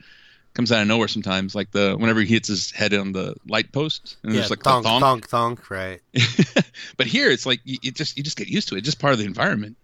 comes 0.55 0.73
out 0.73 0.83
of 0.83 0.89
nowhere 0.89 1.09
sometimes. 1.09 1.55
Like 1.55 1.71
the 1.71 1.97
whenever 1.97 2.21
he 2.21 2.35
hits 2.35 2.49
his 2.49 2.71
head 2.71 2.93
on 2.95 3.13
the 3.13 3.35
light 3.49 3.73
post, 3.73 4.17
and 4.23 4.33
yeah, 4.33 4.41
there's 4.41 4.51
like 4.51 4.61
thonk, 4.61 4.85
thonk, 4.85 5.23
thonk, 5.23 5.29
thonk, 5.29 5.71
right? 5.71 6.01
but 6.97 7.07
here, 7.07 7.31
it's 7.31 7.47
like 7.47 7.61
you, 7.65 7.79
you, 7.83 7.91
just 7.91 8.17
you 8.17 8.23
just 8.23 8.37
get 8.37 8.49
used 8.49 8.69
to 8.69 8.75
it. 8.75 8.79
It's 8.79 8.87
just 8.87 8.99
part 8.99 9.13
of 9.13 9.19
the 9.19 9.25
environment. 9.25 9.77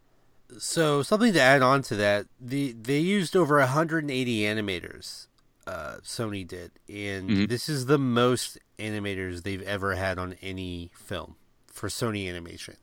So 0.59 1.03
something 1.03 1.33
to 1.33 1.41
add 1.41 1.63
on 1.63 1.83
to 1.83 1.97
that, 1.97 2.27
the 2.41 2.73
they 2.73 2.99
used 2.99 3.37
over 3.37 3.59
180 3.59 4.41
animators. 4.41 5.27
Uh, 5.67 5.97
Sony 6.05 6.47
did, 6.47 6.71
and 6.89 7.29
mm-hmm. 7.29 7.45
this 7.47 7.69
is 7.69 7.87
the 7.87 7.99
most 7.99 8.57
animators 8.79 9.43
they've 9.43 9.63
ever 9.63 9.97
had 9.97 10.17
on 10.17 10.37
any 10.41 10.93
film 10.95 11.35
for 11.67 11.89
Sony 11.89 12.29
Animation. 12.29 12.77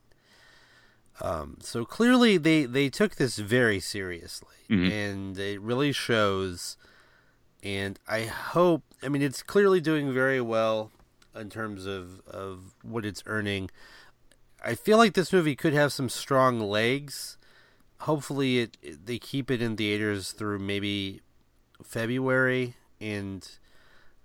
Um, 1.24 1.57
so 1.61 1.86
clearly 1.86 2.38
they, 2.38 2.65
they 2.65 2.89
took 2.89 3.15
this 3.15 3.38
very 3.38 3.80
seriously, 3.80 4.57
mm-hmm. 4.69 4.91
and 4.91 5.38
it 5.39 5.61
really 5.61 5.93
shows. 5.93 6.76
And 7.63 7.97
I 8.05 8.24
hope, 8.24 8.84
I 9.01 9.07
mean, 9.07 9.21
it's 9.21 9.41
clearly 9.41 9.80
doing 9.80 10.13
very 10.13 10.41
well 10.41 10.91
in 11.34 11.49
terms 11.49 11.86
of, 11.86 12.21
of 12.28 12.76
what 12.84 13.05
it's 13.05 13.24
earning. 13.26 13.71
I 14.61 14.76
feel 14.76 14.97
like 14.97 15.13
this 15.13 15.32
movie 15.32 15.55
could 15.55 15.74
have 15.74 15.93
some 15.93 16.09
strong 16.09 16.59
legs. 16.59 17.38
Hopefully, 18.01 18.59
it, 18.59 18.78
it 18.82 19.05
they 19.05 19.17
keep 19.17 19.49
it 19.49 19.61
in 19.61 19.78
theaters 19.78 20.34
through 20.34 20.59
maybe 20.59 21.21
February 21.82 22.76
and 22.99 23.47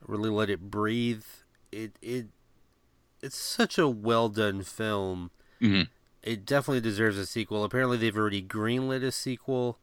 really 0.05 0.31
let 0.31 0.51
it 0.51 0.69
breathe. 0.69 1.25
It 1.71 1.93
it 2.03 2.27
it's 3.23 3.39
such 3.39 3.79
a 3.79 3.89
well 3.89 4.29
done 4.29 4.63
film. 4.63 5.31
Mm-hmm 5.61 5.83
it 6.23 6.45
definitely 6.45 6.81
deserves 6.81 7.19
a 7.19 7.27
sequel. 7.27 7.65
Apparently, 7.65 7.97
they've 7.97 8.17
already 8.17 8.43
greenlit 8.43 9.05
a 9.05 9.13
sequel. 9.13 9.79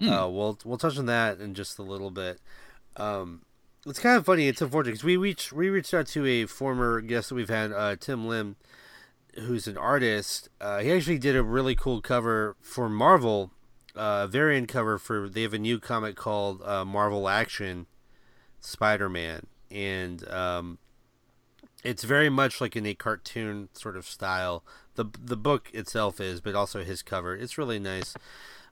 Mm. 0.00 0.08
Uh, 0.08 0.28
we'll 0.28 0.58
we'll 0.64 0.78
touch 0.78 0.98
on 0.98 1.06
that 1.06 1.40
in 1.40 1.54
just 1.54 1.78
a 1.78 1.82
little 1.82 2.10
bit. 2.10 2.40
Um, 2.96 3.42
it's 3.86 3.98
kind 3.98 4.16
of 4.16 4.26
funny. 4.26 4.48
It's 4.48 4.60
unfortunate 4.60 4.92
because 4.92 5.04
we 5.04 5.16
reached 5.16 5.52
we 5.52 5.68
reached 5.68 5.94
out 5.94 6.06
to 6.08 6.26
a 6.26 6.46
former 6.46 7.00
guest 7.00 7.28
that 7.28 7.34
we've 7.34 7.48
had, 7.48 7.72
uh, 7.72 7.96
Tim 7.96 8.26
Lim, 8.26 8.56
who's 9.34 9.66
an 9.66 9.78
artist. 9.78 10.48
Uh, 10.60 10.80
he 10.80 10.92
actually 10.92 11.18
did 11.18 11.36
a 11.36 11.42
really 11.42 11.74
cool 11.74 12.00
cover 12.00 12.56
for 12.60 12.88
Marvel, 12.88 13.52
uh, 13.94 14.26
variant 14.26 14.68
cover 14.68 14.98
for. 14.98 15.28
They 15.28 15.42
have 15.42 15.54
a 15.54 15.58
new 15.58 15.78
comic 15.78 16.16
called 16.16 16.62
uh, 16.62 16.84
Marvel 16.84 17.28
Action 17.28 17.86
Spider 18.60 19.08
Man, 19.08 19.46
and 19.70 20.28
um, 20.28 20.78
it's 21.84 22.04
very 22.04 22.28
much 22.28 22.60
like 22.60 22.76
in 22.76 22.86
a 22.86 22.94
cartoon 22.94 23.68
sort 23.72 23.96
of 23.96 24.04
style. 24.06 24.64
The 24.96 25.06
The 25.22 25.36
book 25.36 25.70
itself 25.72 26.20
is, 26.20 26.40
but 26.40 26.54
also 26.54 26.82
his 26.84 27.02
cover. 27.02 27.34
It's 27.36 27.56
really 27.58 27.78
nice. 27.78 28.14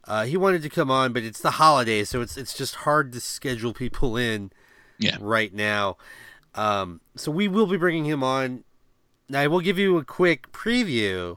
Uh, 0.07 0.25
he 0.25 0.37
wanted 0.37 0.61
to 0.63 0.69
come 0.69 0.91
on, 0.91 1.13
but 1.15 1.23
it's 1.23 1.41
the 1.41 1.53
holidays, 1.53 2.11
so 2.11 2.21
it's 2.21 2.37
it's 2.37 2.55
just 2.55 2.75
hard 2.77 3.13
to 3.13 3.21
schedule 3.21 3.73
people 3.73 4.17
in 4.17 4.51
Yeah. 4.99 5.17
right 5.21 5.53
now. 5.55 5.97
Um, 6.55 7.01
so 7.17 7.31
we 7.33 7.49
will 7.49 7.67
be 7.67 7.77
bringing 7.79 8.05
him 8.05 8.23
on. 8.23 8.65
Now 9.29 9.41
I 9.41 9.47
will 9.47 9.61
give 9.61 9.79
you 9.79 9.97
a 9.97 10.05
quick 10.05 10.53
preview. 10.53 11.37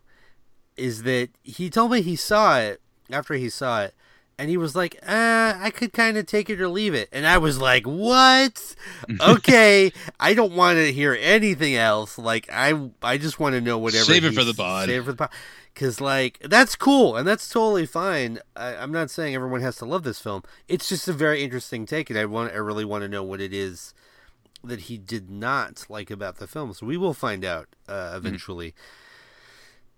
Is 0.76 1.04
that 1.04 1.30
he 1.44 1.70
told 1.70 1.92
me 1.92 2.02
he 2.02 2.16
saw 2.16 2.60
it 2.60 2.82
after 3.10 3.34
he 3.36 3.50
saw 3.50 3.84
it, 3.84 3.96
and 4.40 4.50
he 4.50 4.58
was 4.58 4.76
like, 4.76 4.96
uh, 5.02 5.54
I 5.58 5.72
could 5.72 5.94
kind 5.94 6.18
of 6.18 6.26
take 6.26 6.50
it 6.50 6.62
or 6.62 6.68
leave 6.68 6.94
it. 6.94 7.10
And 7.12 7.26
I 7.26 7.40
was 7.40 7.60
like, 7.60 7.86
what? 7.86 8.76
okay, 9.22 9.92
I 10.20 10.34
don't 10.34 10.54
want 10.54 10.78
to 10.78 10.92
hear 10.92 11.18
anything 11.20 11.76
else. 11.76 12.18
Like, 12.18 12.48
I 12.52 12.90
I 13.02 13.18
just 13.18 13.40
want 13.40 13.54
to 13.54 13.62
know 13.62 13.78
whatever. 13.78 14.06
Save 14.06 14.26
it 14.26 14.34
for 14.34 14.44
the 14.44 14.54
pod. 14.54 14.88
Save 14.88 15.02
it 15.02 15.06
for 15.06 15.12
the 15.12 15.18
pod. 15.18 15.30
Because, 15.74 16.02
like, 16.02 16.40
that's 16.40 16.76
cool, 16.76 17.16
and 17.16 17.28
that's 17.28 17.48
totally 17.50 17.86
fine. 17.86 18.40
I, 18.56 18.76
I'm 18.76 18.92
not 18.92 19.12
saying 19.12 19.36
everyone 19.36 19.62
has 19.62 19.76
to 19.78 19.86
love 19.86 20.04
this 20.04 20.20
film. 20.20 20.42
It's 20.68 20.90
just 20.90 21.08
a 21.08 21.14
very 21.14 21.44
interesting 21.44 21.86
take, 21.86 22.10
and 22.10 22.18
I 22.18 22.26
want, 22.26 22.52
I 22.52 22.58
really 22.58 22.86
want 22.86 23.04
to 23.04 23.08
know 23.08 23.24
what 23.24 23.42
it 23.42 23.54
is 23.54 23.94
that 24.64 24.82
he 24.82 24.98
did 24.98 25.30
not 25.30 25.86
like 25.88 26.10
about 26.10 26.38
the 26.38 26.48
film. 26.48 26.74
So 26.74 26.88
we 26.88 26.98
will 26.98 27.14
find 27.14 27.46
out 27.46 27.68
uh, 27.88 28.14
eventually. 28.16 28.74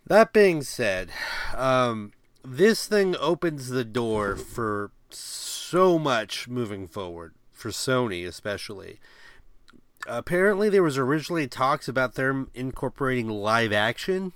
That 0.07 0.33
being 0.33 0.63
said, 0.63 1.11
um, 1.55 2.13
this 2.43 2.87
thing 2.87 3.15
opens 3.19 3.69
the 3.69 3.83
door 3.85 4.35
for 4.35 4.91
so 5.09 5.99
much 5.99 6.47
moving 6.47 6.87
forward 6.87 7.33
for 7.51 7.69
Sony, 7.69 8.25
especially. 8.25 8.99
Apparently, 10.07 10.69
there 10.69 10.83
was 10.83 10.97
originally 10.97 11.47
talks 11.47 11.87
about 11.87 12.15
them 12.15 12.49
incorporating 12.53 13.27
live 13.27 13.73
action 13.73 14.33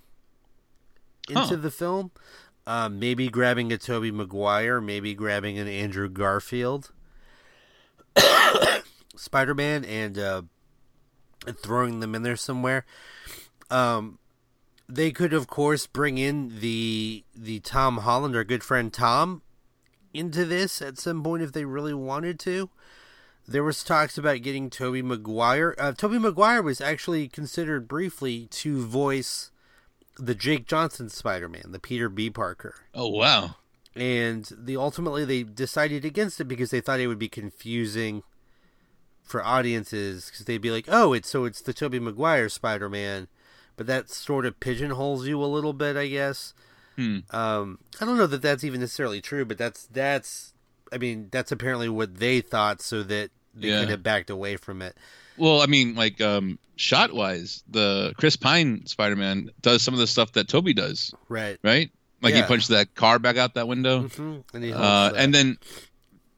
into 1.30 1.42
Huh. 1.42 1.56
the 1.56 1.72
film. 1.72 2.12
Um, 2.68 3.00
maybe 3.00 3.28
grabbing 3.30 3.72
a 3.74 3.78
Tobey 3.78 4.12
Maguire, 4.12 4.80
maybe 4.80 5.14
grabbing 5.14 5.58
an 5.58 5.68
Andrew 5.68 6.08
Garfield, 6.10 6.92
Spider 9.16 9.54
Man, 9.54 9.84
and 9.86 10.18
uh, 10.18 10.42
and 11.46 11.58
throwing 11.60 12.00
them 12.00 12.16
in 12.16 12.24
there 12.24 12.36
somewhere. 12.38 12.86
Um, 13.70 14.18
they 14.94 15.12
could, 15.12 15.34
of 15.34 15.48
course, 15.48 15.88
bring 15.88 16.18
in 16.18 16.60
the 16.60 17.24
the 17.36 17.60
Tom 17.62 17.98
Holland, 18.00 18.36
our 18.36 18.44
good 18.44 18.64
friend 18.64 18.92
Tom, 18.94 19.42
into 20.14 20.46
this 20.46 20.82
at 20.82 20.98
some 21.00 21.24
point 21.24 21.44
if 21.44 21.52
they 21.52 21.66
really 21.66 21.94
wanted 21.94 22.40
to. 22.42 22.70
There 23.48 23.64
was 23.64 23.84
talks 23.84 24.18
about 24.18 24.42
getting 24.42 24.70
Tobey 24.70 25.02
Maguire. 25.02 25.76
Uh, 25.78 25.92
Tobey 25.92 26.18
Maguire 26.20 26.62
was 26.62 26.80
actually 26.80 27.28
considered 27.28 27.88
briefly 27.90 28.48
to 28.52 28.86
voice 28.86 29.52
the 30.18 30.36
Jake 30.36 30.66
Johnson 30.68 31.10
Spider-Man, 31.10 31.72
the 31.72 31.80
Peter 31.80 32.08
B. 32.08 32.30
Parker, 32.30 32.76
Oh 32.94 33.10
wow. 33.10 33.56
and 33.96 34.50
the 34.56 34.78
ultimately 34.78 35.26
they 35.26 35.44
decided 35.44 36.06
against 36.06 36.40
it 36.40 36.46
because 36.46 36.70
they 36.72 36.80
thought 36.82 37.00
it 37.00 37.08
would 37.08 37.20
be 37.20 37.28
confusing 37.28 38.24
for 39.24 39.44
audiences 39.44 40.26
because 40.30 40.46
they'd 40.46 40.62
be 40.62 40.72
like, 40.72 40.86
"Oh, 40.88 41.14
it's 41.14 41.28
so 41.30 41.46
it's 41.46 41.62
the 41.62 41.74
Tobey 41.74 42.00
Maguire 42.00 42.48
Spider-Man," 42.48 43.28
but 43.78 43.88
that 43.88 44.10
sort 44.10 44.46
of 44.46 44.60
pigeonholes 44.60 45.28
you 45.28 45.42
a 45.44 45.46
little 45.46 45.74
bit, 45.74 45.96
I 45.98 46.08
guess. 46.08 46.54
Hmm. 46.96 47.20
Um, 47.32 47.80
I 48.00 48.06
don't 48.06 48.18
know 48.18 48.28
that 48.28 48.42
that's 48.42 48.64
even 48.64 48.80
necessarily 48.82 49.20
true, 49.22 49.46
but 49.46 49.58
that's 49.58 49.86
that's 49.88 50.54
I 50.92 50.98
mean 50.98 51.30
that's 51.32 51.52
apparently 51.52 51.90
what 51.90 52.18
they 52.18 52.42
thought, 52.42 52.82
so 52.82 53.02
that 53.04 53.32
they 53.56 53.70
Yeah. 53.70 53.80
could 53.80 53.90
have 53.90 54.04
backed 54.04 54.30
away 54.30 54.58
from 54.58 54.82
it. 54.82 54.96
Well, 55.38 55.62
I 55.62 55.66
mean, 55.66 55.96
like 55.96 56.22
um, 56.22 56.60
shot 56.76 57.12
wise, 57.14 57.64
the 57.70 58.14
Chris 58.18 58.36
Pine 58.36 58.86
Spider 58.86 59.16
Man 59.16 59.50
does 59.62 59.82
some 59.82 59.94
of 59.96 60.00
the 60.00 60.06
stuff 60.08 60.34
that 60.34 60.48
Tobey 60.48 60.74
does, 60.74 61.12
Right. 61.30 61.58
right? 61.64 61.90
Like 62.22 62.36
Yeah. 62.36 62.42
he 62.44 62.48
punched 62.48 62.70
that 62.70 62.94
car 62.94 63.18
back 63.18 63.38
out 63.38 63.56
that 63.56 63.68
window, 63.68 64.04
hmm 64.04 64.38
And, 64.54 64.74
uh, 64.74 65.10
that. 65.10 65.16
and 65.16 65.34
then 65.34 65.58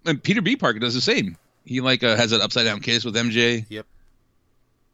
and 0.06 0.24
Peter 0.24 0.42
B. 0.42 0.56
Parker 0.56 0.80
does 0.80 0.94
the 0.94 1.02
same. 1.02 1.36
He 1.66 1.82
like 1.82 2.04
uh, 2.04 2.16
has 2.16 2.32
an 2.32 2.40
upside 2.42 2.64
down 2.66 2.80
kiss 2.80 3.04
with 3.04 3.16
MJ. 3.16 3.66
Yep. 3.70 3.86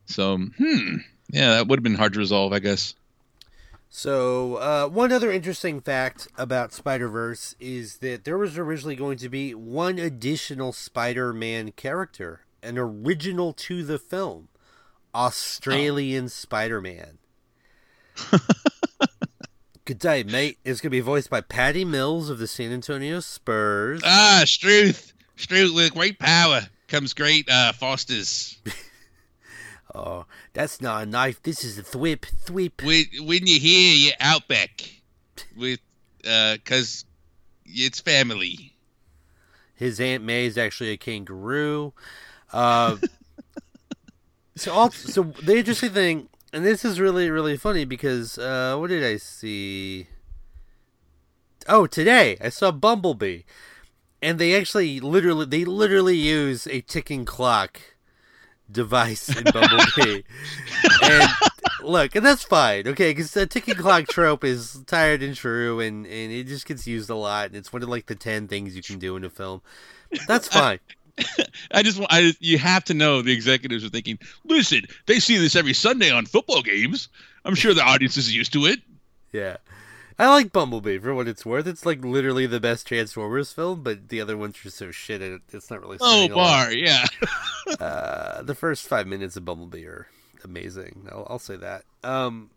So, 0.07 0.37
hmm, 0.37 0.95
yeah, 1.31 1.55
that 1.55 1.67
would 1.67 1.79
have 1.79 1.83
been 1.83 1.95
hard 1.95 2.13
to 2.13 2.19
resolve, 2.19 2.53
I 2.53 2.59
guess. 2.59 2.93
So, 3.89 4.55
uh, 4.55 4.87
one 4.87 5.11
other 5.11 5.31
interesting 5.31 5.81
fact 5.81 6.27
about 6.37 6.71
Spider 6.71 7.09
Verse 7.09 7.55
is 7.59 7.97
that 7.97 8.23
there 8.23 8.37
was 8.37 8.57
originally 8.57 8.95
going 8.95 9.17
to 9.17 9.27
be 9.27 9.53
one 9.53 9.99
additional 9.99 10.71
Spider 10.71 11.33
Man 11.33 11.71
character, 11.71 12.41
an 12.63 12.77
original 12.77 13.51
to 13.53 13.83
the 13.83 13.99
film 13.99 14.47
Australian 15.13 16.29
Spider 16.29 16.79
Man. 16.79 17.17
Good 19.85 19.99
day, 19.99 20.23
mate. 20.23 20.57
It's 20.63 20.79
going 20.79 20.91
to 20.91 20.97
be 20.97 21.01
voiced 21.01 21.29
by 21.29 21.41
Patty 21.41 21.83
Mills 21.83 22.29
of 22.29 22.39
the 22.39 22.47
San 22.47 22.71
Antonio 22.71 23.19
Spurs. 23.19 24.01
Ah, 24.05 24.43
Struth, 24.45 25.11
Struth, 25.35 25.73
with 25.73 25.93
great 25.93 26.19
power 26.19 26.61
comes 26.87 27.13
great 27.13 27.49
uh, 27.49 27.73
Fosters. 27.73 28.57
Oh, 29.93 30.25
that's 30.53 30.79
not 30.81 31.03
a 31.03 31.05
knife. 31.05 31.41
This 31.43 31.63
is 31.63 31.77
a 31.77 31.83
thwip. 31.83 32.25
Thwip. 32.45 32.83
when, 32.83 33.27
when 33.27 33.47
you 33.47 33.59
hear 33.59 33.95
your 33.95 34.13
outback 34.19 35.01
with 35.57 35.79
uh 36.25 36.53
because 36.53 37.05
it's 37.65 37.99
family 37.99 38.75
His 39.75 39.99
Aunt 39.99 40.23
May 40.23 40.45
is 40.45 40.57
actually 40.57 40.91
a 40.91 40.97
kangaroo. 40.97 41.93
Uh, 42.53 42.97
so, 44.55 44.71
all, 44.71 44.91
so 44.91 45.23
the 45.23 45.57
interesting 45.57 45.91
thing, 45.91 46.29
and 46.53 46.65
this 46.65 46.85
is 46.85 46.99
really 46.99 47.29
really 47.29 47.57
funny 47.57 47.85
because 47.85 48.37
uh, 48.37 48.75
what 48.77 48.89
did 48.89 49.03
I 49.03 49.17
see? 49.17 50.07
Oh, 51.67 51.85
today 51.85 52.37
I 52.41 52.49
saw 52.49 52.71
Bumblebee, 52.71 53.41
and 54.21 54.39
they 54.39 54.55
actually 54.55 54.99
literally 54.99 55.45
they 55.45 55.65
literally 55.65 56.17
use 56.17 56.67
a 56.67 56.81
ticking 56.81 57.25
clock 57.25 57.79
device 58.71 59.29
in 59.35 59.43
Bumblebee. 59.43 60.23
and 61.03 61.29
look, 61.83 62.15
and 62.15 62.25
that's 62.25 62.43
fine, 62.43 62.87
okay, 62.87 63.11
because 63.11 63.31
the 63.31 63.45
ticking 63.45 63.75
clock 63.75 64.07
trope 64.07 64.43
is 64.43 64.81
tired 64.87 65.21
and 65.21 65.35
true, 65.35 65.79
and 65.79 66.05
and 66.05 66.31
it 66.31 66.47
just 66.47 66.65
gets 66.65 66.87
used 66.87 67.09
a 67.09 67.15
lot, 67.15 67.47
and 67.47 67.55
it's 67.55 67.71
one 67.73 67.83
of 67.83 67.89
like 67.89 68.05
the 68.07 68.15
ten 68.15 68.47
things 68.47 68.75
you 68.75 68.81
can 68.81 68.99
do 68.99 69.15
in 69.15 69.23
a 69.23 69.29
film. 69.29 69.61
That's 70.27 70.47
fine. 70.47 70.79
i 71.73 71.83
just 71.83 71.99
want 71.99 72.11
i 72.11 72.33
you 72.39 72.57
have 72.57 72.85
to 72.85 72.93
know 72.93 73.21
the 73.21 73.33
executives 73.33 73.83
are 73.83 73.89
thinking 73.89 74.17
listen 74.45 74.81
they 75.07 75.19
see 75.19 75.37
this 75.37 75.57
every 75.57 75.73
sunday 75.73 76.09
on 76.09 76.25
football 76.25 76.61
games 76.61 77.09
i'm 77.43 77.53
sure 77.53 77.73
the 77.73 77.83
audience 77.83 78.15
is 78.15 78.33
used 78.33 78.53
to 78.53 78.65
it 78.65 78.79
Yeah. 79.33 79.57
I 80.21 80.29
like 80.29 80.51
Bumblebee 80.51 80.99
for 80.99 81.15
what 81.15 81.27
it's 81.27 81.47
worth. 81.47 81.65
It's 81.65 81.83
like 81.83 82.05
literally 82.05 82.45
the 82.45 82.59
best 82.59 82.85
Transformers 82.85 83.51
film, 83.51 83.81
but 83.81 84.09
the 84.09 84.21
other 84.21 84.37
ones 84.37 84.63
are 84.63 84.69
so 84.69 84.91
shit. 84.91 85.19
It, 85.19 85.41
it's 85.51 85.71
not 85.71 85.81
really. 85.81 85.97
oh 85.99 86.27
bar 86.29 86.71
yeah 86.71 87.05
Uh, 87.79 88.43
the 88.43 88.53
first 88.53 88.87
five 88.87 89.07
minutes 89.07 89.35
of 89.35 89.45
Bumblebee 89.45 89.85
are 89.85 90.07
amazing. 90.43 91.07
I'll, 91.11 91.25
I'll 91.27 91.39
say 91.39 91.55
that. 91.55 91.85
Um, 92.03 92.51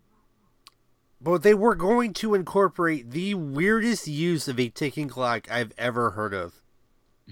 but 1.22 1.42
they 1.42 1.54
were 1.54 1.74
going 1.74 2.12
to 2.14 2.34
incorporate 2.34 3.12
the 3.12 3.32
weirdest 3.32 4.06
use 4.08 4.46
of 4.46 4.60
a 4.60 4.68
ticking 4.68 5.08
clock 5.08 5.50
I've 5.50 5.72
ever 5.78 6.10
heard 6.10 6.34
of 6.34 6.60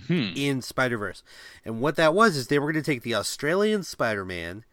hmm. 0.07 0.31
in 0.35 0.63
Spider 0.63 0.97
Verse, 0.97 1.23
and 1.63 1.83
what 1.83 1.97
that 1.97 2.15
was 2.15 2.39
is 2.39 2.47
they 2.47 2.59
were 2.59 2.73
going 2.73 2.83
to 2.83 2.91
take 2.91 3.03
the 3.03 3.15
Australian 3.15 3.83
Spider 3.83 4.25
Man, 4.25 4.65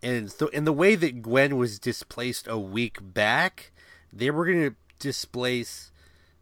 and 0.00 0.30
th- 0.30 0.52
in 0.52 0.64
the 0.64 0.72
way 0.72 0.94
that 0.94 1.22
Gwen 1.22 1.56
was 1.56 1.80
displaced 1.80 2.46
a 2.46 2.58
week 2.58 2.98
back, 3.00 3.72
they 4.12 4.30
were 4.30 4.46
going 4.46 4.70
to 4.70 4.76
displace 5.02 5.90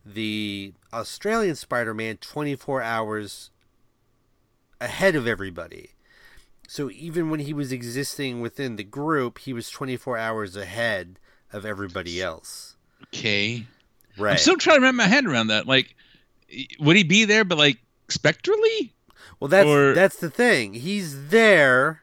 the 0.04 0.72
Australian 0.92 1.56
Spider 1.56 1.94
Man 1.94 2.16
twenty 2.18 2.54
four 2.54 2.82
hours 2.82 3.50
ahead 4.80 5.14
of 5.16 5.26
everybody. 5.26 5.90
So 6.68 6.90
even 6.90 7.30
when 7.30 7.40
he 7.40 7.52
was 7.52 7.72
existing 7.72 8.40
within 8.40 8.76
the 8.76 8.84
group, 8.84 9.38
he 9.40 9.52
was 9.52 9.68
24 9.70 10.16
hours 10.16 10.56
ahead 10.56 11.18
of 11.52 11.66
everybody 11.66 12.22
else. 12.22 12.76
okay 13.08 13.66
Right. 14.16 14.32
i'm 14.32 14.38
still 14.38 14.56
trying 14.56 14.78
to 14.78 14.82
wrap 14.82 14.94
my 14.94 15.06
head 15.08 15.24
around 15.26 15.48
that 15.48 15.66
like 15.66 15.94
would 16.78 16.96
he 16.96 17.02
be 17.04 17.24
there 17.24 17.44
but 17.44 17.58
like 17.58 17.78
spectrally 18.08 18.92
well, 19.40 19.48
that's 19.48 19.66
or- 19.66 19.94
that's 19.94 20.16
the 20.16 20.28
thing. 20.30 20.74
He's 20.74 21.28
there, 21.28 22.02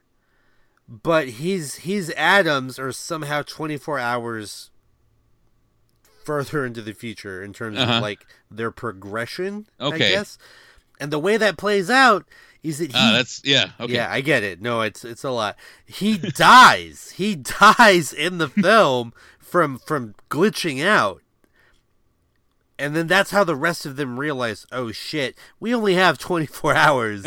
but 0.88 1.28
his 1.30 1.76
his 1.76 2.10
atoms 2.18 2.80
are 2.80 2.92
somehow 2.92 3.44
24 3.44 4.00
hours 4.00 4.72
further 6.28 6.66
into 6.66 6.82
the 6.82 6.94
future 6.94 7.42
in 7.42 7.54
terms 7.54 7.78
Uh-huh. 7.80 7.94
of 7.94 8.02
like 8.04 8.26
their 8.52 8.70
progression. 8.72 9.66
I 9.80 9.86
Okay. 9.86 10.12
guess. 10.12 10.38
And 11.00 11.12
the 11.12 11.20
way 11.20 11.38
that 11.38 11.58
plays 11.58 11.90
out 11.90 12.26
is 12.64 12.80
that 12.80 12.92
he 12.92 12.98
ah 12.98 13.12
that's 13.14 13.42
yeah 13.46 13.70
okay 13.80 13.94
Yeah, 13.94 14.12
I 14.12 14.20
get 14.22 14.44
it. 14.44 14.62
No, 14.62 14.82
it's 14.82 15.04
it's 15.06 15.24
a 15.24 15.32
lot. 15.32 15.56
He 15.86 16.18
dies. 16.50 17.14
he 17.16 17.36
dies 17.60 18.12
in 18.14 18.38
the 18.40 18.50
film 18.50 19.14
from 19.40 19.80
from 19.80 20.14
glitching 20.30 20.84
out. 20.86 21.22
And 22.80 22.96
then 22.96 23.08
that's 23.08 23.32
how 23.32 23.44
the 23.44 23.56
rest 23.56 23.86
of 23.88 23.96
them 23.96 24.20
realize, 24.20 24.66
"Oh 24.72 24.92
shit, 24.92 25.36
we 25.60 25.74
only 25.74 25.96
have 25.96 26.18
24 26.20 26.76
hours 26.86 27.24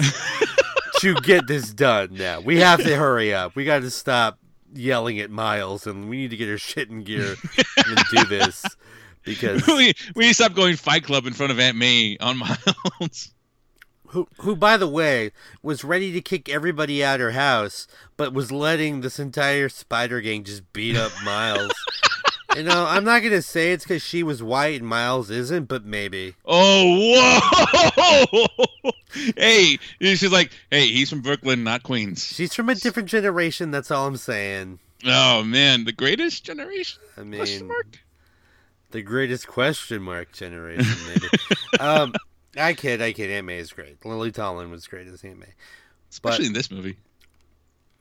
to 1.01 1.15
get 1.15 1.47
this 1.49 1.73
done 1.73 2.11
now. 2.13 2.41
We 2.41 2.61
have 2.61 2.81
to 2.85 2.97
hurry 2.97 3.35
up. 3.35 3.57
We 3.57 3.65
got 3.65 3.81
to 3.83 3.91
stop 3.91 4.39
yelling 4.73 5.19
at 5.19 5.31
Miles, 5.31 5.87
and 5.89 6.09
we 6.09 6.19
need 6.19 6.31
to 6.31 6.37
get 6.37 6.49
her 6.49 6.59
shit 6.59 6.89
in 6.91 7.03
gear 7.03 7.35
and 7.87 7.99
do 8.13 8.25
this 8.27 8.65
because 9.25 9.67
we 9.67 9.93
we 10.15 10.25
need 10.25 10.29
to 10.29 10.35
stop 10.35 10.55
going 10.55 10.77
Fight 10.77 11.05
Club 11.05 11.27
in 11.27 11.33
front 11.33 11.53
of 11.53 11.59
Aunt 11.61 11.77
May 11.77 12.17
on 12.19 12.39
Miles. 13.01 13.33
who 14.09 14.27
who 14.39 14.57
by 14.57 14.77
the 14.77 14.89
way 14.89 15.33
was 15.63 15.85
ready 15.85 16.13
to 16.13 16.21
kick 16.21 16.49
everybody 16.49 17.05
out 17.05 17.21
her 17.21 17.33
house, 17.33 17.87
but 18.17 18.33
was 18.33 18.51
letting 18.53 19.01
this 19.01 19.19
entire 19.19 19.69
spider 19.69 20.21
gang 20.21 20.45
just 20.45 20.73
beat 20.73 20.97
up 20.97 21.13
Miles. 21.25 21.73
you 22.57 22.63
know, 22.63 22.87
I'm 22.87 23.05
not 23.05 23.23
gonna 23.23 23.43
say 23.43 23.73
it's 23.73 23.85
because 23.85 24.03
she 24.03 24.23
was 24.23 24.43
white 24.43 24.81
and 24.81 24.89
Miles 24.89 25.31
isn't, 25.31 25.67
but 25.67 25.85
maybe. 25.85 26.35
Oh, 26.45 27.15
whoa! 27.17 28.47
hey, 29.37 29.79
she's 30.01 30.33
like, 30.33 30.51
hey, 30.71 30.87
he's 30.89 31.11
from 31.11 31.21
Brooklyn, 31.23 31.63
not 31.65 31.83
Queens. 31.83 32.25
She's 32.25 32.55
from 32.55 32.69
a 32.69 32.75
different 32.75 33.09
generation. 33.09 33.71
That's 33.71 33.91
all 33.91 34.07
I'm 34.07 34.17
saying. 34.17 34.79
Oh 35.07 35.43
man, 35.45 35.85
the 35.85 35.93
greatest 35.93 36.45
generation? 36.45 37.01
I 37.17 37.23
Question 37.23 37.61
mean, 37.61 37.69
mark? 37.69 38.01
The 38.91 39.03
greatest 39.03 39.47
question 39.47 40.03
mark 40.03 40.33
generation, 40.33 40.97
maybe. 41.09 41.29
um, 41.81 42.13
I 42.57 42.75
kid, 42.75 43.01
I 43.01 43.13
kid. 43.13 43.31
Aunt 43.31 43.47
May 43.47 43.59
is 43.59 43.73
great. 43.73 44.05
Lily 44.05 44.33
Tomlin 44.33 44.71
was 44.71 44.87
great 44.87 45.07
as 45.07 45.23
Aunt 45.25 45.39
May. 45.39 45.55
Especially 46.11 46.47
in 46.47 46.53
this 46.53 46.71
movie. 46.71 46.97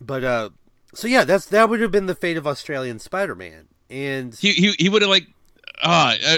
But 0.01 0.23
uh, 0.23 0.49
so 0.93 1.07
yeah, 1.07 1.23
that's 1.23 1.45
that 1.47 1.69
would 1.69 1.81
have 1.81 1.91
been 1.91 2.07
the 2.07 2.15
fate 2.15 2.37
of 2.37 2.47
Australian 2.47 2.99
Spider-Man, 2.99 3.67
and 3.89 4.33
He 4.35 4.53
he 4.53 4.71
he 4.79 4.89
would 4.89 5.01
have 5.01 5.09
like, 5.11 5.27
ah, 5.83 6.15
uh, 6.25 6.37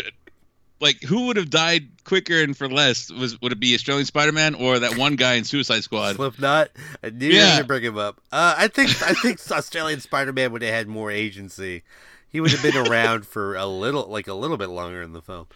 like 0.80 1.02
who 1.04 1.28
would 1.28 1.38
have 1.38 1.50
died 1.50 1.88
quicker 2.04 2.42
and 2.42 2.58
for 2.58 2.68
less? 2.68 3.12
Was 3.12 3.40
would 3.42 3.52
it 3.52 3.60
be 3.60 3.76
Australian 3.76 4.06
Spider 4.06 4.32
Man 4.32 4.56
or 4.56 4.80
that 4.80 4.98
one 4.98 5.16
guy 5.16 5.36
in 5.36 5.44
Suicide 5.44 5.84
Squad? 5.84 6.16
Slipknot. 6.16 6.72
I 7.04 7.12
knew 7.12 7.28
you 7.28 7.36
Yeah. 7.36 7.46
were 7.46 7.52
gonna 7.58 7.64
bring 7.66 7.84
him 7.84 7.98
up. 7.98 8.20
Uh, 8.32 8.56
I 8.58 8.68
think 8.68 8.90
I 9.04 9.14
think 9.14 9.40
Australian 9.52 10.02
Spider-Man 10.02 10.52
would 10.52 10.64
have 10.64 10.74
had 10.74 10.88
more 10.88 11.12
agency. 11.12 11.84
He 12.32 12.40
would 12.42 12.52
have 12.52 12.62
been 12.64 12.78
around 12.88 13.26
for 13.28 13.56
a 13.56 13.66
little, 13.66 14.08
like 14.08 14.28
a 14.28 14.34
little 14.34 14.58
bit 14.58 14.70
longer 14.70 15.02
in 15.02 15.14
the 15.14 15.22
film. 15.22 15.48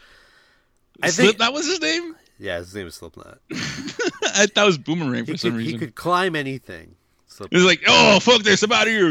I 1.01 1.09
think, 1.11 1.30
Slip, 1.30 1.38
that 1.39 1.53
was 1.53 1.65
his 1.65 1.82
name. 1.82 2.15
yeah, 2.39 2.57
his 2.57 2.73
name 2.76 2.86
was 2.86 2.95
Slipknot. 2.95 3.39
I 3.51 4.45
thought 4.47 4.63
it 4.63 4.65
was 4.65 4.78
Boomerang 4.78 5.26
for 5.26 5.32
He 5.34 5.38
some 5.38 5.51
could, 5.53 5.61
he 5.61 5.78
could 5.78 5.95
climb 5.95 6.36
anything. 6.36 6.95
It 7.39 7.51
was 7.53 7.65
like, 7.65 7.84
oh 7.88 8.19
fuck, 8.21 8.43
there's 8.43 8.61
somebody 8.61 8.91
here, 8.91 9.07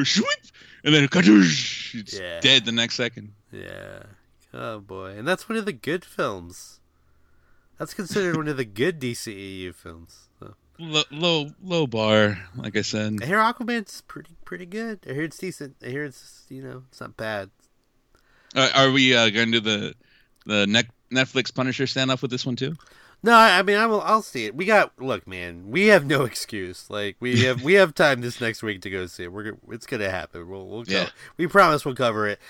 and 0.85 0.95
then 0.95 1.09
kadoosh, 1.09 1.93
he's 1.93 2.19
Yeah. 2.19 2.41
dead 2.41 2.65
the 2.65 2.73
next 2.73 2.95
second. 2.95 3.33
Yeah. 3.53 4.05
Oh 4.55 4.81
boy, 4.81 5.15
and 5.17 5.29
that's 5.29 5.47
one 5.49 5.59
of 5.59 5.67
the 5.67 5.73
good 5.75 6.05
films. 6.07 6.81
That's 7.79 7.93
considered 7.93 8.37
one 8.37 8.49
of 8.49 8.57
the 8.57 8.65
good 8.65 9.01
DCEU 9.01 9.75
films. 9.75 10.29
So. 10.39 10.55
Low, 10.79 11.03
low 11.13 11.47
low 11.63 11.87
bar, 11.87 12.39
like 12.57 12.77
I 12.77 12.83
said. 12.83 13.19
I 13.23 13.27
hear 13.27 13.39
Aquaman's 13.39 14.01
pretty 14.09 14.37
pretty 14.45 14.67
good. 14.67 15.01
I 15.09 15.13
hear 15.13 15.23
it's 15.23 15.39
decent. 15.39 15.77
I 15.85 15.89
hear 15.89 16.05
it's 16.05 16.45
you 16.49 16.63
know 16.63 16.83
it's 16.89 17.01
not 17.01 17.17
bad. 17.17 17.51
Uh, 18.57 18.71
are 18.75 18.91
we 18.91 19.15
uh, 19.15 19.31
going 19.31 19.53
to 19.53 19.61
do 19.61 19.71
the 19.71 19.95
the 20.47 20.67
Net- 20.67 20.91
Netflix 21.13 21.55
Punisher 21.55 21.85
standoff 21.85 22.23
with 22.23 22.31
this 22.33 22.45
one 22.45 22.57
too? 22.57 22.75
No, 23.23 23.33
I, 23.33 23.61
I 23.61 23.63
mean 23.63 23.77
I 23.77 23.87
will. 23.87 24.01
I'll 24.03 24.21
see 24.23 24.47
it. 24.47 24.55
We 24.57 24.65
got 24.65 24.93
look, 25.01 25.27
man. 25.29 25.71
We 25.71 25.87
have 25.87 26.07
no 26.07 26.25
excuse. 26.27 26.91
Like 26.91 27.17
we 27.21 27.43
have 27.45 27.63
we 27.63 27.75
have 27.75 27.95
time 27.95 28.21
this 28.21 28.41
next 28.41 28.63
week 28.65 28.83
to 28.83 28.91
go 28.91 29.07
see 29.07 29.25
it. 29.25 29.33
We're 29.33 29.57
it's 29.71 29.87
gonna 29.87 30.11
happen. 30.11 30.49
We'll 30.49 30.67
we'll 30.67 30.85
Yeah. 30.89 31.09
we 31.37 31.47
promise 31.47 31.85
we'll 31.85 31.95
cover 31.95 32.27
it. 32.27 32.41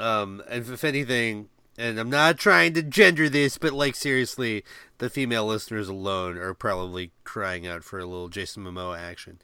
Um, 0.00 0.42
and 0.48 0.62
if, 0.62 0.70
if 0.72 0.84
anything, 0.84 1.48
and 1.78 1.98
I'm 1.98 2.10
not 2.10 2.38
trying 2.38 2.74
to 2.74 2.82
gender 2.82 3.28
this, 3.28 3.58
but 3.58 3.72
like 3.72 3.94
seriously, 3.94 4.64
the 4.98 5.10
female 5.10 5.46
listeners 5.46 5.88
alone 5.88 6.38
are 6.38 6.54
probably 6.54 7.12
crying 7.24 7.66
out 7.66 7.84
for 7.84 7.98
a 7.98 8.06
little 8.06 8.28
Jason 8.28 8.64
Momoa 8.64 8.98
action. 8.98 9.38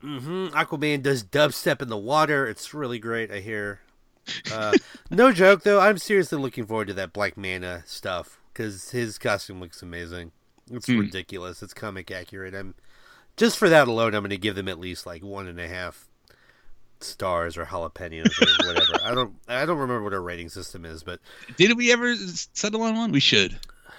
hmm 0.00 0.46
Aquaman 0.48 1.02
does 1.02 1.22
dubstep 1.24 1.80
in 1.82 1.88
the 1.88 1.96
water. 1.96 2.46
It's 2.46 2.74
really 2.74 2.98
great. 2.98 3.30
I 3.30 3.38
hear. 3.40 3.80
Uh, 4.52 4.76
no 5.10 5.32
joke 5.32 5.62
though. 5.62 5.80
I'm 5.80 5.98
seriously 5.98 6.38
looking 6.38 6.66
forward 6.66 6.88
to 6.88 6.94
that 6.94 7.12
Black 7.12 7.36
Manta 7.36 7.82
stuff 7.86 8.40
because 8.52 8.90
his 8.90 9.18
costume 9.18 9.60
looks 9.60 9.82
amazing. 9.82 10.32
It's 10.70 10.86
Hmm. 10.86 10.98
ridiculous. 11.00 11.62
It's 11.62 11.74
comic 11.74 12.10
accurate. 12.10 12.54
I'm 12.54 12.74
just 13.36 13.56
for 13.58 13.68
that 13.68 13.88
alone. 13.88 14.14
I'm 14.14 14.22
going 14.22 14.30
to 14.30 14.36
give 14.38 14.54
them 14.54 14.68
at 14.68 14.78
least 14.80 15.06
like 15.06 15.22
one 15.22 15.46
and 15.46 15.60
a 15.60 15.68
half 15.68 16.08
stars 17.04 17.56
or 17.56 17.64
jalapenos 17.64 18.26
or 18.40 18.66
whatever. 18.66 18.92
I 19.04 19.14
don't. 19.14 19.34
I 19.48 19.64
don't 19.66 19.78
remember 19.78 20.04
what 20.04 20.14
our 20.14 20.22
rating 20.22 20.48
system 20.48 20.84
is, 20.84 21.02
but 21.02 21.20
Did 21.56 21.76
we 21.76 21.92
ever 21.92 22.14
settle 22.16 22.82
on 22.82 22.96
one? 22.96 23.12
We 23.12 23.20
should. 23.20 23.58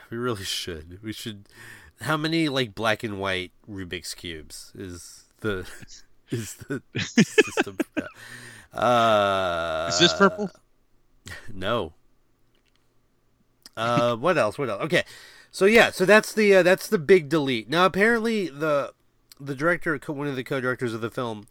we 0.10 0.18
really 0.18 0.44
should. 0.44 1.00
We 1.04 1.14
should. 1.14 1.46
How 2.02 2.18
many 2.18 2.50
like 2.50 2.76
black 2.76 3.04
and 3.04 3.20
white 3.20 3.52
Rubik's 3.70 4.14
cubes 4.14 4.72
is 4.76 5.26
the 5.42 5.68
is 6.30 6.56
the 6.56 6.82
system? 6.98 7.78
Uh, 8.74 9.86
Is 9.94 10.00
this 10.00 10.14
purple? 10.14 10.50
No. 11.54 11.94
Uh, 13.78 14.16
what 14.16 14.38
else? 14.38 14.58
What 14.58 14.70
else? 14.70 14.82
Okay, 14.84 15.04
so 15.52 15.66
yeah, 15.66 15.92
so 15.92 16.06
that's 16.06 16.34
the 16.34 16.56
uh, 16.56 16.64
that's 16.64 16.88
the 16.88 16.98
big 17.00 17.30
delete. 17.30 17.70
Now, 17.70 17.86
apparently, 17.86 18.50
the 18.50 18.94
the 19.40 19.56
director, 19.56 20.00
one 20.08 20.28
of 20.28 20.36
the 20.36 20.44
co-directors 20.44 20.94
of 20.94 21.02
the 21.02 21.10
film, 21.12 21.46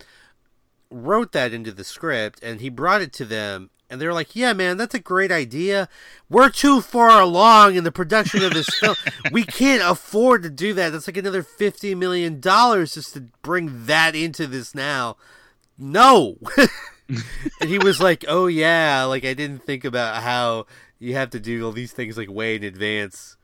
wrote 0.92 1.32
that 1.32 1.52
into 1.52 1.72
the 1.72 1.84
script, 1.84 2.42
and 2.42 2.60
he 2.60 2.68
brought 2.68 3.02
it 3.02 3.12
to 3.14 3.24
them, 3.24 3.70
and 3.90 4.00
they're 4.00 4.14
like, 4.14 4.36
"Yeah, 4.36 4.52
man, 4.52 4.76
that's 4.76 4.94
a 4.94 5.00
great 5.00 5.32
idea. 5.32 5.88
We're 6.28 6.50
too 6.50 6.80
far 6.80 7.20
along 7.20 7.74
in 7.74 7.84
the 7.84 7.92
production 7.92 8.44
of 8.44 8.54
this 8.54 8.68
film. 8.80 8.96
We 9.30 9.44
can't 9.44 9.82
afford 9.82 10.42
to 10.44 10.50
do 10.50 10.74
that. 10.74 10.90
That's 10.90 11.06
like 11.06 11.16
another 11.16 11.42
fifty 11.42 11.94
million 11.94 12.40
dollars 12.40 12.94
just 12.94 13.14
to 13.14 13.22
bring 13.42 13.86
that 13.86 14.14
into 14.14 14.46
this 14.46 14.74
now." 14.74 15.16
No. 15.78 16.36
and 17.08 17.70
he 17.70 17.78
was 17.78 18.00
like, 18.00 18.24
"Oh 18.28 18.46
yeah, 18.46 19.04
like 19.04 19.24
I 19.24 19.34
didn't 19.34 19.64
think 19.64 19.84
about 19.84 20.22
how 20.22 20.66
you 20.98 21.14
have 21.14 21.30
to 21.30 21.40
do 21.40 21.64
all 21.64 21.72
these 21.72 21.92
things 21.92 22.16
like 22.16 22.30
way 22.30 22.54
in 22.54 22.62
advance 22.62 23.36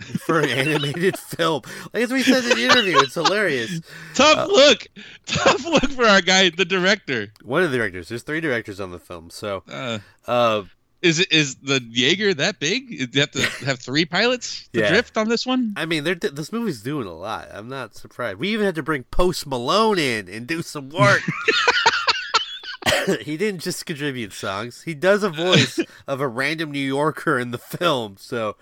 for 0.26 0.40
an 0.40 0.48
animated 0.50 1.18
film." 1.18 1.62
Like 1.92 2.02
that's 2.08 2.10
what 2.10 2.20
he 2.20 2.32
said 2.32 2.44
in 2.44 2.50
the 2.56 2.64
interview. 2.64 2.98
It's 2.98 3.14
hilarious. 3.14 3.80
Tough 4.14 4.48
look, 4.48 4.86
tough 5.26 5.64
look 5.64 5.90
for 5.90 6.04
our 6.04 6.20
guy, 6.20 6.50
the 6.50 6.64
director. 6.64 7.32
One 7.42 7.62
of 7.62 7.70
the 7.70 7.76
directors. 7.78 8.08
There's 8.08 8.22
three 8.22 8.40
directors 8.40 8.80
on 8.80 8.90
the 8.90 8.98
film, 8.98 9.30
so 9.30 9.62
Uh, 9.70 9.98
uh, 10.26 10.62
is 11.02 11.20
is 11.20 11.54
the 11.56 11.80
Jaeger 11.80 12.34
that 12.34 12.60
big? 12.60 12.88
Do 12.88 13.08
you 13.12 13.20
have 13.20 13.30
to 13.30 13.42
have 13.64 13.78
three 13.80 14.04
pilots 14.04 14.68
to 14.74 14.80
Yeah. 14.80 14.90
drift 14.90 15.16
on 15.16 15.28
this 15.30 15.46
one? 15.46 15.72
I 15.76 15.86
mean, 15.86 16.04
they're, 16.04 16.14
this 16.14 16.52
movie's 16.52 16.82
doing 16.82 17.06
a 17.06 17.14
lot. 17.14 17.48
I'm 17.52 17.68
not 17.68 17.94
surprised. 17.96 18.38
We 18.38 18.48
even 18.50 18.66
had 18.66 18.74
to 18.74 18.82
bring 18.82 19.04
Post 19.04 19.46
Malone 19.46 19.98
in 19.98 20.28
and 20.28 20.46
do 20.46 20.60
some 20.60 20.90
work. 20.90 21.22
he 23.22 23.36
didn't 23.38 23.60
just 23.62 23.86
contribute 23.86 24.32
songs. 24.32 24.82
He 24.82 24.92
does 24.94 25.22
a 25.22 25.30
voice 25.30 25.78
of 26.06 26.20
a 26.20 26.28
random 26.28 26.70
New 26.70 26.78
Yorker 26.86 27.38
in 27.38 27.50
the 27.50 27.58
film. 27.58 28.16
So, 28.18 28.56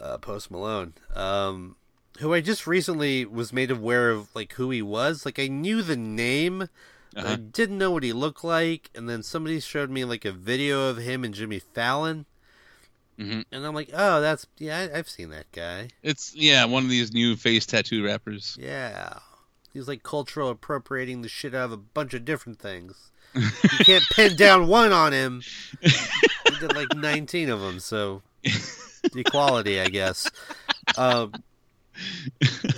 uh, 0.00 0.18
Post 0.18 0.50
Malone, 0.50 0.94
um, 1.14 1.76
who 2.18 2.32
I 2.34 2.40
just 2.40 2.66
recently 2.66 3.24
was 3.24 3.52
made 3.52 3.70
aware 3.70 4.10
of, 4.10 4.28
like 4.34 4.52
who 4.54 4.70
he 4.70 4.82
was. 4.82 5.24
Like 5.24 5.38
I 5.38 5.48
knew 5.48 5.82
the 5.82 5.96
name, 5.96 6.68
but 7.14 7.24
I 7.24 7.28
Uh-huh. 7.34 7.36
didn't 7.52 7.78
know 7.78 7.90
what 7.90 8.02
he 8.02 8.12
looked 8.12 8.44
like. 8.44 8.90
And 8.94 9.08
then 9.08 9.22
somebody 9.22 9.60
showed 9.60 9.90
me 9.90 10.04
like 10.04 10.24
a 10.24 10.32
video 10.32 10.88
of 10.88 10.96
him 10.98 11.24
and 11.24 11.34
Jimmy 11.34 11.58
Fallon, 11.58 12.26
Mhm. 13.18 13.44
and 13.52 13.66
I'm 13.66 13.74
like, 13.74 13.90
oh, 13.92 14.20
that's 14.20 14.46
yeah, 14.58 14.88
I, 14.92 14.98
I've 14.98 15.08
seen 15.10 15.30
that 15.30 15.50
guy. 15.52 15.88
It's 16.02 16.34
yeah, 16.34 16.64
one 16.64 16.84
of 16.84 16.90
these 16.90 17.12
new 17.12 17.36
face 17.36 17.66
tattoo 17.66 18.04
rappers. 18.04 18.56
Yeah. 18.60 19.18
He's 19.72 19.88
like 19.88 20.02
cultural 20.02 20.50
appropriating 20.50 21.22
the 21.22 21.28
shit 21.28 21.54
out 21.54 21.64
of 21.66 21.72
a 21.72 21.76
bunch 21.78 22.12
of 22.14 22.24
different 22.24 22.58
things. 22.58 23.10
You 23.34 23.84
can't 23.86 24.04
pin 24.12 24.36
down 24.36 24.66
one 24.66 24.92
on 24.92 25.12
him. 25.14 25.40
He 25.80 26.58
did 26.60 26.74
like 26.76 26.94
19 26.94 27.48
of 27.48 27.60
them, 27.62 27.80
so 27.80 28.20
equality, 29.16 29.80
I 29.80 29.88
guess. 29.88 30.30
Um, 30.98 31.32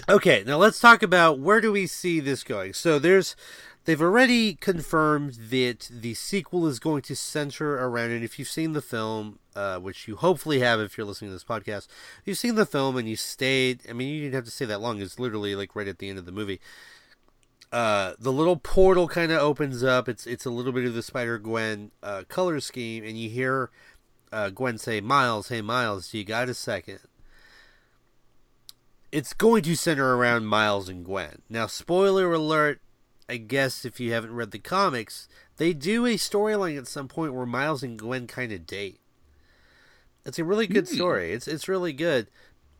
okay, 0.08 0.44
now 0.46 0.58
let's 0.58 0.78
talk 0.78 1.02
about 1.02 1.38
where 1.38 1.60
do 1.60 1.72
we 1.72 1.86
see 1.86 2.20
this 2.20 2.44
going. 2.44 2.74
So 2.74 2.98
there's 2.98 3.34
they've 3.86 4.00
already 4.00 4.54
confirmed 4.54 5.34
that 5.50 5.88
the 5.90 6.14
sequel 6.14 6.66
is 6.66 6.78
going 6.78 7.02
to 7.02 7.16
center 7.16 7.74
around 7.74 8.10
and 8.10 8.22
if 8.22 8.38
you've 8.38 8.46
seen 8.46 8.72
the 8.72 8.82
film, 8.82 9.38
uh, 9.56 9.78
which 9.78 10.06
you 10.06 10.16
hopefully 10.16 10.60
have 10.60 10.80
if 10.80 10.96
you're 10.96 11.06
listening 11.06 11.30
to 11.30 11.34
this 11.34 11.44
podcast, 11.44 11.88
you've 12.24 12.38
seen 12.38 12.54
the 12.56 12.66
film 12.66 12.96
and 12.96 13.08
you 13.08 13.16
stayed 13.16 13.80
I 13.88 13.94
mean 13.94 14.14
you 14.14 14.20
didn't 14.20 14.34
have 14.34 14.44
to 14.44 14.50
stay 14.50 14.66
that 14.66 14.82
long, 14.82 15.00
it's 15.00 15.18
literally 15.18 15.56
like 15.56 15.74
right 15.74 15.88
at 15.88 15.98
the 15.98 16.08
end 16.08 16.18
of 16.18 16.26
the 16.26 16.32
movie. 16.32 16.60
Uh, 17.72 18.14
the 18.20 18.30
little 18.30 18.56
portal 18.56 19.08
kind 19.08 19.32
of 19.32 19.40
opens 19.40 19.82
up. 19.82 20.08
It's 20.08 20.28
it's 20.28 20.44
a 20.44 20.50
little 20.50 20.70
bit 20.70 20.84
of 20.84 20.94
the 20.94 21.02
Spider 21.02 21.38
Gwen 21.38 21.90
uh, 22.04 22.22
color 22.28 22.60
scheme, 22.60 23.02
and 23.02 23.18
you 23.18 23.28
hear 23.28 23.70
uh, 24.34 24.50
Gwen 24.50 24.78
say, 24.78 25.00
"Miles, 25.00 25.48
hey 25.48 25.62
Miles, 25.62 26.12
you 26.12 26.24
got 26.24 26.48
a 26.48 26.54
second? 26.54 26.98
It's 29.12 29.32
going 29.32 29.62
to 29.62 29.76
center 29.76 30.16
around 30.16 30.46
Miles 30.46 30.88
and 30.88 31.04
Gwen. 31.04 31.42
Now, 31.48 31.66
spoiler 31.68 32.32
alert. 32.32 32.80
I 33.28 33.36
guess 33.38 33.84
if 33.84 34.00
you 34.00 34.12
haven't 34.12 34.34
read 34.34 34.50
the 34.50 34.58
comics, 34.58 35.28
they 35.56 35.72
do 35.72 36.04
a 36.04 36.14
storyline 36.16 36.76
at 36.76 36.88
some 36.88 37.08
point 37.08 37.32
where 37.32 37.46
Miles 37.46 37.82
and 37.82 37.98
Gwen 37.98 38.26
kind 38.26 38.52
of 38.52 38.66
date. 38.66 39.00
It's 40.26 40.38
a 40.38 40.44
really 40.44 40.66
good 40.66 40.88
Hmm. 40.88 40.94
story. 40.94 41.32
It's 41.32 41.46
it's 41.48 41.68
really 41.68 41.92
good, 41.92 42.26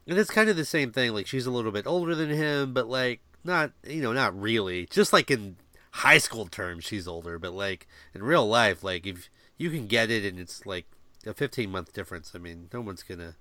and 0.07 0.19
it's 0.19 0.31
kind 0.31 0.51
of 0.51 0.57
the 0.57 0.65
same 0.65 0.93
thing. 0.93 1.13
Like 1.15 1.27
she's 1.27 1.47
a 1.47 1.51
little 1.51 1.71
bit 1.73 1.87
older 1.87 2.15
than 2.15 2.31
him, 2.31 2.75
but 2.75 2.89
like 2.89 3.21
not 3.45 3.73
you 3.87 4.03
know 4.03 4.13
not 4.13 4.39
really. 4.39 4.87
Just 4.87 5.13
like 5.13 5.31
in 5.31 5.57
high 5.93 6.19
school 6.19 6.47
terms, 6.47 6.85
she's 6.85 7.07
older, 7.07 7.39
but 7.39 7.53
like 7.53 7.87
in 8.13 8.23
real 8.23 8.47
life, 8.47 8.83
like 8.83 9.07
if 9.07 9.31
you 9.57 9.71
can 9.71 9.87
get 9.87 10.11
it 10.11 10.25
and 10.25 10.39
it's 10.41 10.67
like 10.67 10.87
a 11.27 11.35
15 11.35 11.71
month 11.71 11.93
difference, 11.93 12.33
I 12.35 12.39
mean, 12.39 12.69
no 12.73 12.81
one's 12.81 13.03
gonna, 13.03 13.35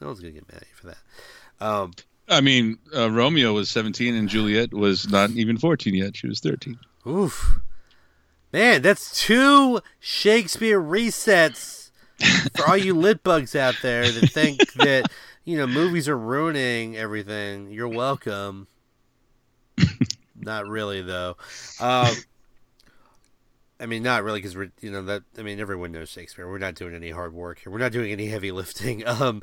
no 0.00 0.08
one's 0.08 0.20
gonna 0.20 0.32
get 0.32 0.48
mad 0.48 0.62
at 0.62 0.68
you 0.68 0.74
for 0.74 0.86
that. 0.88 1.64
Um, 1.64 1.92
I 2.28 2.40
mean, 2.40 2.78
uh, 2.94 3.10
Romeo 3.10 3.52
was 3.52 3.68
17 3.68 4.14
and 4.14 4.28
Juliet 4.28 4.72
was 4.72 5.08
not 5.08 5.30
even 5.30 5.58
14 5.58 5.94
yet. 5.94 6.16
She 6.16 6.26
was 6.26 6.40
13. 6.40 6.78
oof, 7.06 7.60
man, 8.52 8.82
that's 8.82 9.20
two 9.20 9.80
Shakespeare 10.00 10.80
resets 10.80 11.90
for 12.56 12.68
all 12.68 12.76
you 12.76 12.94
lit 12.94 13.22
bugs 13.22 13.54
out 13.54 13.74
there 13.82 14.10
that 14.10 14.30
think 14.30 14.72
that 14.74 15.10
you 15.44 15.56
know 15.56 15.66
movies 15.66 16.08
are 16.08 16.18
ruining 16.18 16.96
everything. 16.96 17.70
You're 17.70 17.88
welcome. 17.88 18.68
not 20.36 20.66
really 20.66 21.02
though. 21.02 21.36
Um, 21.80 22.14
I 23.84 23.86
mean, 23.86 24.02
not 24.02 24.24
really 24.24 24.38
because 24.38 24.56
we're 24.56 24.72
you 24.80 24.90
know 24.90 25.02
that 25.02 25.24
I 25.38 25.42
mean 25.42 25.60
everyone 25.60 25.92
knows 25.92 26.08
Shakespeare. 26.08 26.48
We're 26.48 26.56
not 26.56 26.74
doing 26.74 26.94
any 26.94 27.10
hard 27.10 27.34
work 27.34 27.58
here. 27.58 27.70
We're 27.70 27.78
not 27.78 27.92
doing 27.92 28.10
any 28.10 28.28
heavy 28.28 28.50
lifting. 28.60 29.06
Um, 29.06 29.42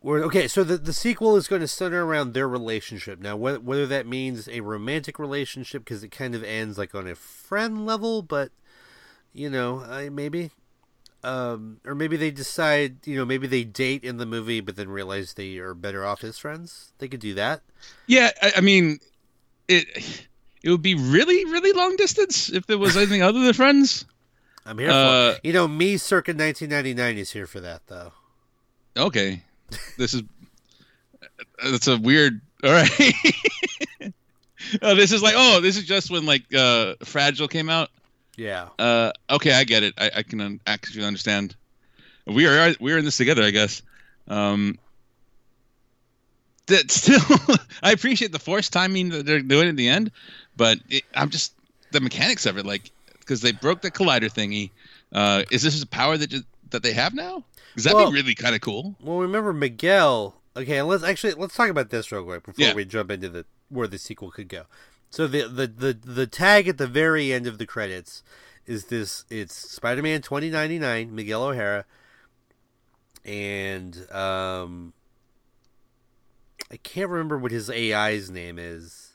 we're 0.00 0.24
okay. 0.24 0.48
So 0.48 0.64
the 0.64 0.78
the 0.78 0.94
sequel 0.94 1.36
is 1.36 1.48
going 1.48 1.60
to 1.60 1.68
center 1.68 2.02
around 2.02 2.32
their 2.32 2.48
relationship 2.48 3.20
now. 3.20 3.36
Whether 3.36 3.60
whether 3.60 3.86
that 3.88 4.06
means 4.06 4.48
a 4.48 4.62
romantic 4.62 5.18
relationship 5.18 5.84
because 5.84 6.02
it 6.02 6.08
kind 6.08 6.34
of 6.34 6.42
ends 6.42 6.78
like 6.78 6.94
on 6.94 7.06
a 7.06 7.14
friend 7.14 7.84
level, 7.84 8.22
but 8.22 8.52
you 9.34 9.50
know, 9.50 9.80
I 9.80 10.08
maybe. 10.08 10.50
Um, 11.24 11.80
or 11.84 11.96
maybe 11.96 12.16
they 12.16 12.30
decide, 12.30 13.04
you 13.04 13.16
know, 13.16 13.24
maybe 13.24 13.48
they 13.48 13.64
date 13.64 14.04
in 14.04 14.18
the 14.18 14.24
movie, 14.24 14.60
but 14.60 14.76
then 14.76 14.88
realize 14.88 15.34
they 15.34 15.58
are 15.58 15.74
better 15.74 16.06
off 16.06 16.22
as 16.22 16.38
friends. 16.38 16.92
They 16.98 17.08
could 17.08 17.18
do 17.18 17.34
that. 17.34 17.62
Yeah, 18.06 18.30
I, 18.40 18.52
I 18.58 18.60
mean, 18.60 19.00
it 19.66 20.27
it 20.62 20.70
would 20.70 20.82
be 20.82 20.94
really 20.94 21.44
really 21.46 21.72
long 21.72 21.96
distance 21.96 22.50
if 22.52 22.66
there 22.66 22.78
was 22.78 22.96
anything 22.96 23.22
other 23.22 23.40
than 23.40 23.52
friends. 23.52 24.04
I'm 24.66 24.78
here 24.78 24.90
Uh, 24.90 25.32
for 25.32 25.36
it. 25.36 25.40
You 25.44 25.52
know, 25.54 25.66
me 25.66 25.96
circa 25.96 26.32
1999 26.32 27.16
is 27.18 27.30
here 27.30 27.46
for 27.46 27.60
that, 27.60 27.82
though. 27.86 28.12
Okay, 28.96 29.42
this 29.96 30.14
is 30.14 30.22
that's 31.64 31.86
a 31.88 31.96
weird. 31.96 32.40
All 32.64 32.70
right. 32.72 32.90
oh, 34.82 34.94
this 34.94 35.12
is 35.12 35.22
like 35.22 35.34
oh, 35.36 35.60
this 35.60 35.76
is 35.76 35.84
just 35.84 36.10
when 36.10 36.26
like 36.26 36.52
uh 36.54 36.94
Fragile 37.04 37.48
came 37.48 37.70
out. 37.70 37.90
Yeah. 38.36 38.68
Uh, 38.78 39.12
okay, 39.30 39.52
I 39.52 39.64
get 39.64 39.82
it. 39.82 39.94
I, 39.98 40.10
I 40.16 40.22
can 40.22 40.40
un- 40.40 40.60
actually 40.66 41.04
understand. 41.04 41.56
We 42.26 42.46
are 42.46 42.74
we 42.80 42.92
are 42.92 42.98
in 42.98 43.04
this 43.04 43.16
together, 43.16 43.42
I 43.42 43.50
guess. 43.50 43.82
Um, 44.28 44.78
that 46.66 46.90
still, 46.90 47.20
I 47.82 47.92
appreciate 47.92 48.32
the 48.32 48.38
force 48.38 48.68
timing 48.68 49.08
that 49.10 49.24
they're 49.26 49.40
doing 49.40 49.68
at 49.68 49.76
the 49.76 49.88
end, 49.88 50.10
but 50.58 50.78
it, 50.90 51.04
I'm 51.14 51.30
just 51.30 51.54
the 51.92 52.00
mechanics 52.00 52.44
of 52.44 52.58
it, 52.58 52.66
like 52.66 52.90
because 53.20 53.40
they 53.40 53.52
broke 53.52 53.80
the 53.80 53.90
collider 53.90 54.30
thingy. 54.30 54.70
Uh, 55.12 55.44
is 55.50 55.62
this 55.62 55.82
a 55.82 55.86
power 55.86 56.18
that 56.18 56.28
just, 56.28 56.44
that 56.70 56.82
they 56.82 56.92
have 56.92 57.14
now? 57.14 57.42
Because 57.70 57.84
that'd 57.84 57.96
Well- 57.96 58.10
be 58.10 58.16
really 58.18 58.34
kind 58.34 58.54
of 58.54 58.60
cool. 58.60 58.94
Well, 59.00 59.18
remember 59.20 59.54
Miguel. 59.54 60.34
Okay, 60.56 60.82
let's 60.82 61.04
actually 61.04 61.32
let's 61.34 61.54
talk 61.54 61.70
about 61.70 61.88
this 61.88 62.12
real 62.12 62.24
quick 62.24 62.44
before 62.44 62.62
Yeah. 62.66 62.74
we 62.74 62.84
jump 62.84 63.10
into 63.10 63.28
the 63.30 63.46
where 63.70 63.86
the 63.88 63.96
sequel 63.98 64.30
could 64.30 64.48
go. 64.48 64.64
So 65.08 65.26
the 65.26 65.48
the 65.48 65.66
the 65.66 65.92
the 66.04 66.26
tag 66.26 66.68
at 66.68 66.76
the 66.76 66.86
very 66.88 67.32
end 67.32 67.46
of 67.46 67.56
the 67.58 67.64
credits 67.66 68.22
is 68.66 68.86
this. 68.86 69.24
It's 69.30 69.54
Spider-Man 69.54 70.20
2099, 70.22 71.14
Miguel 71.14 71.42
O'Hara, 71.44 71.84
and 73.24 74.06
um, 74.12 74.92
I 76.70 76.76
can't 76.78 77.08
remember 77.08 77.38
what 77.38 77.52
his 77.52 77.70
AI's 77.70 78.30
name 78.30 78.58
is. 78.58 79.07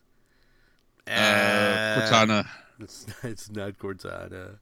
Uh, 1.08 2.00
Cortana, 2.00 2.48
It's 2.80 3.08
not, 3.08 3.32
it's 3.32 3.50
not 3.52 3.78
Cortana. 3.78 4.58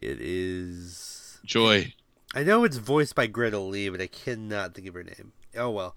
It 0.00 0.18
is. 0.20 1.38
Joy. 1.44 1.94
I 2.34 2.44
know 2.44 2.64
it's 2.64 2.76
voiced 2.76 3.14
by 3.14 3.26
Greta 3.26 3.58
Lee, 3.58 3.88
but 3.88 4.00
I 4.00 4.06
cannot 4.06 4.74
think 4.74 4.86
of 4.86 4.94
her 4.94 5.02
name. 5.02 5.32
Oh 5.56 5.70
well, 5.70 5.96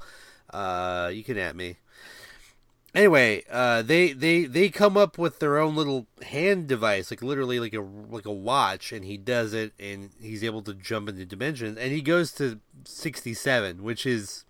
uh, 0.50 1.12
you 1.14 1.24
can 1.24 1.38
at 1.38 1.56
me. 1.56 1.78
Anyway, 2.96 3.44
uh, 3.50 3.82
they 3.82 4.14
they 4.14 4.46
they 4.46 4.70
come 4.70 4.98
up 4.98 5.18
with 5.18 5.40
their 5.40 5.58
own 5.58 5.76
little 5.76 6.08
hand 6.24 6.68
device, 6.68 7.10
like 7.12 7.22
literally 7.24 7.60
like 7.60 7.74
a 7.74 7.82
like 7.82 8.26
a 8.26 8.32
watch, 8.32 8.92
and 8.92 9.06
he 9.06 9.18
does 9.18 9.54
it, 9.54 9.74
and 9.80 10.12
he's 10.22 10.44
able 10.44 10.62
to 10.64 10.74
jump 10.74 11.10
into 11.10 11.26
dimensions, 11.26 11.78
and 11.78 11.92
he 11.92 12.02
goes 12.02 12.32
to 12.34 12.60
sixty 12.84 13.34
seven, 13.34 13.84
which 13.84 14.06
is 14.06 14.46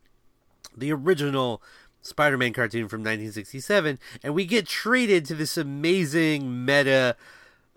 the 0.75 0.91
original 0.91 1.61
Spider-Man 2.03 2.53
cartoon 2.53 2.87
from 2.87 2.99
1967, 2.99 3.97
and 4.21 4.33
we 4.35 4.45
get 4.45 4.67
treated 4.67 5.25
to 5.25 5.35
this 5.35 5.57
amazing 5.57 6.63
meta 6.65 7.15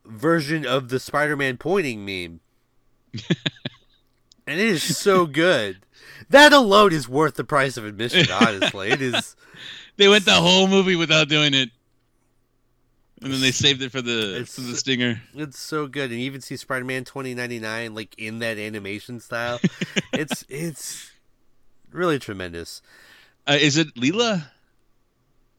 version 0.04 0.66
of 0.66 0.88
the 0.90 1.00
Spider-Man 1.00 1.56
pointing 1.56 2.04
meme. 2.04 2.40
and 4.46 4.60
it 4.60 4.66
is 4.66 4.96
so 4.98 5.26
good. 5.26 5.78
That 6.28 6.52
alone 6.52 6.92
is 6.92 7.08
worth 7.08 7.34
the 7.36 7.44
price 7.44 7.76
of 7.76 7.84
admission, 7.86 8.26
honestly. 8.30 8.90
It 8.90 9.00
is 9.00 9.34
They 9.96 10.08
went 10.08 10.26
the 10.26 10.32
whole 10.32 10.66
movie 10.68 10.96
without 10.96 11.28
doing 11.28 11.54
it, 11.54 11.70
and 13.22 13.32
then 13.32 13.40
they 13.40 13.50
saved 13.52 13.80
it 13.80 13.90
for 13.92 14.02
the 14.02 14.32
It's- 14.34 14.54
for 14.56 14.60
the 14.60 14.76
stinger. 14.76 15.22
it's 15.34 15.58
so 15.58 15.86
good. 15.86 16.10
And 16.10 16.20
you 16.20 16.26
even 16.26 16.42
see 16.42 16.56
Spider-Man 16.56 17.04
2099 17.04 17.94
like 17.94 18.14
in 18.18 18.40
that 18.40 18.58
animation 18.58 19.20
style. 19.20 19.58
it's 20.12 20.44
it's 20.50 21.12
really 21.92 22.18
tremendous. 22.18 22.82
Uh, 23.46 23.56
is 23.60 23.76
it 23.76 23.96
Lyla? 23.96 24.50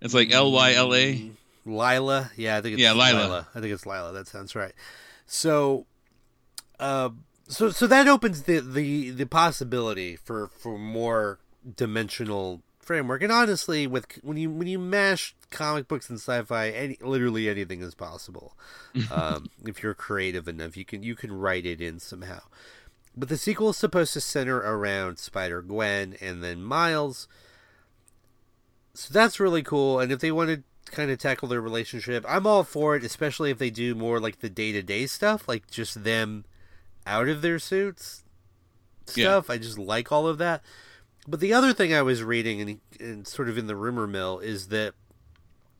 It's 0.02 0.14
like 0.14 0.32
L 0.32 0.52
Y 0.52 0.74
L 0.74 0.94
A. 0.94 1.32
Lyla, 1.66 2.32
yeah, 2.36 2.58
I 2.58 2.62
think 2.62 2.74
it's 2.74 2.82
Yeah, 2.82 2.94
Lyla. 2.94 3.48
I 3.54 3.60
think 3.60 3.74
it's 3.74 3.86
Lyla. 3.86 4.14
That 4.14 4.28
sounds 4.28 4.56
right. 4.56 4.74
So, 5.26 5.86
uh, 6.80 7.10
so 7.48 7.70
so 7.70 7.88
that 7.88 8.08
opens 8.08 8.44
the 8.44 8.60
the 8.60 9.12
the 9.12 9.26
possibility 9.26 10.16
for 10.16 10.48
for 10.48 10.78
more 10.78 11.40
dimensional 11.76 12.62
framework. 12.80 13.22
And 13.22 13.32
honestly, 13.32 13.86
with 13.86 14.08
when 14.24 14.38
you 14.38 14.50
when 14.50 14.68
you 14.68 14.80
mash 14.80 15.36
comic 15.52 15.88
books 15.88 16.10
and 16.10 16.20
sci-fi, 16.20 16.70
any 16.70 16.98
literally 17.02 17.50
anything 17.50 17.82
is 17.82 17.94
possible. 17.96 18.58
Um, 19.12 19.52
if 19.64 19.84
you're 19.84 19.94
creative 19.94 20.48
enough, 20.48 20.76
you 20.76 20.84
can 20.84 21.04
you 21.04 21.16
can 21.16 21.32
write 21.32 21.68
it 21.68 21.80
in 21.80 22.00
somehow. 22.00 22.40
But 23.16 23.30
the 23.30 23.38
sequel 23.38 23.70
is 23.70 23.78
supposed 23.78 24.14
to 24.14 24.22
center 24.22 24.58
around 24.58 25.20
Spider 25.20 25.62
Gwen 25.62 26.16
and 26.20 26.44
then 26.44 26.64
Miles. 26.64 27.28
So 28.98 29.14
that's 29.14 29.40
really 29.40 29.62
cool. 29.62 30.00
And 30.00 30.12
if 30.12 30.22
they 30.22 30.32
want 30.32 30.50
to 30.50 30.64
kind 30.92 31.12
of 31.12 31.20
tackle 31.20 31.48
their 31.48 31.62
relationship, 31.62 32.26
I'm 32.28 32.48
all 32.48 32.64
for 32.64 32.96
it, 32.96 33.04
especially 33.04 33.52
if 33.52 33.60
they 33.60 33.70
do 33.70 33.94
more 33.94 34.20
like 34.20 34.40
the 34.40 34.50
day 34.50 34.72
to 34.72 34.82
day 34.82 35.06
stuff, 35.06 35.48
like 35.48 35.70
just 35.70 36.04
them 36.04 36.46
out 37.06 37.30
of 37.30 37.44
their 37.44 37.60
suits 37.60 38.24
stuff. 39.06 39.52
I 39.52 39.60
just 39.60 39.78
like 39.78 40.12
all 40.12 40.28
of 40.28 40.40
that. 40.40 40.64
But 41.28 41.42
the 41.42 41.54
other 41.54 41.74
thing 41.74 41.94
I 41.94 42.02
was 42.02 42.24
reading 42.24 42.60
and, 42.60 42.80
and 43.00 43.28
sort 43.28 43.50
of 43.50 43.58
in 43.58 43.68
the 43.68 43.76
rumor 43.76 44.08
mill 44.08 44.40
is 44.40 44.70
that 44.70 44.96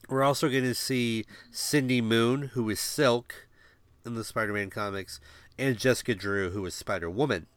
we're 0.08 0.24
also 0.24 0.48
going 0.48 0.66
to 0.66 0.76
see 0.76 1.26
Cindy 1.50 2.02
Moon, 2.02 2.52
who 2.54 2.70
is 2.70 2.80
Silk 2.80 3.48
in 4.06 4.14
the 4.14 4.24
Spider-Man 4.24 4.70
comics, 4.70 5.20
and 5.58 5.76
Jessica 5.76 6.14
Drew, 6.14 6.52
who 6.52 6.64
is 6.68 6.76
Spider 6.76 7.10
Woman, 7.10 7.48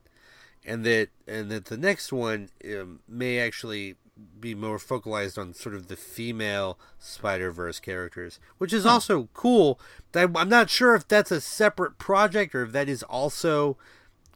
and 0.64 0.86
that 0.86 1.10
and 1.28 1.50
that 1.50 1.66
the 1.66 1.76
next 1.76 2.14
one 2.14 2.48
um, 2.64 3.00
may 3.06 3.38
actually 3.38 3.96
be 4.40 4.54
more 4.54 4.78
focalized 4.78 5.38
on 5.38 5.54
sort 5.54 5.74
of 5.74 5.88
the 5.88 5.96
female 5.96 6.78
Spider 6.98 7.50
Verse 7.52 7.78
characters, 7.80 8.38
which 8.58 8.72
is 8.72 8.86
also 8.86 9.28
cool. 9.34 9.78
I'm 10.14 10.36
I'm 10.36 10.48
not 10.48 10.70
sure 10.70 10.94
if 10.94 11.06
that's 11.06 11.30
a 11.30 11.40
separate 11.40 11.98
project 11.98 12.54
or 12.54 12.62
if 12.62 12.72
that 12.72 12.88
is 12.88 13.02
also 13.02 13.76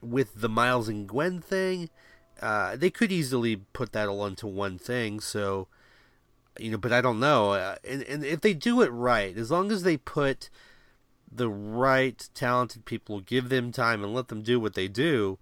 with 0.01 0.41
the 0.41 0.49
Miles 0.49 0.89
and 0.89 1.09
Gwen 1.09 1.41
thing. 1.41 1.91
Uh, 2.41 2.77
they 2.77 2.91
could 2.91 3.13
easily 3.13 3.57
put 3.57 3.93
that 3.93 4.09
all 4.09 4.27
into 4.27 4.47
one 4.47 4.79
thing, 4.79 5.21
so 5.21 5.69
you 6.59 6.71
know, 6.71 6.79
but 6.79 6.93
I 6.93 7.01
don't 7.01 7.21
know. 7.21 7.53
Uh, 7.53 7.77
and 7.89 8.03
and 8.03 8.25
if 8.25 8.41
they 8.41 8.55
do 8.55 8.83
it 8.83 8.91
right, 8.91 9.37
as 9.37 9.51
long 9.51 9.73
as 9.73 9.83
they 9.83 9.97
put 9.97 10.51
the 11.31 11.49
right 11.49 12.29
talented 12.35 12.85
people, 12.85 13.21
give 13.21 13.49
them 13.49 13.73
time 13.73 14.05
and 14.05 14.15
let 14.15 14.29
them 14.29 14.43
do 14.43 14.61
what 14.61 14.75
they 14.75 14.89
do, 14.89 15.39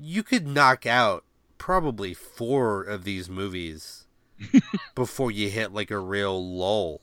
you 0.00 0.22
could 0.22 0.46
knock 0.46 0.86
out 0.86 1.24
probably 1.58 2.14
four 2.14 2.82
of 2.82 3.04
these 3.04 3.28
movies 3.28 4.06
before 4.94 5.30
you 5.30 5.50
hit 5.50 5.72
like 5.72 5.90
a 5.90 5.98
real 5.98 6.42
lull. 6.56 7.00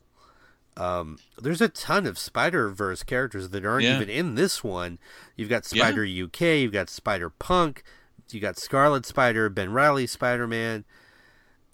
Um, 0.77 1.17
there's 1.41 1.61
a 1.61 1.69
ton 1.69 2.05
of 2.05 2.17
Spider 2.17 2.69
Verse 2.69 3.03
characters 3.03 3.49
that 3.49 3.65
aren't 3.65 3.83
Yeah. 3.85 3.95
even 3.97 4.09
in 4.09 4.35
this 4.35 4.63
one. 4.63 4.99
You've 5.35 5.49
got 5.49 5.71
Yeah. 5.71 5.83
Spider 5.83 6.03
UK, 6.05 6.41
you've 6.61 6.73
got 6.73 6.89
Spider 6.89 7.29
Punk, 7.29 7.83
you 8.31 8.39
got 8.39 8.57
Scarlet 8.57 9.05
Spider, 9.05 9.49
Ben 9.49 9.71
Reilly 9.71 10.07
Spider 10.07 10.47
Man. 10.47 10.83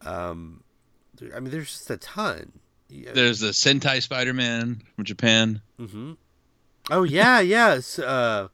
Um, 0.05 0.63
I 1.35 1.39
mean, 1.39 1.51
there's 1.51 1.71
just 1.71 1.89
a 1.89 1.97
ton. 1.97 2.53
Yeah. 2.89 3.11
There's 3.13 3.39
the 3.39 3.49
Sentai 3.51 4.01
Spider-Man 4.01 4.81
from 4.95 5.05
Japan. 5.05 5.61
Mm-hmm. 5.79 6.13
Oh 6.89 7.03
yeah, 7.03 7.39
yes. 7.39 7.97
uh, 7.99 8.49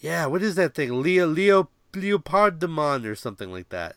yeah. 0.00 0.26
What 0.26 0.42
is 0.42 0.56
that 0.56 0.74
thing? 0.74 1.02
Leo 1.02 1.26
Leo 1.26 1.68
Leopardemon 1.96 3.04
or 3.06 3.14
something 3.14 3.50
like 3.50 3.70
that. 3.70 3.96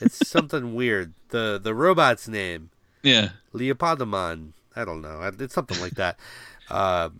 It's 0.00 0.28
something 0.28 0.74
weird. 0.80 1.14
The 1.28 1.58
the 1.62 1.74
robot's 1.74 2.28
name 2.28 2.70
Yeah. 3.02 3.30
Leopardemon. 3.54 4.52
I 4.74 4.84
don't 4.84 5.00
know. 5.00 5.30
It's 5.38 5.54
something 5.54 5.80
like 5.80 5.94
that. 5.94 6.18
Uh, 6.68 7.10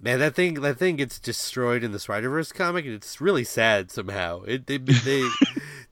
man, 0.00 0.18
that 0.18 0.34
thing 0.34 0.54
that 0.54 0.78
thing 0.78 0.96
gets 0.96 1.18
destroyed 1.18 1.82
in 1.82 1.92
the 1.92 1.98
Spider 1.98 2.28
Verse 2.30 2.52
comic, 2.52 2.84
and 2.84 2.94
it's 2.94 3.20
really 3.20 3.44
sad 3.44 3.90
somehow. 3.90 4.42
It 4.42 4.66
they 4.66 4.76
they, 4.78 5.22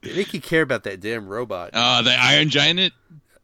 they 0.03 0.15
make 0.17 0.35
you 0.35 0.41
care 0.41 0.63
about 0.63 0.85
that 0.85 1.01
damn 1.01 1.27
robot. 1.29 1.71
Uh, 1.73 2.03
the 2.03 2.15
Iron 2.19 2.49
Giant. 2.51 2.79
It. 2.81 2.93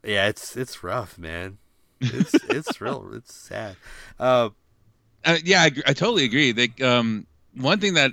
Yeah, 0.03 0.27
it's 0.27 0.55
it's 0.55 0.83
rough, 0.83 1.17
man. 1.17 1.57
It's 2.01 2.33
it's 2.49 2.79
real. 2.81 3.09
It's 3.13 3.33
sad. 3.33 3.75
Uh, 4.19 4.49
Uh, 5.23 5.37
yeah, 5.43 5.61
I, 5.63 5.71
I 5.87 5.93
totally 5.93 6.23
agree. 6.25 6.51
They, 6.51 6.69
um, 6.85 7.25
one 7.55 7.79
thing 7.79 7.95
that 7.95 8.11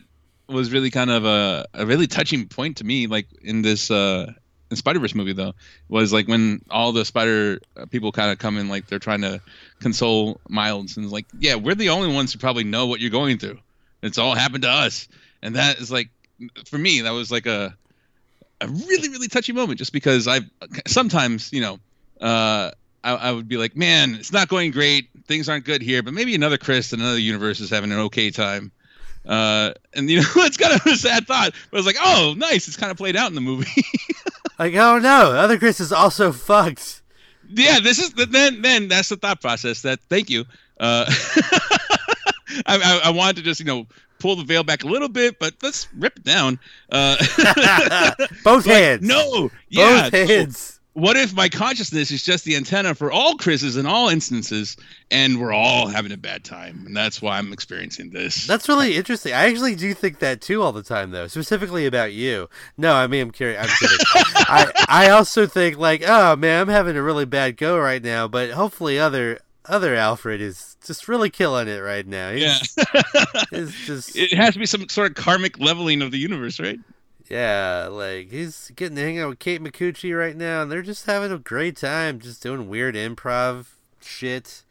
was 0.48 0.72
really 0.72 0.90
kind 0.90 1.10
of 1.10 1.24
a, 1.24 1.66
a 1.74 1.86
really 1.86 2.06
touching 2.06 2.46
point 2.48 2.78
to 2.78 2.84
me, 2.84 3.06
like 3.06 3.26
in 3.42 3.62
this 3.62 3.90
uh, 3.90 4.32
in 4.70 4.76
Spider 4.76 4.98
Verse 4.98 5.14
movie, 5.14 5.32
though, 5.32 5.54
was 5.88 6.12
like 6.12 6.28
when 6.28 6.62
all 6.70 6.92
the 6.92 7.04
Spider 7.04 7.60
uh, 7.76 7.86
people 7.86 8.12
kind 8.12 8.30
of 8.30 8.38
come 8.38 8.58
in, 8.58 8.68
like 8.68 8.86
they're 8.86 8.98
trying 8.98 9.22
to 9.22 9.40
console 9.80 10.40
Miles, 10.48 10.96
and 10.96 11.10
like, 11.10 11.26
yeah, 11.38 11.54
we're 11.54 11.74
the 11.74 11.90
only 11.90 12.12
ones 12.12 12.32
who 12.32 12.38
probably 12.38 12.64
know 12.64 12.86
what 12.86 13.00
you're 13.00 13.10
going 13.10 13.38
through. 13.38 13.58
It's 14.02 14.18
all 14.18 14.34
happened 14.34 14.62
to 14.62 14.70
us, 14.70 15.08
and 15.42 15.56
that 15.56 15.78
is 15.78 15.92
like, 15.92 16.08
for 16.66 16.78
me, 16.78 17.02
that 17.02 17.12
was 17.12 17.30
like 17.30 17.46
a 17.46 17.76
a 18.60 18.68
really 18.68 19.08
really 19.08 19.28
touchy 19.28 19.52
moment, 19.52 19.78
just 19.78 19.92
because 19.92 20.26
I 20.28 20.40
sometimes 20.86 21.52
you 21.52 21.60
know. 21.60 21.78
Uh, 22.20 22.70
I, 23.04 23.14
I 23.14 23.32
would 23.32 23.48
be 23.48 23.56
like, 23.56 23.76
man, 23.76 24.14
it's 24.14 24.32
not 24.32 24.46
going 24.46 24.70
great. 24.70 25.08
Things 25.26 25.48
aren't 25.48 25.64
good 25.64 25.82
here, 25.82 26.04
but 26.04 26.14
maybe 26.14 26.36
another 26.36 26.56
Chris 26.56 26.92
in 26.92 27.00
another 27.00 27.18
universe 27.18 27.58
is 27.58 27.68
having 27.68 27.90
an 27.90 27.98
okay 27.98 28.30
time. 28.30 28.70
Uh, 29.26 29.72
and 29.94 30.10
you 30.10 30.20
know, 30.20 30.28
it's 30.36 30.56
kind 30.56 30.74
of 30.74 30.86
a 30.86 30.96
sad 30.96 31.26
thought, 31.26 31.52
but 31.70 31.78
it's 31.78 31.86
like, 31.86 31.96
oh, 32.00 32.34
nice. 32.36 32.68
It's 32.68 32.76
kind 32.76 32.90
of 32.90 32.96
played 32.96 33.16
out 33.16 33.28
in 33.28 33.34
the 33.34 33.40
movie. 33.40 33.84
like, 34.58 34.74
oh 34.74 34.98
no, 34.98 35.32
other 35.32 35.58
Chris 35.58 35.80
is 35.80 35.92
also 35.92 36.32
fucked. 36.32 37.02
yeah, 37.48 37.80
this 37.80 37.98
is 37.98 38.12
the, 38.12 38.26
then 38.26 38.62
then 38.62 38.88
that's 38.88 39.08
the 39.08 39.16
thought 39.16 39.40
process. 39.40 39.82
That 39.82 40.00
thank 40.08 40.30
you. 40.30 40.44
Uh, 40.80 41.04
I, 42.66 42.76
I, 42.76 43.00
I 43.04 43.10
wanted 43.10 43.36
to 43.36 43.42
just 43.42 43.60
you 43.60 43.66
know 43.66 43.86
pull 44.18 44.36
the 44.36 44.44
veil 44.44 44.64
back 44.64 44.84
a 44.84 44.86
little 44.86 45.08
bit, 45.08 45.38
but 45.38 45.54
let's 45.62 45.88
rip 45.94 46.16
it 46.16 46.24
down. 46.24 46.58
Uh, 46.90 47.16
Both 48.44 48.66
like, 48.66 48.76
hands. 48.76 49.06
No, 49.06 49.50
yeah. 49.68 50.10
Both 50.10 50.28
hands. 50.28 50.80
What 50.94 51.16
if 51.16 51.34
my 51.34 51.48
consciousness 51.48 52.10
is 52.10 52.22
just 52.22 52.44
the 52.44 52.54
antenna 52.56 52.94
for 52.94 53.10
all 53.10 53.36
Chris's 53.36 53.76
in 53.76 53.86
all 53.86 54.08
instances, 54.08 54.76
and 55.10 55.40
we're 55.40 55.52
all 55.52 55.86
having 55.86 56.12
a 56.12 56.16
bad 56.16 56.44
time, 56.44 56.84
and 56.86 56.96
that's 56.96 57.22
why 57.22 57.38
I'm 57.38 57.52
experiencing 57.52 58.10
this. 58.10 58.46
That's 58.46 58.68
really 58.68 58.96
interesting. 58.96 59.32
I 59.32 59.48
actually 59.48 59.74
do 59.74 59.94
think 59.94 60.18
that 60.18 60.40
too 60.42 60.62
all 60.62 60.72
the 60.72 60.82
time, 60.82 61.10
though, 61.10 61.28
specifically 61.28 61.86
about 61.86 62.12
you. 62.12 62.48
No, 62.76 62.94
I 62.94 63.06
mean 63.06 63.22
I'm 63.22 63.30
curious. 63.30 63.62
I'm 63.62 63.68
kidding. 63.68 64.06
I 64.14 64.84
I 64.88 65.10
also 65.10 65.46
think 65.46 65.78
like, 65.78 66.02
oh 66.06 66.36
man, 66.36 66.60
I'm 66.60 66.68
having 66.68 66.96
a 66.96 67.02
really 67.02 67.24
bad 67.24 67.56
go 67.56 67.78
right 67.78 68.02
now, 68.02 68.28
but 68.28 68.50
hopefully 68.50 68.98
other 68.98 69.38
other 69.64 69.94
Alfred 69.94 70.40
is 70.40 70.76
just 70.84 71.08
really 71.08 71.30
killing 71.30 71.68
it 71.68 71.78
right 71.78 72.06
now. 72.06 72.32
He's, 72.32 72.76
yeah, 72.76 73.04
he's 73.50 73.74
just 73.86 74.16
it 74.16 74.34
has 74.34 74.54
to 74.54 74.58
be 74.58 74.66
some 74.66 74.88
sort 74.88 75.10
of 75.10 75.16
karmic 75.16 75.58
leveling 75.58 76.02
of 76.02 76.10
the 76.10 76.18
universe, 76.18 76.60
right? 76.60 76.78
Yeah, 77.28 77.88
like 77.90 78.30
he's 78.30 78.70
getting 78.74 78.96
to 78.96 79.02
hang 79.02 79.18
out 79.18 79.28
with 79.30 79.38
Kate 79.38 79.62
Micucci 79.62 80.16
right 80.16 80.36
now, 80.36 80.62
and 80.62 80.70
they're 80.70 80.82
just 80.82 81.06
having 81.06 81.32
a 81.32 81.38
great 81.38 81.76
time, 81.76 82.18
just 82.18 82.42
doing 82.42 82.68
weird 82.68 82.94
improv 82.94 83.66
shit. 84.00 84.62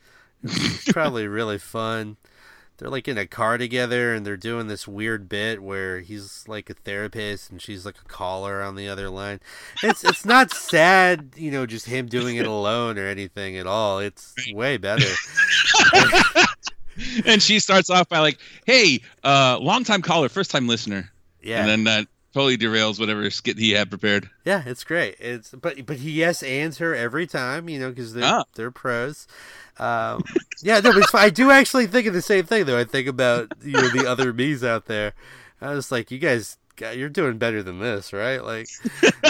It's 0.43 0.85
probably 0.91 1.27
really 1.27 1.57
fun. 1.57 2.17
They're 2.77 2.89
like 2.89 3.07
in 3.07 3.17
a 3.17 3.27
car 3.27 3.59
together, 3.59 4.13
and 4.13 4.25
they're 4.25 4.37
doing 4.37 4.67
this 4.67 4.87
weird 4.87 5.29
bit 5.29 5.61
where 5.61 5.99
he's 5.99 6.45
like 6.47 6.67
a 6.69 6.73
therapist, 6.73 7.51
and 7.51 7.61
she's 7.61 7.85
like 7.85 7.97
a 8.03 8.07
caller 8.07 8.63
on 8.63 8.75
the 8.75 8.89
other 8.89 9.09
line. 9.09 9.39
It's 9.83 10.03
it's 10.03 10.25
not 10.25 10.51
sad, 10.51 11.33
you 11.35 11.51
know, 11.51 11.67
just 11.67 11.85
him 11.85 12.07
doing 12.07 12.37
it 12.37 12.47
alone 12.47 12.97
or 12.97 13.05
anything 13.05 13.55
at 13.57 13.67
all. 13.67 13.99
It's 13.99 14.33
way 14.51 14.77
better. 14.77 15.05
and 17.25 17.41
she 17.41 17.59
starts 17.59 17.91
off 17.91 18.09
by 18.09 18.17
like, 18.17 18.39
"Hey, 18.65 19.01
uh, 19.23 19.59
long 19.61 19.83
time 19.83 20.01
caller, 20.01 20.27
first 20.27 20.49
time 20.49 20.67
listener," 20.67 21.11
Yeah, 21.43 21.59
and 21.59 21.69
then 21.69 21.83
that 21.83 22.07
totally 22.33 22.57
derails 22.57 22.99
whatever 22.99 23.29
skit 23.29 23.57
he 23.57 23.71
had 23.71 23.89
prepared. 23.89 24.29
Yeah, 24.45 24.63
it's 24.65 24.83
great. 24.83 25.15
It's 25.19 25.49
but 25.51 25.85
but 25.85 25.97
he 25.97 26.11
yes 26.11 26.43
ands 26.43 26.77
her 26.79 26.95
every 26.95 27.27
time, 27.27 27.69
you 27.69 27.79
know, 27.79 27.89
because 27.89 28.13
they're 28.13 28.23
Ah. 28.25 28.43
they're 28.55 28.71
pros. 28.71 29.27
Um, 29.79 30.23
yeah, 30.61 30.79
no, 30.79 30.93
but. 30.93 31.13
I 31.15 31.29
do 31.29 31.49
actually 31.51 31.87
think 31.87 32.07
of 32.07 32.13
the 32.13 32.21
same 32.21 32.45
thing 32.45 32.65
though. 32.65 32.77
I 32.79 32.83
think 32.83 33.07
about 33.07 33.51
you 33.63 33.73
know 33.73 33.89
the 33.89 34.07
other 34.07 34.33
me's 34.33 34.63
out 34.63 34.85
there. 34.85 35.13
I 35.61 35.73
was 35.73 35.91
like, 35.91 36.09
you 36.09 36.17
guys, 36.17 36.57
you're 36.95 37.09
doing 37.09 37.37
better 37.37 37.61
than 37.61 37.79
this, 37.79 38.11
right? 38.13 38.43
Like, 38.43 38.67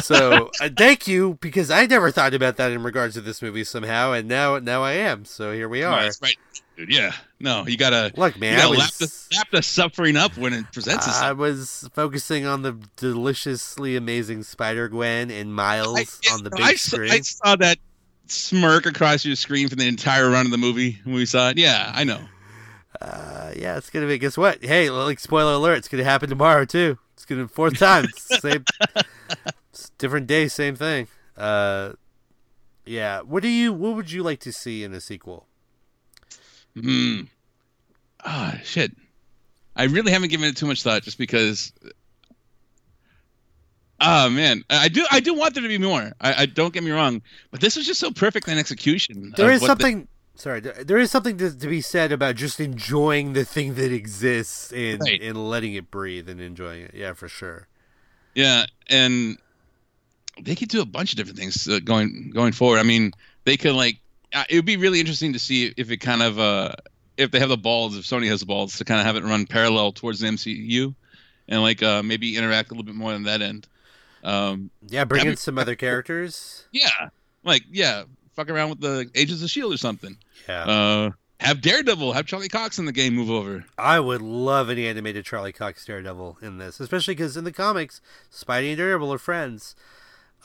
so 0.02 0.50
uh, 0.62 0.70
thank 0.78 1.08
you 1.08 1.38
because 1.42 1.70
I 1.70 1.86
never 1.86 2.10
thought 2.12 2.34
about 2.34 2.56
that 2.58 2.72
in 2.72 2.84
regards 2.84 3.16
to 3.16 3.22
this 3.22 3.42
movie 3.42 3.64
somehow, 3.66 4.14
and 4.14 4.28
now 4.30 4.58
now 4.60 4.82
I 4.84 4.94
am. 4.94 5.26
So 5.26 5.52
here 5.52 5.68
we 5.68 5.84
are. 5.84 5.98
Right, 5.98 6.18
right, 6.22 6.38
dude. 6.78 6.90
Yeah, 6.94 7.12
no, 7.42 7.66
you 7.68 7.78
gotta, 7.78 8.12
Look, 8.16 8.40
man, 8.40 8.56
I 8.56 8.62
gotta 8.64 8.78
lap, 8.78 8.92
was 9.00 9.28
the, 9.30 9.36
lap 9.38 9.48
the 9.52 9.62
suffering 9.62 10.16
up 10.18 10.38
when 10.38 10.54
it 10.54 10.66
presents 10.72 11.08
itself. 11.08 11.24
I 11.24 11.32
was 11.34 11.90
focusing 11.94 12.46
on 12.46 12.62
the 12.62 12.74
deliciously 12.98 13.96
amazing 13.96 14.44
Spider 14.44 14.88
Gwen 14.88 15.32
and 15.32 15.54
Miles 15.54 16.20
I- 16.30 16.34
on 16.34 16.44
the 16.44 16.50
big 16.52 16.62
I 16.62 16.76
saw, 16.76 16.96
screen. 16.96 17.12
I 17.12 17.20
saw 17.22 17.56
that 17.58 17.78
smirk 18.28 18.86
across 18.86 19.26
your 19.26 19.36
screen 19.36 19.68
for 19.68 19.76
the 19.76 19.88
entire 19.88 20.30
run 20.30 20.46
of 20.46 20.52
the 20.52 20.58
movie 20.58 21.00
when 21.04 21.16
we 21.16 21.26
saw 21.26 21.50
it. 21.50 21.58
Yeah, 21.58 21.92
I 21.94 22.04
know. 22.04 22.22
Uh, 23.00 23.52
yeah, 23.56 23.78
it's 23.78 23.90
gonna 23.90 24.08
be. 24.08 24.18
Guess 24.18 24.38
what? 24.38 24.64
Hey, 24.64 24.90
like 24.90 25.20
spoiler 25.20 25.54
alert, 25.54 25.78
it's 25.78 25.88
gonna 25.88 26.04
happen 26.04 26.30
tomorrow 26.30 26.66
too. 26.66 26.98
It's 27.14 27.26
gonna 27.26 27.48
fourth 27.48 27.78
time, 27.80 28.08
same, 28.18 28.64
different 29.98 30.28
day, 30.28 30.48
same 30.48 30.76
thing. 30.76 31.08
Uh, 31.38 31.94
yeah. 32.86 33.22
What 33.22 33.44
do 33.44 33.50
you? 33.50 33.74
What 33.74 33.96
would 33.96 34.12
you 34.12 34.24
like 34.24 34.40
to 34.42 34.52
see 34.52 34.84
in 34.84 34.94
a 34.94 35.02
sequel? 35.02 35.48
Hmm. 36.80 37.22
Ah, 38.24 38.58
shit. 38.64 38.92
I 39.76 39.86
really 39.86 40.12
haven't 40.12 40.30
given 40.30 40.48
it 40.48 40.58
too 40.58 40.66
much 40.68 40.84
thought, 40.84 41.04
just 41.04 41.18
because. 41.18 41.74
Oh 44.04 44.30
man, 44.30 44.64
I 44.70 44.88
do. 44.90 45.06
I 45.12 45.20
do 45.20 45.34
want 45.36 45.54
there 45.54 45.62
to 45.62 45.70
be 45.70 45.78
more. 45.78 46.12
I, 46.20 46.42
I 46.44 46.46
don't 46.48 46.74
get 46.74 46.84
me 46.84 46.90
wrong, 46.92 47.22
but 47.52 47.62
this 47.62 47.76
was 47.76 47.86
just 47.86 48.00
so 48.00 48.10
perfect 48.12 48.48
in 48.48 48.58
execution. 48.58 49.34
There 49.38 49.52
is 49.52 49.62
what 49.62 49.78
the- 49.78 49.84
something. 49.84 50.08
sorry, 50.36 50.60
there, 50.60 50.98
is 50.98 51.12
something 51.12 51.38
to, 51.38 51.56
to 51.56 51.68
be 51.68 51.82
said 51.82 52.12
about 52.12 52.36
just 52.36 52.60
enjoying 52.60 53.34
the 53.34 53.46
thing 53.46 53.76
that 53.76 53.92
exists 53.92 54.72
and 54.74 55.02
Right. 55.02 55.22
and 55.22 55.48
letting 55.50 55.76
it 55.76 55.92
breathe 55.92 56.30
and 56.30 56.42
enjoying 56.42 56.82
it. 56.84 56.96
Yeah, 56.96 57.14
for 57.14 57.28
sure. 57.28 57.68
Yeah, 58.34 58.66
and 58.90 59.38
they 60.42 60.56
could 60.56 60.70
do 60.70 60.82
a 60.82 60.86
bunch 60.86 61.12
of 61.14 61.18
different 61.18 61.38
things 61.38 61.68
uh, 61.68 61.80
going 61.84 62.32
going 62.34 62.54
forward. 62.54 62.80
I 62.80 62.84
mean, 62.84 63.12
they 63.46 63.56
could 63.56 63.74
like 63.76 64.00
it 64.34 64.56
would 64.56 64.66
be 64.66 64.78
really 64.78 65.00
interesting 65.00 65.34
to 65.34 65.40
see 65.40 65.74
if 65.78 65.92
it 65.92 65.98
kind 65.98 66.22
of 66.22 66.40
uh 66.40 66.74
if 67.18 67.32
they 67.32 67.40
have 67.40 67.50
the 67.50 67.58
balls, 67.58 67.98
if 67.98 68.06
Sony 68.06 68.28
has 68.30 68.40
the 68.40 68.46
balls 68.46 68.78
to 68.78 68.86
kind 68.86 69.00
of 69.00 69.06
have 69.06 69.16
it 69.16 69.24
run 69.24 69.46
parallel 69.46 69.92
towards 69.92 70.20
the 70.22 70.28
MCU, 70.28 70.96
and 71.48 71.62
like 71.62 71.84
uh 71.84 72.02
maybe 72.04 72.38
interact 72.38 72.70
a 72.70 72.74
little 72.74 72.86
bit 72.86 72.96
more 72.96 73.14
on 73.14 73.24
that 73.24 73.42
end. 73.42 73.68
Um, 74.24 74.70
Yeah, 74.88 75.06
bring 75.06 75.26
in 75.28 75.36
some 75.38 75.58
other 75.58 75.76
characters. 75.76 76.66
yeah, 76.72 77.10
like 77.44 77.64
yeah, 77.72 78.04
fuck 78.36 78.50
around 78.50 78.70
with 78.70 78.80
the 78.80 79.10
Agents 79.16 79.42
of 79.44 79.50
Shield 79.50 79.74
or 79.74 79.78
something. 79.78 80.18
Yeah, 80.48 80.64
Uh, 80.64 81.12
have 81.40 81.60
Daredevil, 81.62 82.14
have 82.14 82.28
Charlie 82.28 82.48
Cox 82.50 82.78
in 82.78 82.86
the 82.86 82.92
game 82.92 83.16
move 83.16 83.32
over. 83.32 83.66
I 83.80 84.00
would 84.00 84.22
love 84.22 84.70
an 84.70 84.78
animated 84.78 85.26
Charlie 85.26 85.52
Cox 85.52 85.84
Daredevil 85.86 86.38
in 86.44 86.60
this, 86.60 86.80
especially 86.80 87.16
because 87.16 87.36
in 87.36 87.46
the 87.46 87.52
comics, 87.52 88.00
Spidey 88.32 88.70
and 88.70 88.78
Daredevil 88.78 89.12
are 89.12 89.18
friends. 89.18 89.76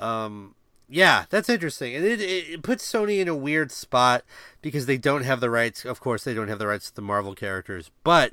Um, 0.01 0.55
yeah, 0.89 1.25
that's 1.31 1.49
interesting, 1.49 1.95
and 1.95 2.05
it, 2.05 2.21
it 2.21 2.63
puts 2.63 2.91
Sony 2.91 3.21
in 3.21 3.29
a 3.29 3.35
weird 3.35 3.71
spot 3.73 4.23
because 4.63 4.87
they 4.87 4.99
don't 4.99 5.25
have 5.25 5.41
the 5.41 5.51
rights. 5.51 5.85
Of 5.85 6.01
course, 6.01 6.25
they 6.25 6.35
don't 6.35 6.49
have 6.49 6.59
the 6.59 6.67
rights 6.67 6.89
to 6.91 6.95
the 6.95 7.03
Marvel 7.03 7.35
characters, 7.35 7.91
but 8.05 8.33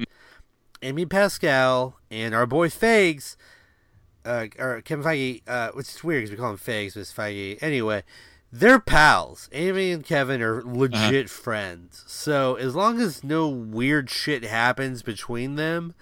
Amy 0.82 1.06
Pascal 1.06 1.98
and 2.12 2.36
our 2.36 2.46
boy 2.46 2.70
Fags, 2.70 3.36
uh, 4.26 4.48
or 4.60 4.82
Kevin 4.82 5.04
Feige, 5.06 5.42
uh, 5.48 5.70
which 5.74 5.90
is 5.90 6.04
weird 6.04 6.22
because 6.22 6.32
we 6.32 6.38
call 6.38 6.52
him 6.52 6.58
Fags, 6.58 6.94
but 6.94 7.02
it's 7.02 7.14
Feige 7.14 7.62
anyway. 7.62 8.04
They're 8.52 8.80
pals. 8.80 9.50
Amy 9.52 9.92
and 9.92 10.06
Kevin 10.06 10.40
are 10.44 10.62
legit 10.64 11.28
friends. 11.28 12.04
So 12.06 12.54
as 12.54 12.76
long 12.76 13.02
as 13.02 13.24
no 13.24 13.50
weird 13.50 14.12
shit 14.12 14.44
happens 14.44 15.02
between 15.02 15.56
them, 15.56 15.96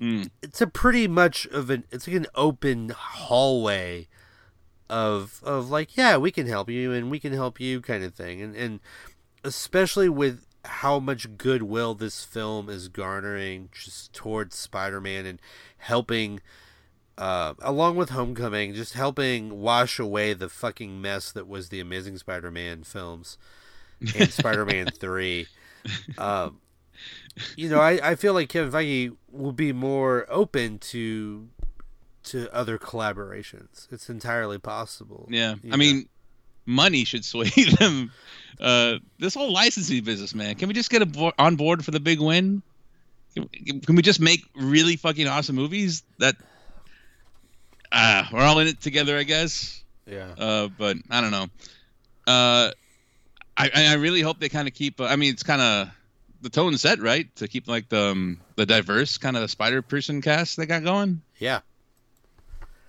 Mm. 0.00 0.30
it's 0.40 0.62
a 0.62 0.66
pretty 0.66 1.06
much 1.06 1.44
of 1.48 1.68
an 1.68 1.84
it's 1.90 2.06
like 2.06 2.16
an 2.16 2.26
open 2.34 2.88
hallway 2.88 4.08
of 4.90 5.40
of 5.44 5.70
like 5.70 5.96
yeah 5.96 6.16
we 6.16 6.30
can 6.30 6.46
help 6.46 6.68
you 6.68 6.92
and 6.92 7.10
we 7.10 7.20
can 7.20 7.32
help 7.32 7.60
you 7.60 7.80
kind 7.80 8.04
of 8.04 8.14
thing. 8.14 8.42
And 8.42 8.54
and 8.54 8.80
especially 9.44 10.08
with 10.08 10.46
how 10.64 10.98
much 10.98 11.38
goodwill 11.38 11.94
this 11.94 12.24
film 12.24 12.68
is 12.68 12.88
garnering 12.88 13.70
just 13.72 14.12
towards 14.12 14.56
Spider-Man 14.56 15.24
and 15.24 15.40
helping 15.78 16.40
uh, 17.16 17.54
along 17.60 17.96
with 17.96 18.10
Homecoming 18.10 18.74
just 18.74 18.92
helping 18.92 19.60
wash 19.60 19.98
away 19.98 20.34
the 20.34 20.50
fucking 20.50 21.00
mess 21.00 21.32
that 21.32 21.48
was 21.48 21.70
the 21.70 21.80
Amazing 21.80 22.18
Spider-Man 22.18 22.84
films 22.84 23.38
and 24.14 24.30
Spider-Man 24.32 24.88
3 24.88 25.46
um 26.18 26.60
you 27.56 27.68
know, 27.68 27.80
I, 27.80 28.10
I 28.10 28.14
feel 28.14 28.34
like 28.34 28.48
Kevin 28.48 28.72
Feige 28.72 29.16
will 29.30 29.52
be 29.52 29.72
more 29.72 30.26
open 30.28 30.78
to 30.78 31.48
to 32.24 32.52
other 32.54 32.78
collaborations. 32.78 33.90
It's 33.90 34.08
entirely 34.10 34.58
possible. 34.58 35.26
Yeah, 35.30 35.54
I 35.64 35.68
know. 35.68 35.76
mean, 35.76 36.08
money 36.66 37.04
should 37.04 37.24
sway 37.24 37.50
them. 37.78 38.12
Uh, 38.58 38.96
this 39.18 39.34
whole 39.34 39.52
licensing 39.52 40.04
business, 40.04 40.34
man. 40.34 40.54
Can 40.56 40.68
we 40.68 40.74
just 40.74 40.90
get 40.90 41.02
abo- 41.02 41.32
on 41.38 41.56
board 41.56 41.84
for 41.84 41.90
the 41.92 42.00
big 42.00 42.20
win? 42.20 42.62
Can, 43.34 43.80
can 43.80 43.96
we 43.96 44.02
just 44.02 44.20
make 44.20 44.42
really 44.54 44.96
fucking 44.96 45.26
awesome 45.26 45.56
movies 45.56 46.02
that 46.18 46.36
uh, 47.92 48.24
we're 48.32 48.40
all 48.42 48.58
in 48.58 48.66
it 48.68 48.80
together, 48.80 49.16
I 49.16 49.22
guess. 49.22 49.82
Yeah. 50.06 50.28
Uh, 50.38 50.68
but 50.68 50.96
I 51.10 51.20
don't 51.20 51.30
know. 51.30 51.46
Uh, 52.26 52.70
I 53.56 53.70
I 53.74 53.94
really 53.94 54.20
hope 54.20 54.40
they 54.40 54.48
kind 54.48 54.68
of 54.68 54.74
keep. 54.74 55.00
Uh, 55.00 55.04
I 55.04 55.16
mean, 55.16 55.32
it's 55.32 55.42
kind 55.42 55.60
of 55.60 55.88
the 56.42 56.50
tone 56.50 56.76
set 56.78 57.00
right 57.00 57.34
to 57.36 57.48
keep 57.48 57.68
like 57.68 57.88
the 57.88 58.10
um, 58.10 58.40
the 58.56 58.66
diverse 58.66 59.18
kind 59.18 59.36
of 59.36 59.50
Spider 59.50 59.82
Person 59.82 60.22
cast 60.22 60.56
they 60.56 60.66
got 60.66 60.82
going. 60.84 61.22
Yeah. 61.38 61.60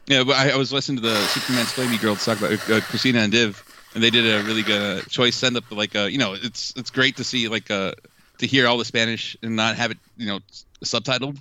Yeah, 0.08 0.24
but 0.24 0.36
I, 0.36 0.50
I 0.52 0.56
was 0.58 0.74
listening 0.74 1.02
to 1.02 1.10
the 1.10 1.16
Superman 1.28 1.66
Slavey 1.66 1.98
girls 1.98 2.26
talk 2.26 2.38
about 2.40 2.52
uh, 2.70 2.82
Christina 2.82 3.20
and 3.20 3.32
Div, 3.32 3.64
and 3.94 4.04
they 4.04 4.10
did 4.10 4.26
a 4.26 4.44
really 4.44 4.64
good 4.64 5.00
uh, 5.00 5.02
choice 5.10 5.36
send 5.36 5.56
up. 5.58 5.64
Like, 5.72 5.96
uh, 5.96 6.04
you 6.04 6.18
know, 6.18 6.34
it's 6.34 6.74
it's 6.76 6.90
great 6.90 7.18
to 7.18 7.24
see 7.24 7.48
like 7.48 7.70
uh 7.72 7.94
to 8.40 8.48
hear 8.48 8.68
all 8.68 8.78
the 8.78 8.86
Spanish 8.86 9.38
and 9.44 9.56
not 9.56 9.76
have 9.76 9.92
it, 9.92 9.98
you 10.18 10.26
know, 10.26 10.40
subtitled 10.84 11.38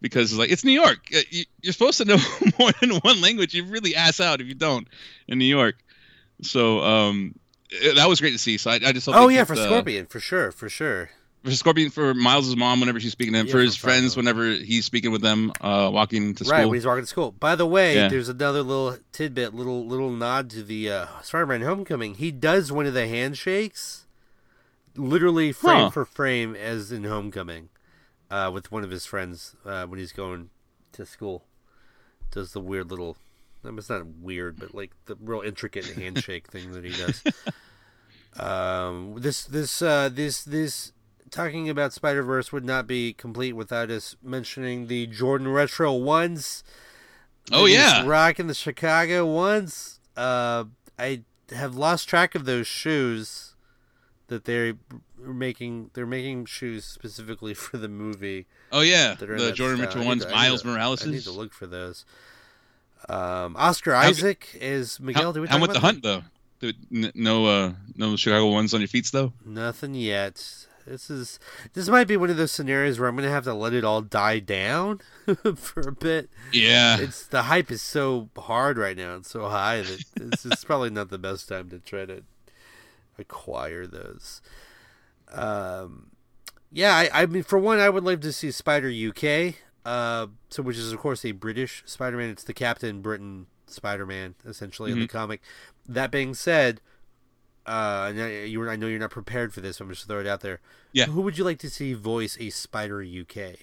because 0.00 0.36
like 0.36 0.50
it's 0.50 0.64
New 0.64 0.72
York. 0.72 0.98
Uh, 1.14 1.20
you- 1.30 1.44
You're 1.62 1.72
supposed 1.72 1.98
to 1.98 2.04
know 2.04 2.18
more 2.58 2.70
than 2.80 2.90
one 2.96 3.20
language. 3.20 3.54
You 3.54 3.64
really 3.64 3.96
ass 3.96 4.20
out 4.20 4.40
if 4.40 4.46
you 4.46 4.54
don't 4.54 4.86
in 5.26 5.38
New 5.38 5.44
York. 5.46 5.76
So 6.42 6.80
um, 6.84 7.34
eh, 7.82 7.94
that 7.94 8.08
was 8.08 8.20
great 8.20 8.32
to 8.32 8.38
see. 8.38 8.58
So 8.58 8.70
I, 8.70 8.74
I 8.74 8.92
just 8.92 9.06
hope 9.06 9.16
Oh 9.16 9.28
yeah, 9.28 9.44
for 9.44 9.54
uh, 9.54 9.64
Scorpion, 9.64 10.06
for 10.06 10.20
sure, 10.20 10.52
for 10.52 10.68
sure. 10.68 11.10
For 11.48 11.54
Scorpion 11.56 11.90
for 11.90 12.14
Miles' 12.14 12.54
mom 12.56 12.80
whenever 12.80 13.00
she's 13.00 13.12
speaking 13.12 13.32
to 13.34 13.40
him, 13.40 13.46
Yeah, 13.46 13.52
for 13.52 13.58
for 13.58 13.62
his 13.62 13.76
friends 13.76 14.16
whenever 14.16 14.50
he's 14.50 14.84
speaking 14.84 15.10
with 15.12 15.22
them, 15.22 15.52
uh, 15.60 15.90
walking 15.92 16.34
to 16.34 16.44
school. 16.44 16.56
Right, 16.58 16.64
when 16.66 16.74
he's 16.74 16.86
walking 16.86 17.02
to 17.04 17.06
school. 17.08 17.32
By 17.32 17.54
the 17.56 17.66
way, 17.66 17.94
Yeah. 17.96 18.08
there's 18.08 18.28
another 18.28 18.62
little 18.62 18.98
tidbit, 19.12 19.54
little 19.54 19.86
little 19.86 20.10
nod 20.10 20.50
to 20.50 20.62
the 20.62 20.90
uh, 20.90 21.06
Spider-Man 21.22 21.62
Homecoming. 21.62 22.14
He 22.14 22.30
does 22.30 22.70
one 22.72 22.86
of 22.86 22.94
the 22.94 23.06
handshakes, 23.08 24.06
literally 24.96 25.52
frame 25.52 25.76
Huh. 25.84 25.90
for 25.90 26.04
frame, 26.04 26.54
as 26.54 26.92
in 26.92 27.04
Homecoming, 27.04 27.68
uh, 28.30 28.50
with 28.52 28.70
one 28.72 28.84
of 28.84 28.90
his 28.90 29.06
friends 29.06 29.54
uh, 29.64 29.86
when 29.86 29.98
he's 29.98 30.12
going 30.12 30.50
to 30.92 31.04
school. 31.06 31.44
Does 32.30 32.52
the 32.52 32.60
weird 32.60 32.90
little, 32.90 33.16
I 33.64 33.68
mean, 33.68 33.78
it's 33.78 33.88
not 33.88 34.06
weird, 34.06 34.58
but 34.60 34.74
like 34.74 34.92
the 35.06 35.16
real 35.20 35.40
intricate 35.40 35.86
handshake 35.86 36.48
thing 36.48 36.72
that 36.72 36.84
he 36.84 36.90
does. 36.90 37.22
Um, 38.38 39.14
this 39.18 39.44
this 39.44 39.82
uh, 39.82 40.08
this 40.12 40.44
this 40.44 40.92
talking 41.30 41.68
about 41.68 41.92
Spider 41.92 42.22
Verse 42.22 42.52
would 42.52 42.64
not 42.64 42.86
be 42.86 43.12
complete 43.12 43.52
without 43.54 43.90
us 43.90 44.16
mentioning 44.22 44.86
the 44.86 45.06
Jordan 45.06 45.48
Retro 45.48 45.92
ones. 45.94 46.62
Oh, 47.50 47.64
yeah. 47.66 48.04
rocking 48.06 48.46
the 48.46 48.54
Chicago 48.54 49.24
ones. 49.26 50.00
Uh, 50.16 50.64
I 50.98 51.22
have 51.50 51.74
lost 51.76 52.08
track 52.08 52.34
of 52.34 52.44
those 52.44 52.66
shoes 52.66 53.54
that 54.26 54.44
they're 54.44 54.74
making. 55.18 55.90
They're 55.94 56.04
making 56.06 56.44
shoes 56.46 56.84
specifically 56.84 57.54
for 57.64 57.78
the 57.78 57.88
movie. 57.88 58.46
oh 58.72 58.80
yeah, 58.80 59.14
the 59.14 59.52
Jordan. 59.52 59.80
Mitchell 59.80 60.04
ones, 60.04 60.24
to- 60.24 60.30
Miles 60.30 60.64
Morales. 60.64 61.06
I 61.06 61.10
need 61.10 61.22
to 61.22 61.30
look 61.30 61.52
for 61.54 61.66
those. 61.66 62.04
Um, 63.08 63.56
Oscar 63.56 63.94
How- 63.94 64.00
Isaac 64.08 64.48
is 64.60 65.00
Miguel. 65.00 65.24
How, 65.26 65.32
do 65.32 65.40
we 65.42 65.48
how 65.48 65.58
with 65.60 65.70
about 65.70 65.74
the 65.74 65.80
that? 65.80 65.86
hunt 65.86 66.02
though? 66.02 66.22
No, 67.14 67.46
uh, 67.46 67.72
no 67.96 68.16
Chicago 68.16 68.50
ones 68.50 68.74
on 68.74 68.80
your 68.80 68.88
feet 68.88 69.08
though. 69.12 69.32
Nothing 69.46 69.94
yet. 69.94 70.66
This 70.88 71.10
is 71.10 71.38
this 71.74 71.88
might 71.88 72.06
be 72.08 72.16
one 72.16 72.30
of 72.30 72.36
those 72.36 72.52
scenarios 72.52 72.98
where 72.98 73.08
I'm 73.08 73.16
gonna 73.16 73.28
have 73.30 73.44
to 73.44 73.54
let 73.54 73.72
it 73.72 73.84
all 73.84 74.00
die 74.02 74.38
down 74.38 75.00
for 75.56 75.88
a 75.88 75.92
bit. 75.92 76.30
Yeah, 76.52 76.98
It's 76.98 77.26
the 77.26 77.42
hype 77.44 77.70
is 77.70 77.82
so 77.82 78.30
hard 78.36 78.78
right 78.78 78.96
now 78.96 79.14
and 79.14 79.26
so 79.26 79.48
high 79.48 79.82
that 79.82 80.04
this 80.16 80.46
is 80.46 80.64
probably 80.64 80.90
not 80.90 81.10
the 81.10 81.18
best 81.18 81.48
time 81.48 81.68
to 81.70 81.78
try 81.78 82.06
to 82.06 82.22
acquire 83.18 83.86
those. 83.86 84.40
Um, 85.30 86.10
yeah, 86.72 86.94
I, 86.94 87.22
I 87.22 87.26
mean, 87.26 87.42
for 87.42 87.58
one, 87.58 87.78
I 87.78 87.88
would 87.88 88.04
like 88.04 88.20
to 88.22 88.32
see 88.32 88.50
Spider 88.50 88.88
UK. 88.90 89.54
Uh, 89.84 90.26
so 90.50 90.62
which 90.62 90.76
is 90.76 90.92
of 90.92 90.98
course 90.98 91.24
a 91.24 91.32
British 91.32 91.82
Spider-Man. 91.86 92.30
It's 92.30 92.44
the 92.44 92.52
Captain 92.54 93.00
Britain 93.00 93.46
Spider-Man 93.66 94.34
essentially 94.46 94.92
in 94.92 95.00
the 95.00 95.08
comic. 95.08 95.40
That 95.86 96.10
being 96.10 96.34
said, 96.34 96.80
uh, 97.68 98.12
I- 98.16 98.44
you 98.44 98.58
were, 98.60 98.70
I 98.70 98.76
know 98.76 98.86
you're 98.86 98.98
not 98.98 99.10
prepared 99.10 99.52
for 99.52 99.60
this. 99.60 99.80
I'm 99.80 99.88
just 99.90 100.06
throw 100.08 100.20
it 100.20 100.26
out 100.26 100.40
there. 100.40 100.60
Yeah. 100.92 101.04
Who 101.06 101.20
would 101.22 101.36
you 101.38 101.44
like 101.44 101.58
to 101.60 101.70
see 101.70 101.92
voice 101.94 102.36
a 102.40 102.50
Spider 102.50 103.02
UK? 103.04 103.56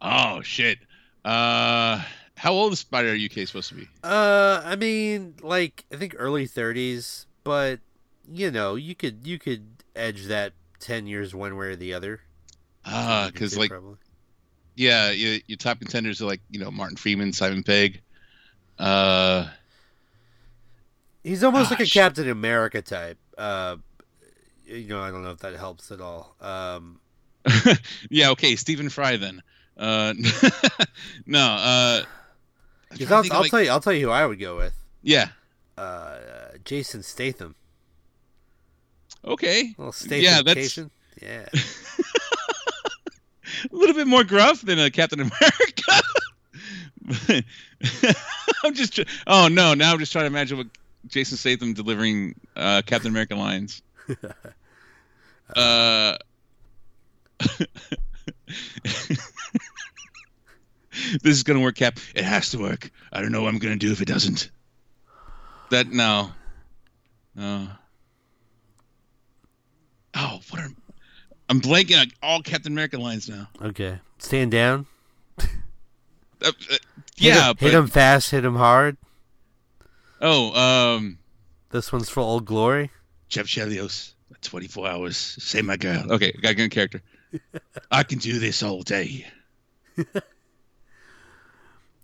Oh 0.00 0.40
shit. 0.42 0.78
Uh, 1.24 2.02
how 2.36 2.52
old 2.52 2.72
is 2.72 2.78
Spider 2.78 3.14
UK 3.14 3.46
supposed 3.46 3.68
to 3.70 3.74
be? 3.74 3.88
Uh, 4.04 4.62
I 4.64 4.76
mean, 4.76 5.34
like 5.42 5.84
I 5.92 5.96
think 5.96 6.14
early 6.16 6.46
thirties, 6.46 7.26
but 7.44 7.80
you 8.32 8.50
know, 8.50 8.76
you 8.76 8.94
could 8.94 9.26
you 9.26 9.38
could 9.38 9.66
edge 9.96 10.26
that 10.26 10.52
ten 10.78 11.06
years 11.06 11.34
one 11.34 11.56
way 11.56 11.66
or 11.66 11.76
the 11.76 11.92
other. 11.94 12.20
Ah, 12.84 13.26
You 13.26 13.32
because 13.32 13.58
like 13.58 13.70
probably. 13.70 13.96
yeah, 14.76 15.10
your, 15.10 15.40
your 15.48 15.56
top 15.58 15.80
contenders 15.80 16.22
are 16.22 16.26
like 16.26 16.40
you 16.50 16.60
know 16.60 16.70
Martin 16.70 16.96
Freeman, 16.96 17.32
Simon 17.32 17.62
Pegg. 17.64 18.00
Uh, 18.78 19.48
he's 21.28 21.44
almost 21.44 21.70
ah, 21.70 21.74
like 21.78 21.86
a. 21.86 21.90
Captain 21.90 22.28
America 22.28 22.82
type. 22.82 23.18
Uh, 23.36 23.76
you 24.64 24.88
know, 24.88 25.00
I 25.00 25.10
don't 25.10 25.22
know 25.22 25.30
if 25.30 25.38
that 25.38 25.54
helps 25.54 25.90
at 25.92 26.00
all. 26.00 26.34
Um, 26.40 27.00
yeah, 28.10 28.30
okay, 28.30 28.56
Stephen 28.56 28.88
Fry 28.88 29.16
then. 29.16 29.42
Uh, 29.76 30.12
no, 31.26 31.38
uh, 31.40 32.02
I'm 32.90 32.98
'cause 32.98 33.06
trying 33.06 33.22
to 33.24 33.30
I'll, 33.30 33.36
I'll 33.36 33.40
like- 33.42 33.50
tell 33.50 33.62
you, 33.62 33.70
I'll 33.70 33.80
tell 33.80 33.92
you 33.92 34.06
who 34.06 34.12
I 34.12 34.26
would 34.26 34.38
go 34.40 34.56
with. 34.56 34.74
Yeah. 35.02 35.28
Uh, 35.76 36.16
Jason 36.64 37.02
Statham. 37.02 37.54
Okay. 39.24 39.74
Well, 39.78 39.92
Statham. 39.92 40.20
Yeah, 40.24 40.42
that's 40.42 40.76
Yeah. 41.22 41.46
a 43.72 43.74
little 43.74 43.94
bit 43.94 44.06
more 44.06 44.24
gruff 44.24 44.60
than 44.62 44.78
a 44.78 44.90
Captain 44.90 45.20
America. 45.20 46.02
I'm 48.64 48.74
just. 48.74 48.96
tr- 48.96 49.02
Oh 49.26 49.48
no! 49.48 49.74
Now 49.74 49.92
I'm 49.92 49.98
just 49.98 50.12
trying 50.12 50.24
to 50.24 50.26
imagine 50.28 50.58
what 50.58 50.66
Jason 51.08 51.36
Statham 51.36 51.74
delivering 51.74 52.34
uh, 52.56 52.82
Captain 52.84 53.10
America 53.10 53.34
lines. 53.34 53.82
Uh. 55.56 56.18
this 57.40 59.18
is 61.24 61.42
gonna 61.42 61.60
work, 61.60 61.76
Cap. 61.76 61.98
It 62.14 62.22
has 62.22 62.50
to 62.50 62.58
work. 62.58 62.90
I 63.10 63.22
don't 63.22 63.32
know 63.32 63.40
what 63.40 63.48
I'm 63.48 63.58
gonna 63.58 63.76
do 63.76 63.90
if 63.90 64.02
it 64.02 64.08
doesn't. 64.08 64.50
That 65.70 65.90
no. 65.90 66.32
No. 67.34 67.68
Oh, 70.14 70.40
what 70.50 70.62
are 70.62 70.68
I'm 71.48 71.62
blanking 71.62 71.98
on 71.98 72.10
all 72.22 72.42
Captain 72.42 72.72
America 72.72 72.98
lines 72.98 73.28
now. 73.28 73.48
Okay. 73.62 74.00
Stand 74.18 74.50
down. 74.50 74.86
Uh, 75.40 75.44
uh, 76.42 76.50
Hit 76.70 76.80
yeah, 77.16 77.48
him, 77.48 77.56
but 77.58 77.64
hit 77.64 77.74
him 77.74 77.86
fast. 77.88 78.30
Hit 78.30 78.44
him 78.44 78.54
hard. 78.54 78.96
Oh, 80.20 80.52
um, 80.96 81.18
This 81.70 81.92
one's 81.92 82.08
for 82.08 82.20
old 82.20 82.44
glory. 82.44 82.90
Jeff 83.28 83.46
Chelios, 83.46 84.12
24 84.42 84.88
hours, 84.88 85.16
save 85.16 85.64
my 85.64 85.76
girl. 85.76 86.12
Okay, 86.12 86.32
got 86.42 86.52
a 86.52 86.54
good 86.54 86.70
character. 86.70 87.02
I 87.90 88.02
can 88.02 88.18
do 88.18 88.38
this 88.38 88.62
all 88.62 88.82
day. 88.82 89.26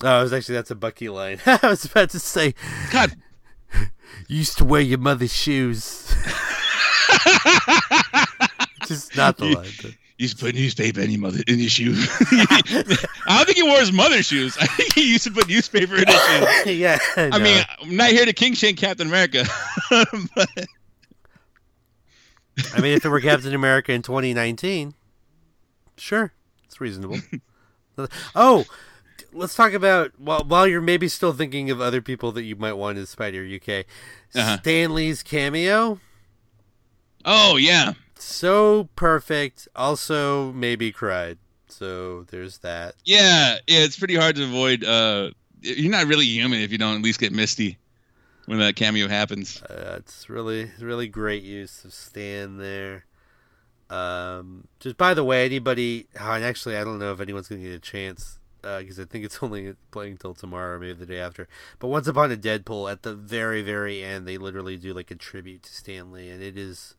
Oh, 0.03 0.19
it 0.19 0.23
was 0.25 0.33
actually 0.35 0.57
that's 0.57 0.73
a 0.73 0.75
Bucky 0.75 1.09
line. 1.09 1.41
I 1.47 1.61
was 1.63 1.85
about 1.87 2.11
to 2.11 2.19
say, 2.19 2.55
God, 2.93 3.15
you 4.29 4.39
used 4.39 4.59
to 4.59 4.65
wear 4.65 4.83
your 4.83 4.99
mother's 4.99 5.33
shoes. 5.33 6.13
Just 8.87 9.17
not 9.17 9.39
the 9.39 9.47
line. 9.55 9.71
but- 9.81 9.95
used 10.25 10.39
to 10.39 10.45
put 10.45 10.55
newspaper 10.55 11.01
in 11.01 11.09
his 11.09 11.19
mother 11.19 11.41
in 11.47 11.59
your 11.59 11.69
shoe. 11.69 11.95
I 11.97 13.13
don't 13.29 13.47
think 13.47 13.57
he 13.57 13.63
wore 13.63 13.79
his 13.79 13.93
mother's 13.93 14.27
shoes. 14.27 14.57
I 14.61 14.67
think 14.67 14.93
he 14.93 15.13
used 15.13 15.25
to 15.25 15.31
put 15.31 15.49
newspaper 15.49 15.97
in 15.97 16.07
his 16.07 16.21
shoes. 16.21 16.67
yeah. 16.79 16.99
I 17.17 17.39
mean, 17.39 17.63
I'm 17.81 17.97
not 17.97 18.11
here 18.11 18.25
to 18.25 18.33
king 18.33 18.55
shame 18.55 18.77
Captain 18.77 19.07
America, 19.07 19.45
but 19.91 20.49
I 22.75 22.81
mean, 22.81 22.97
if 22.97 23.05
it 23.05 23.09
were 23.09 23.21
Captain 23.21 23.55
America 23.55 23.93
in 23.93 24.03
2019, 24.03 24.95
sure, 25.97 26.33
it's 26.65 26.81
reasonable. 26.81 27.19
oh, 28.35 28.65
let's 29.33 29.55
talk 29.55 29.73
about 29.73 30.13
while 30.19 30.45
while 30.45 30.67
you're 30.67 30.81
maybe 30.81 31.09
still 31.09 31.33
thinking 31.33 31.71
of 31.71 31.81
other 31.81 32.01
people 32.01 32.33
that 32.33 32.43
you 32.45 32.57
might 32.57 32.75
want 32.75 32.99
in 32.99 33.07
Spider 33.07 33.45
UK. 33.45 33.85
Uh-huh. 34.35 34.59
Stan 34.59 34.95
Lee's 34.95 35.23
cameo, 35.23 36.01
oh 37.25 37.57
yeah, 37.57 37.93
so 38.25 38.89
perfect. 38.97 39.69
Also, 39.75 40.53
maybe 40.53 40.93
cried. 40.93 41.39
So 41.69 42.23
there's 42.25 42.59
that. 42.59 42.95
yeah, 43.05 43.57
yeah. 43.67 43.81
It's 43.81 43.99
pretty 43.99 44.15
hard 44.15 44.37
to 44.37 44.45
avoid. 44.45 44.85
Uh, 44.85 45.31
you're 45.61 45.91
not 45.91 46.07
really 46.07 46.27
human 46.27 46.61
if 46.61 46.71
you 46.71 46.79
don't 46.79 46.97
at 46.97 47.03
least 47.03 47.19
get 47.19 47.33
misty 47.33 47.79
when 48.47 48.59
that 48.59 48.77
cameo 48.77 49.09
happens. 49.09 49.61
Uh, 49.63 49.97
it's 49.99 50.29
really 50.29 50.71
really 50.79 51.09
great 51.09 51.43
use 51.43 51.85
of 51.85 51.93
Stan 51.93 52.59
there. 52.59 53.07
Um, 53.91 54.69
just 54.81 54.97
by 54.97 55.15
the 55.15 55.25
way, 55.25 55.45
anybody, 55.45 56.07
oh, 56.21 56.33
and 56.33 56.45
actually, 56.45 56.77
I 56.77 56.85
don't 56.85 56.99
know 56.99 57.13
if 57.13 57.21
anyone's 57.21 57.49
going 57.49 57.63
to 57.63 57.69
get 57.69 57.77
a 57.77 57.81
chance 57.81 58.39
because 58.63 58.99
I 58.99 59.05
think 59.05 59.25
it's 59.25 59.39
only 59.43 59.75
playing 59.91 60.19
till 60.19 60.35
tomorrow, 60.35 60.77
or 60.77 60.79
maybe 60.79 60.95
the 60.95 61.07
day 61.07 61.19
after. 61.19 61.49
But 61.79 61.89
Once 61.89 62.07
Upon 62.07 62.33
a 62.33 62.37
Deadpool, 62.37 62.91
at 62.91 63.03
the 63.03 63.15
very, 63.15 63.63
very 63.63 64.03
end, 64.03 64.27
they 64.27 64.39
literally 64.39 64.77
do 64.77 64.95
like 64.95 65.11
a 65.11 65.17
tribute 65.17 65.65
to 65.65 65.75
Stan 65.75 66.13
Lee, 66.13 66.31
and 66.31 66.43
it 66.43 66.57
is, 66.57 66.95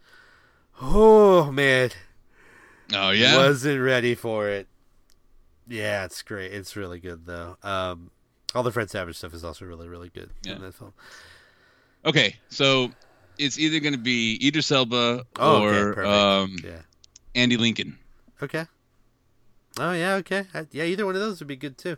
oh 0.81 1.51
man, 1.51 1.91
Oh 2.93 3.11
yeah. 3.11 3.35
wasn't 3.37 3.81
ready 3.81 4.15
for 4.15 4.47
it. 4.49 4.67
Yeah, 5.67 6.05
it's 6.05 6.21
great. 6.21 6.51
It's 6.53 6.75
really 6.75 6.99
good 6.99 7.25
though. 7.25 7.57
Um, 7.63 8.11
all 8.53 8.63
the 8.63 8.71
Fred 8.71 8.89
Savage 8.89 9.17
stuff 9.17 9.33
is 9.33 9.43
also 9.43 9.65
really, 9.65 9.87
really 9.87 10.09
good 10.09 10.29
Yeah. 10.43 10.53
in 10.55 10.61
that 10.61 10.73
film. 10.75 10.93
Okay, 12.05 12.35
so 12.49 12.91
it's 13.37 13.57
either 13.57 13.79
going 13.79 13.93
to 13.93 13.99
be 13.99 14.39
Idris 14.45 14.71
Elba 14.71 15.25
Oh, 15.37 15.63
or 15.63 15.93
perfect. 15.93 16.07
um, 16.07 16.55
Yeah. 16.63 16.81
Andy 17.33 17.57
Lincoln. 17.57 17.97
Okay. 18.41 18.65
Oh 19.77 19.91
yeah, 19.91 20.15
okay, 20.15 20.45
I, 20.53 20.67
yeah. 20.71 20.83
Either 20.85 21.05
one 21.05 21.15
of 21.15 21.21
those 21.21 21.39
would 21.39 21.47
be 21.49 21.57
good 21.57 21.77
too. 21.77 21.97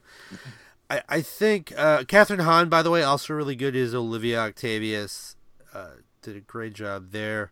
I 0.90 1.02
I 1.10 1.22
think 1.22 1.72
uh, 1.78 2.00
Kathryn 2.04 2.42
Hahn, 2.42 2.70
by 2.70 2.82
the 2.82 2.90
way, 2.90 3.04
also 3.04 3.34
really 3.36 3.56
good 3.56 3.76
is 3.76 3.94
Olivia 3.94 4.40
Octavius. 4.40 5.36
Uh, 5.74 5.90
did 6.24 6.36
a 6.38 6.40
great 6.40 6.74
job 6.74 7.12
there. 7.12 7.52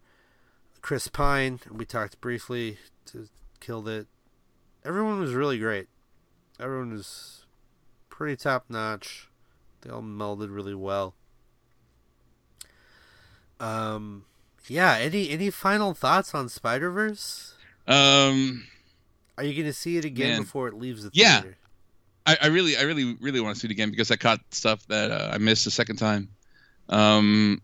Chris 0.85 1.07
Pine, 1.07 1.59
we 1.71 1.83
talked 1.83 2.21
briefly, 2.21 2.77
to, 3.07 3.27
killed 3.59 3.89
it. 3.89 4.05
Everyone 4.83 5.19
was 5.19 5.33
really 5.33 5.57
great. 5.57 5.87
Everyone 6.59 6.91
was 6.91 7.43
pretty 8.07 8.35
top 8.35 8.65
notch. 8.69 9.27
They 9.81 9.89
all 9.89 10.03
melded 10.03 10.53
really 10.53 10.75
well. 10.75 11.15
Um, 13.59 14.25
yeah. 14.67 14.97
Any 14.99 15.31
any 15.31 15.49
final 15.49 15.95
thoughts 15.95 16.35
on 16.35 16.49
Spider 16.49 16.91
Verse? 16.91 17.55
Um, 17.87 18.67
Are 19.39 19.43
you 19.43 19.55
going 19.55 19.65
to 19.65 19.73
see 19.73 19.97
it 19.97 20.05
again 20.05 20.33
Man. 20.33 20.41
before 20.41 20.67
it 20.67 20.75
leaves 20.75 21.01
the 21.01 21.09
Yeah. 21.13 21.41
theater? 21.41 21.57
I, 22.27 22.37
I 22.43 22.47
really, 22.49 22.77
I 22.77 22.83
really, 22.83 23.17
really 23.19 23.41
want 23.41 23.55
to 23.55 23.59
see 23.59 23.67
it 23.67 23.71
again 23.71 23.89
because 23.89 24.11
I 24.11 24.17
caught 24.17 24.41
stuff 24.51 24.85
that 24.89 25.09
uh, 25.09 25.31
I 25.33 25.39
missed 25.39 25.65
the 25.65 25.71
second 25.71 25.95
time. 25.95 26.29
Um, 26.89 27.63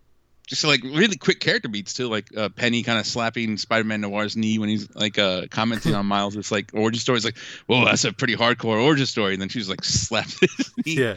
just 0.52 0.66
like 0.66 0.84
really 0.84 1.16
quick 1.16 1.40
character 1.40 1.70
beats 1.70 1.94
too, 1.94 2.10
like 2.10 2.28
uh, 2.36 2.50
Penny 2.50 2.84
kind 2.84 3.00
of 3.00 3.06
slapping 3.06 3.56
Spider-Man 3.56 4.02
Noir's 4.02 4.36
knee 4.36 4.60
when 4.60 4.68
he's 4.68 4.94
like 4.94 5.18
uh, 5.18 5.44
commenting 5.50 5.96
on 5.96 6.06
Miles. 6.06 6.36
It's 6.36 6.52
like 6.52 6.72
origin 6.74 7.00
story. 7.00 7.16
It's 7.16 7.24
like, 7.24 7.38
whoa, 7.68 7.86
that's 7.86 8.04
a 8.04 8.12
pretty 8.12 8.36
hardcore 8.36 8.84
origin 8.84 9.06
story. 9.06 9.32
And 9.32 9.42
then 9.42 9.48
she's 9.48 9.70
like 9.70 9.82
slapped 9.86 10.42
his 10.42 10.72
knee. 10.86 11.00
Yeah. 11.00 11.16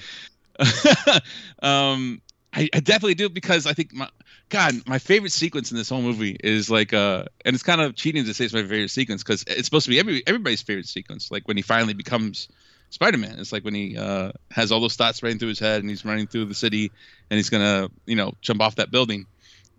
um, 1.64 2.22
I, 2.52 2.68
I 2.72 2.78
definitely 2.78 3.16
do 3.16 3.28
because 3.28 3.66
I 3.66 3.72
think 3.72 3.92
my 3.92 4.08
God, 4.50 4.74
my 4.86 5.00
favorite 5.00 5.32
sequence 5.32 5.72
in 5.72 5.76
this 5.76 5.88
whole 5.88 6.00
movie 6.00 6.36
is 6.38 6.70
like, 6.70 6.94
uh, 6.94 7.24
and 7.44 7.54
it's 7.54 7.64
kind 7.64 7.80
of 7.80 7.96
cheating 7.96 8.24
to 8.26 8.34
say 8.34 8.44
it's 8.44 8.54
my 8.54 8.60
favorite 8.60 8.92
sequence 8.92 9.24
because 9.24 9.42
it's 9.48 9.64
supposed 9.64 9.86
to 9.86 9.90
be 9.90 9.98
every 9.98 10.22
everybody's 10.28 10.62
favorite 10.62 10.86
sequence. 10.86 11.32
Like 11.32 11.48
when 11.48 11.56
he 11.56 11.62
finally 11.64 11.94
becomes 11.94 12.46
Spider-Man, 12.94 13.38
it's 13.40 13.50
like 13.52 13.64
when 13.64 13.74
he 13.74 13.96
uh, 13.98 14.30
has 14.50 14.70
all 14.72 14.80
those 14.80 14.94
thoughts 14.96 15.22
running 15.22 15.38
through 15.38 15.48
his 15.48 15.58
head 15.58 15.80
and 15.80 15.90
he's 15.90 16.04
running 16.04 16.26
through 16.28 16.44
the 16.46 16.54
city 16.54 16.92
and 17.28 17.36
he's 17.36 17.50
gonna, 17.50 17.88
you 18.06 18.14
know, 18.16 18.32
jump 18.40 18.60
off 18.62 18.76
that 18.76 18.90
building. 18.90 19.26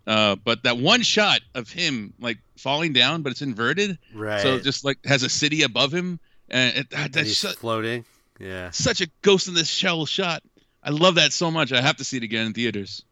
Uh, 0.05 0.35
but 0.35 0.63
that 0.63 0.77
one 0.77 1.01
shot 1.01 1.39
of 1.55 1.71
him 1.71 2.13
like 2.19 2.37
falling 2.57 2.91
down, 2.93 3.21
but 3.23 3.31
it's 3.31 3.41
inverted, 3.41 3.97
Right. 4.13 4.41
so 4.41 4.55
it 4.55 4.63
just 4.63 4.83
like 4.85 4.99
has 5.05 5.23
a 5.23 5.29
city 5.29 5.63
above 5.63 5.93
him, 5.93 6.19
and 6.49 6.77
it, 6.77 6.89
that, 6.91 7.05
And 7.05 7.13
that's 7.13 7.37
su- 7.37 7.47
floating. 7.53 8.05
Yeah. 8.39 8.69
such 8.71 8.99
a 9.01 9.07
ghost 9.21 9.47
in 9.47 9.53
this 9.53 9.69
shell 9.69 10.05
shot. 10.05 10.43
I 10.83 10.89
love 10.91 11.15
that 11.15 11.31
so 11.33 11.49
much. 11.49 11.71
I 11.71 11.81
have 11.81 11.95
to 11.97 12.03
see 12.03 12.17
it 12.17 12.23
again 12.23 12.47
in 12.47 12.53
theaters. 12.53 13.03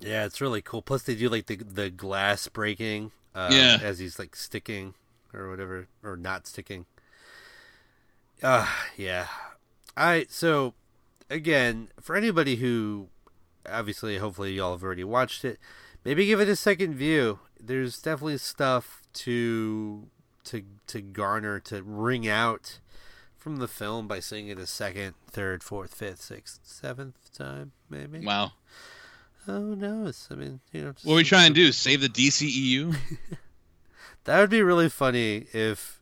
Yeah, 0.00 0.24
it's 0.26 0.40
really 0.40 0.62
cool. 0.62 0.80
Plus, 0.82 1.02
they 1.02 1.14
do 1.14 1.28
like 1.28 1.46
the 1.46 1.56
the 1.56 1.90
glass 1.90 2.46
breaking. 2.48 3.10
Uh, 3.34 3.48
Yeah. 3.52 3.78
As 3.82 3.98
he's 3.98 4.18
like 4.18 4.34
sticking 4.36 4.94
or 5.34 5.50
whatever, 5.50 5.88
or 6.02 6.16
not 6.16 6.46
sticking. 6.46 6.86
Uh 8.42 8.68
yeah. 8.96 9.26
I 9.96 10.26
so 10.28 10.74
again 11.30 11.88
for 12.00 12.16
anybody 12.16 12.56
who 12.56 13.08
obviously 13.68 14.18
hopefully 14.18 14.54
y'all 14.54 14.72
have 14.72 14.82
already 14.82 15.04
watched 15.04 15.44
it, 15.44 15.58
maybe 16.04 16.26
give 16.26 16.40
it 16.40 16.48
a 16.48 16.56
second 16.56 16.94
view. 16.94 17.38
There's 17.58 18.00
definitely 18.00 18.38
stuff 18.38 19.02
to 19.14 20.08
to 20.44 20.62
to 20.88 21.00
garner 21.00 21.60
to 21.60 21.82
wring 21.82 22.28
out 22.28 22.80
from 23.36 23.56
the 23.56 23.68
film 23.68 24.08
by 24.08 24.20
seeing 24.20 24.48
it 24.48 24.58
a 24.58 24.66
second, 24.66 25.14
third, 25.30 25.62
fourth, 25.62 25.94
fifth, 25.94 26.20
sixth, 26.20 26.60
seventh 26.64 27.32
time, 27.32 27.72
maybe. 27.88 28.20
Wow. 28.20 28.52
Oh 29.48 29.74
no! 29.74 30.06
It's, 30.06 30.28
I 30.32 30.34
mean, 30.34 30.60
you 30.72 30.82
know. 30.82 30.94
What 31.04 31.12
are 31.14 31.16
we 31.16 31.24
trying 31.24 31.54
to 31.54 31.54
do? 31.54 31.70
Save 31.70 32.00
the 32.00 32.08
DCEU? 32.08 32.96
That 34.26 34.40
would 34.40 34.50
be 34.50 34.62
really 34.62 34.88
funny 34.88 35.46
if, 35.52 35.95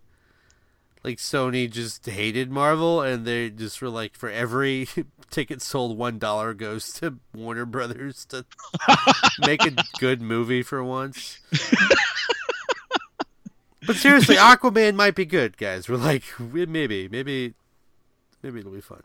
like, 1.05 1.19
Sony 1.19 1.71
just 1.71 2.07
hated 2.07 2.51
Marvel 2.51 3.03
and 3.03 3.27
they 3.27 3.51
just 3.51 3.81
were 3.83 3.91
like, 3.91 4.17
for 4.17 4.31
every 4.31 4.89
ticket 5.31 5.63
sold, 5.63 5.99
one 5.99 6.19
dollar 6.19 6.55
goes 6.55 6.93
to 6.95 7.19
Warner 7.35 7.67
Brothers 7.67 8.25
to 8.27 8.45
make 9.41 9.65
a 9.65 9.75
good 9.99 10.21
movie 10.23 10.63
for 10.63 10.83
once. 10.83 11.41
but 13.87 13.97
seriously, 13.97 14.37
Aquaman 14.39 14.95
might 14.95 15.15
be 15.15 15.27
good, 15.27 15.57
guys. 15.57 15.89
We're 15.89 15.97
like, 15.97 16.25
maybe, 16.41 17.09
maybe, 17.09 17.55
maybe 18.43 18.61
it'll 18.61 18.73
be 18.73 18.81
fun. 18.81 19.03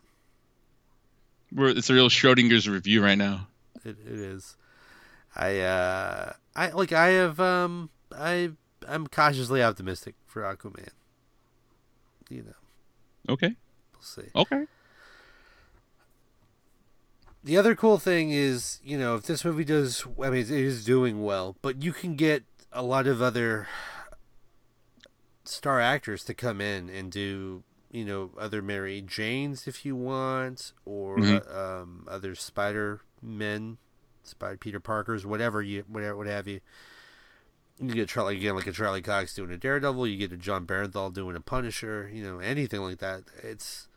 We're, 1.52 1.68
it's 1.68 1.90
a 1.90 1.94
real 1.94 2.08
Schrodinger's 2.08 2.68
review 2.68 3.02
right 3.02 3.18
now. 3.18 3.48
It, 3.84 3.96
it 4.06 4.18
is. 4.18 4.56
I 5.34 5.60
uh 5.60 6.32
I 6.56 6.70
like 6.70 6.92
I 6.92 7.08
have 7.08 7.38
um 7.40 7.90
I 8.12 8.50
I'm 8.88 9.06
cautiously 9.06 9.62
optimistic 9.62 10.14
for 10.26 10.42
Aquaman. 10.42 10.88
You 12.30 12.42
know, 12.44 13.32
Okay. 13.34 13.56
we'll 13.92 14.02
see. 14.02 14.28
Okay. 14.34 14.66
The 17.42 17.56
other 17.56 17.74
cool 17.74 17.98
thing 17.98 18.30
is, 18.30 18.80
you 18.84 18.98
know, 18.98 19.14
if 19.16 19.22
this 19.24 19.44
movie 19.44 19.64
does 19.64 20.06
I 20.22 20.30
mean 20.30 20.40
it 20.42 20.50
is 20.50 20.84
doing 20.84 21.22
well, 21.22 21.56
but 21.62 21.82
you 21.82 21.92
can 21.92 22.14
get 22.14 22.44
a 22.72 22.82
lot 22.82 23.06
of 23.06 23.20
other 23.22 23.66
star 25.44 25.80
actors 25.80 26.22
to 26.24 26.34
come 26.34 26.60
in 26.60 26.88
and 26.88 27.10
do 27.10 27.64
you 27.90 28.04
know 28.04 28.30
other 28.38 28.62
Mary 28.62 29.02
Janes 29.02 29.66
if 29.66 29.84
you 29.84 29.96
want, 29.96 30.72
or 30.84 31.18
Mhm. 31.18 31.46
uh, 31.50 31.80
um, 31.82 32.06
other 32.08 32.34
Spider 32.34 33.00
Men, 33.22 33.78
Spider 34.22 34.58
Peter 34.58 34.78
Parkers, 34.80 35.26
whatever 35.26 35.62
you 35.62 35.82
whatever 35.88 36.16
what 36.16 36.26
have 36.26 36.46
you. 36.46 36.60
You 37.80 37.94
get 37.94 38.08
Charlie 38.10 38.36
again 38.36 38.54
like 38.56 38.66
a 38.66 38.72
Charlie 38.72 39.00
Cox 39.02 39.34
doing 39.34 39.50
a 39.50 39.56
Daredevil. 39.56 40.06
You 40.06 40.16
get 40.18 40.32
a 40.32 40.36
Jon 40.36 40.66
Bernthal 40.66 41.12
doing 41.12 41.34
a 41.34 41.40
Punisher. 41.40 42.10
You 42.12 42.22
know 42.22 42.38
anything 42.38 42.80
like 42.80 42.98
that. 42.98 43.22
It's 43.42 43.88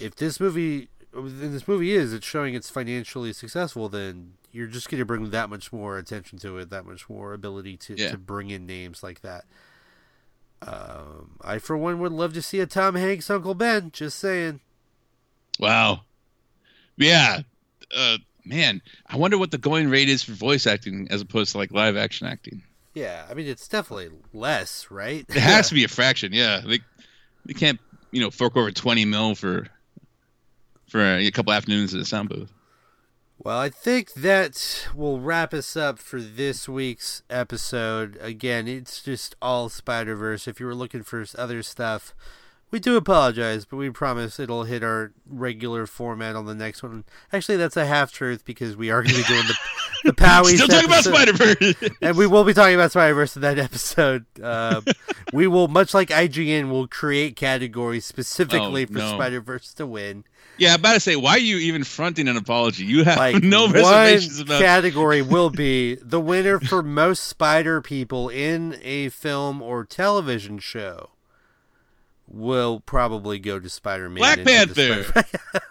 if 0.00 0.14
this 0.14 0.38
movie 0.38 0.88
then 1.12 1.52
this 1.52 1.66
movie 1.66 1.92
is 1.92 2.12
it's 2.12 2.26
showing 2.26 2.54
it's 2.54 2.70
financially 2.70 3.32
successful 3.32 3.88
then 3.88 4.34
you're 4.52 4.66
just 4.66 4.90
going 4.90 4.98
to 4.98 5.04
bring 5.06 5.30
that 5.30 5.48
much 5.50 5.72
more 5.72 5.96
attention 5.98 6.38
to 6.38 6.58
it 6.58 6.68
that 6.70 6.84
much 6.84 7.08
more 7.08 7.32
ability 7.32 7.76
to, 7.78 7.94
Yeah. 7.96 8.10
to 8.10 8.18
bring 8.18 8.50
in 8.50 8.66
names 8.66 9.02
like 9.02 9.22
that 9.22 9.44
um, 10.60 11.32
i 11.40 11.58
for 11.58 11.76
one 11.78 11.98
would 11.98 12.12
love 12.12 12.34
to 12.34 12.42
see 12.42 12.60
a 12.60 12.66
tom 12.66 12.94
hanks 12.94 13.30
uncle 13.30 13.54
ben 13.54 13.90
just 13.90 14.18
saying 14.18 14.60
Wow. 15.58 16.02
Yeah. 16.96 17.40
Uh, 17.96 18.18
man, 18.44 18.80
I 19.08 19.16
wonder 19.16 19.38
what 19.38 19.50
the 19.50 19.58
going 19.58 19.88
rate 19.90 20.08
is 20.08 20.22
for 20.22 20.30
voice 20.32 20.68
acting 20.68 21.08
as 21.10 21.20
opposed 21.20 21.50
to 21.52 21.58
like 21.58 21.72
live 21.72 21.96
action 21.96 22.28
acting. 22.28 22.62
Yeah 22.98 23.26
i 23.30 23.34
mean 23.34 23.46
it's 23.46 23.68
definitely 23.68 24.08
less 24.32 24.90
right 24.90 25.24
It 25.28 25.36
has 25.36 25.68
to 25.70 25.74
be 25.74 25.84
a 25.84 25.88
fraction. 25.88 26.32
Yeah. 26.32 26.60
They, 26.66 26.80
they 27.46 27.54
can't, 27.54 27.80
you 28.10 28.20
know, 28.20 28.30
fork 28.30 28.56
over 28.56 28.70
20 28.70 29.04
mil 29.04 29.34
for 29.34 29.66
for 30.88 31.00
a 31.04 31.30
couple 31.30 31.52
afternoons 31.52 31.94
at 31.94 32.00
a 32.00 32.04
sound 32.04 32.28
booth. 32.30 32.52
Well, 33.38 33.58
I 33.58 33.68
think 33.68 34.14
that 34.14 34.88
will 34.94 35.20
wrap 35.20 35.54
us 35.54 35.76
up 35.76 35.98
for 35.98 36.20
this 36.20 36.68
week's 36.68 37.22
episode. 37.30 38.18
Again, 38.20 38.66
it's 38.66 39.02
just 39.02 39.36
all 39.40 39.68
Spider 39.68 40.16
Verse. 40.16 40.48
If 40.48 40.58
you 40.58 40.66
were 40.66 40.74
looking 40.74 41.02
for 41.04 41.24
other 41.36 41.62
stuff, 41.62 42.14
we 42.70 42.78
do 42.80 42.96
apologize, 42.96 43.64
but 43.64 43.76
we 43.76 43.90
promise 43.90 44.38
it'll 44.38 44.64
hit 44.64 44.82
our 44.82 45.12
regular 45.26 45.86
format 45.86 46.36
on 46.36 46.46
the 46.46 46.54
next 46.54 46.82
one. 46.82 47.04
Actually, 47.32 47.56
that's 47.56 47.76
a 47.76 47.86
half 47.86 48.12
truth 48.12 48.44
because 48.44 48.76
we 48.76 48.90
are 48.90 49.02
going 49.02 49.14
to 49.14 49.22
be 49.22 49.26
doing 49.28 49.46
the 49.46 49.54
the 50.04 50.12
Powies 50.16 50.54
Still 50.56 50.68
talking 50.68 50.84
about. 50.88 51.04
Spider 51.04 51.32
Verse. 51.32 51.74
and 52.02 52.16
we 52.16 52.26
will 52.26 52.44
be 52.44 52.54
talking 52.54 52.74
about 52.74 52.90
Spider 52.92 53.14
Verse 53.14 53.34
in 53.36 53.42
that 53.42 53.58
episode. 53.58 54.26
Um, 54.42 54.84
we 55.32 55.46
will, 55.46 55.66
much 55.68 55.92
like 55.94 56.10
IGN, 56.10 56.70
will 56.70 56.86
create 56.86 57.34
categories 57.36 58.04
specifically 58.04 58.84
Oh, 58.84 58.86
for 58.86 58.92
no. 58.98 59.14
Spider 59.14 59.40
Verse 59.40 59.72
to 59.74 59.86
win. 59.86 60.24
yeah, 60.56 60.74
I'm 60.74 60.80
about 60.80 60.94
to 60.94 61.00
say, 61.00 61.16
why 61.16 61.32
are 61.32 61.38
you 61.38 61.56
even 61.58 61.82
fronting 61.84 62.28
an 62.28 62.36
apology? 62.36 62.84
You 62.84 63.02
have 63.04 63.18
like 63.18 63.42
no 63.42 63.68
reservations 63.68 64.38
about. 64.40 64.60
category 64.60 65.20
will 65.34 65.50
be 65.50 65.96
the 65.96 66.20
winner 66.20 66.60
for 66.60 66.82
most 66.82 67.24
spider 67.24 67.80
people 67.80 68.28
in 68.28 68.78
a 68.82 69.08
film 69.08 69.60
or 69.62 69.84
television 69.84 70.58
show 70.58 71.10
will 72.30 72.80
probably 72.80 73.38
go 73.38 73.58
to 73.58 73.68
spider-man 73.68 74.18
Black 74.20 74.38
the 74.38 74.44
Panther. 74.44 75.04
Spider- 75.04 75.64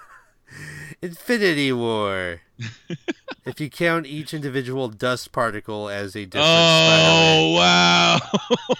infinity 1.02 1.72
war 1.72 2.42
if 3.46 3.60
you 3.62 3.70
count 3.70 4.08
each 4.08 4.34
individual 4.34 4.90
dust 4.90 5.32
particle 5.32 5.90
as 5.90 6.16
a 6.16 6.26
different 6.26 6.46
Oh 6.48 7.54
wow! 7.56 8.18
Spider-Man. 8.20 8.58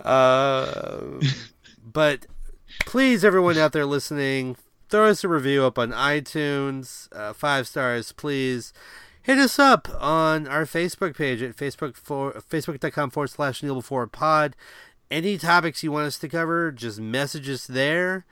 Uh, 0.00 1.20
but 1.84 2.26
please, 2.86 3.24
everyone 3.24 3.58
out 3.58 3.72
there 3.72 3.84
listening, 3.84 4.56
throw 4.88 5.06
us 5.06 5.24
a 5.24 5.28
review 5.28 5.64
up 5.64 5.78
on 5.78 5.90
iTunes, 5.92 7.08
uh, 7.12 7.32
five 7.32 7.66
stars, 7.66 8.12
please. 8.12 8.72
Hit 9.22 9.38
us 9.38 9.58
up 9.58 9.88
on 10.00 10.46
our 10.48 10.64
Facebook 10.64 11.14
page 11.16 11.42
at 11.42 11.54
Facebook 11.56 11.96
for 11.96 12.32
facebook.com 12.32 13.10
forward 13.10 13.28
slash 13.28 13.62
Kneel 13.62 13.74
Before 13.74 14.06
Pod. 14.06 14.56
Any 15.10 15.38
topics 15.38 15.82
you 15.82 15.90
want 15.90 16.06
us 16.06 16.18
to 16.18 16.28
cover, 16.28 16.70
just 16.70 17.00
message 17.00 17.48
us 17.48 17.66
there. 17.66 18.26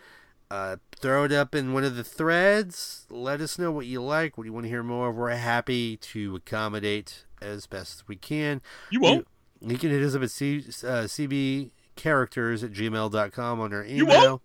Uh, 0.50 0.76
throw 1.00 1.24
it 1.24 1.32
up 1.32 1.54
in 1.54 1.72
one 1.72 1.84
of 1.84 1.96
the 1.96 2.04
threads. 2.04 3.06
Let 3.10 3.40
us 3.40 3.58
know 3.58 3.72
what 3.72 3.86
you 3.86 4.02
like, 4.02 4.36
what 4.36 4.44
you 4.44 4.52
want 4.52 4.64
to 4.64 4.70
hear 4.70 4.82
more 4.82 5.08
of. 5.08 5.16
We're 5.16 5.30
happy 5.30 5.96
to 5.96 6.36
accommodate 6.36 7.24
as 7.40 7.66
best 7.66 8.00
as 8.00 8.08
we 8.08 8.16
can. 8.16 8.60
You 8.90 9.00
won't. 9.00 9.26
You, 9.60 9.70
you 9.72 9.78
can 9.78 9.90
hit 9.90 10.02
us 10.02 10.14
up 10.14 10.22
at 10.22 10.30
C, 10.30 10.58
uh, 10.58 11.08
cbcharacters 11.08 12.62
at 12.62 12.72
gmail.com 12.72 13.60
on 13.60 13.72
our 13.72 13.84
email. 13.84 13.96
You 13.96 14.06
won't. 14.06 14.42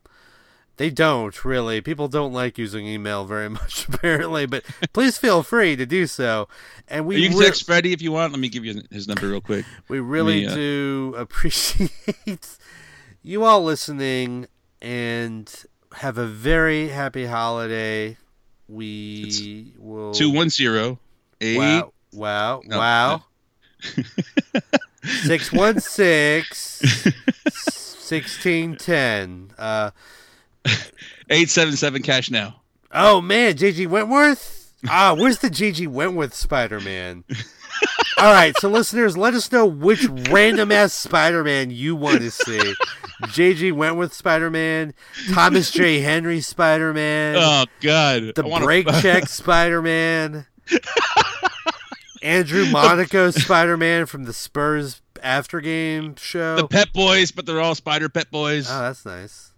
They 0.77 0.89
don't 0.89 1.45
really. 1.45 1.81
People 1.81 2.07
don't 2.07 2.34
like 2.34 2.57
using 2.57 2.88
email 2.88 3.26
very 3.26 3.49
much, 3.60 3.88
apparently. 3.88 4.45
But 4.45 4.64
please 4.93 5.18
feel 5.18 5.43
free 5.43 5.76
to 5.76 5.85
do 5.85 6.07
so. 6.07 6.48
And 6.88 7.06
we 7.06 7.18
you 7.18 7.30
can 7.30 7.38
re- 7.38 7.45
text 7.45 7.65
Freddie 7.65 7.93
if 7.93 8.02
you 8.02 8.11
want. 8.11 8.34
Let 8.34 8.39
me 8.39 8.49
give 8.49 8.65
you 8.65 8.81
his 8.91 9.07
number 9.07 9.27
real 9.27 9.41
quick. 9.41 9.65
we 9.88 9.99
really 9.99 10.41
me, 10.41 10.48
uh, 10.48 10.56
do 10.56 11.15
appreciate 11.18 12.57
you 13.22 13.43
all 13.43 13.64
listening 13.64 14.48
and 14.81 15.65
have 15.93 16.18
a 16.18 16.26
very 16.26 16.89
happy 16.89 17.26
holiday. 17.26 18.18
We 18.68 19.73
will 19.77 20.14
Two 20.14 20.31
one 20.31 20.49
zero 20.49 20.99
eight. 21.41 21.57
Wow! 21.57 21.93
Wow! 22.14 22.61
No, 22.65 22.77
wow! 22.77 23.23
Six 25.03 25.52
one 25.52 25.80
six 25.80 26.81
sixteen 27.49 28.77
ten. 28.77 29.52
Uh 29.57 29.91
Eight 31.29 31.49
seven 31.49 31.75
seven 31.75 32.01
cash 32.01 32.29
now. 32.29 32.61
oh 32.91 33.21
man, 33.21 33.53
JG 33.55 33.88
Wentworth. 33.88 34.73
Ah, 34.89 35.15
where's 35.17 35.38
the 35.39 35.49
JG 35.49 35.88
Wentworth 35.88 36.33
Spider 36.33 36.79
Man? 36.79 37.23
All 38.17 38.31
right, 38.33 38.55
so 38.59 38.69
listeners, 38.69 39.17
let 39.17 39.33
us 39.33 39.51
know 39.51 39.65
which 39.65 40.05
random 40.29 40.71
ass 40.71 40.93
Spider 40.93 41.43
Man 41.43 41.71
you 41.71 41.95
want 41.95 42.19
to 42.19 42.29
see. 42.31 42.73
JG 43.23 43.71
Wentworth 43.73 44.13
Spider 44.13 44.49
Man, 44.49 44.93
Thomas 45.31 45.71
J. 45.71 46.01
Henry 46.01 46.41
Spider 46.41 46.93
Man, 46.93 47.35
Oh 47.39 47.65
God. 47.81 48.33
the 48.35 48.43
wanna- 48.43 48.65
Break 48.65 48.88
Check 49.01 49.27
Spider 49.27 49.81
Man, 49.81 50.45
Andrew 52.21 52.65
Monaco 52.65 53.31
Spider 53.31 53.77
Man 53.77 54.05
from 54.05 54.25
the 54.25 54.33
Spurs 54.33 55.01
after 55.23 55.59
game 55.61 56.15
show. 56.17 56.55
the 56.57 56.67
Pep 56.67 56.91
Boys, 56.93 57.31
but 57.31 57.45
they're 57.45 57.61
all 57.61 57.75
Spider 57.75 58.09
Pep 58.09 58.29
Boys. 58.31 58.67
Oh, 58.69 58.79
that's 58.81 59.05
nice. 59.05 59.51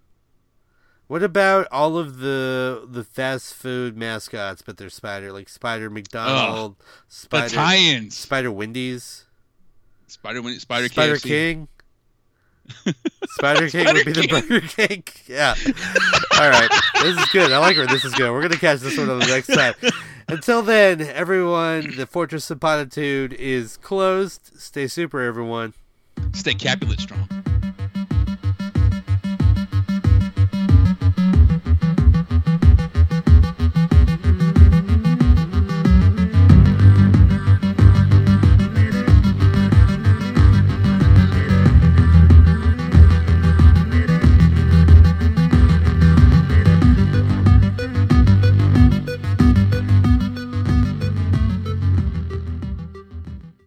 What 1.07 1.21
about 1.21 1.67
all 1.71 1.97
of 1.97 2.17
the 2.19 2.87
the 2.89 3.03
fast 3.03 3.53
food 3.53 3.95
mascots, 3.97 4.61
but 4.61 4.77
they're 4.77 4.89
Spider, 4.89 5.31
like 5.31 5.49
Spider 5.49 5.89
McDonald, 5.89 6.77
the 6.79 6.83
Spider 7.09 7.49
tie-ins. 7.55 8.17
Spider 8.17 8.51
Wendy's, 8.51 9.25
Spider 10.07 10.41
Spider, 10.59 10.87
Spider 10.87 11.15
KFC. 11.17 11.21
King. 11.23 11.67
Spider 13.25 13.69
King 13.69 13.93
would 13.93 14.05
be 14.05 14.11
the 14.13 14.27
Burger 14.47 14.61
King. 14.67 15.03
Yeah. 15.27 15.55
All 16.39 16.49
right. 16.49 16.69
This 17.01 17.17
is 17.17 17.25
good. 17.31 17.51
I 17.51 17.57
like 17.57 17.75
where 17.77 17.87
this 17.87 18.05
is 18.05 18.13
going. 18.13 18.31
We're 18.31 18.41
gonna 18.41 18.55
catch 18.57 18.79
this 18.79 18.97
one 18.97 19.09
on 19.09 19.19
the 19.19 19.25
next 19.27 19.47
time. 19.47 19.73
Until 20.29 20.61
then, 20.61 21.01
everyone, 21.01 21.95
the 21.97 22.05
Fortress 22.07 22.49
of 22.51 22.59
Potitude 22.59 23.33
is 23.33 23.77
closed. 23.77 24.51
Stay 24.57 24.87
super, 24.87 25.21
everyone. 25.21 25.73
Stay 26.33 26.53
Capulet 26.53 26.99
strong. 27.01 27.42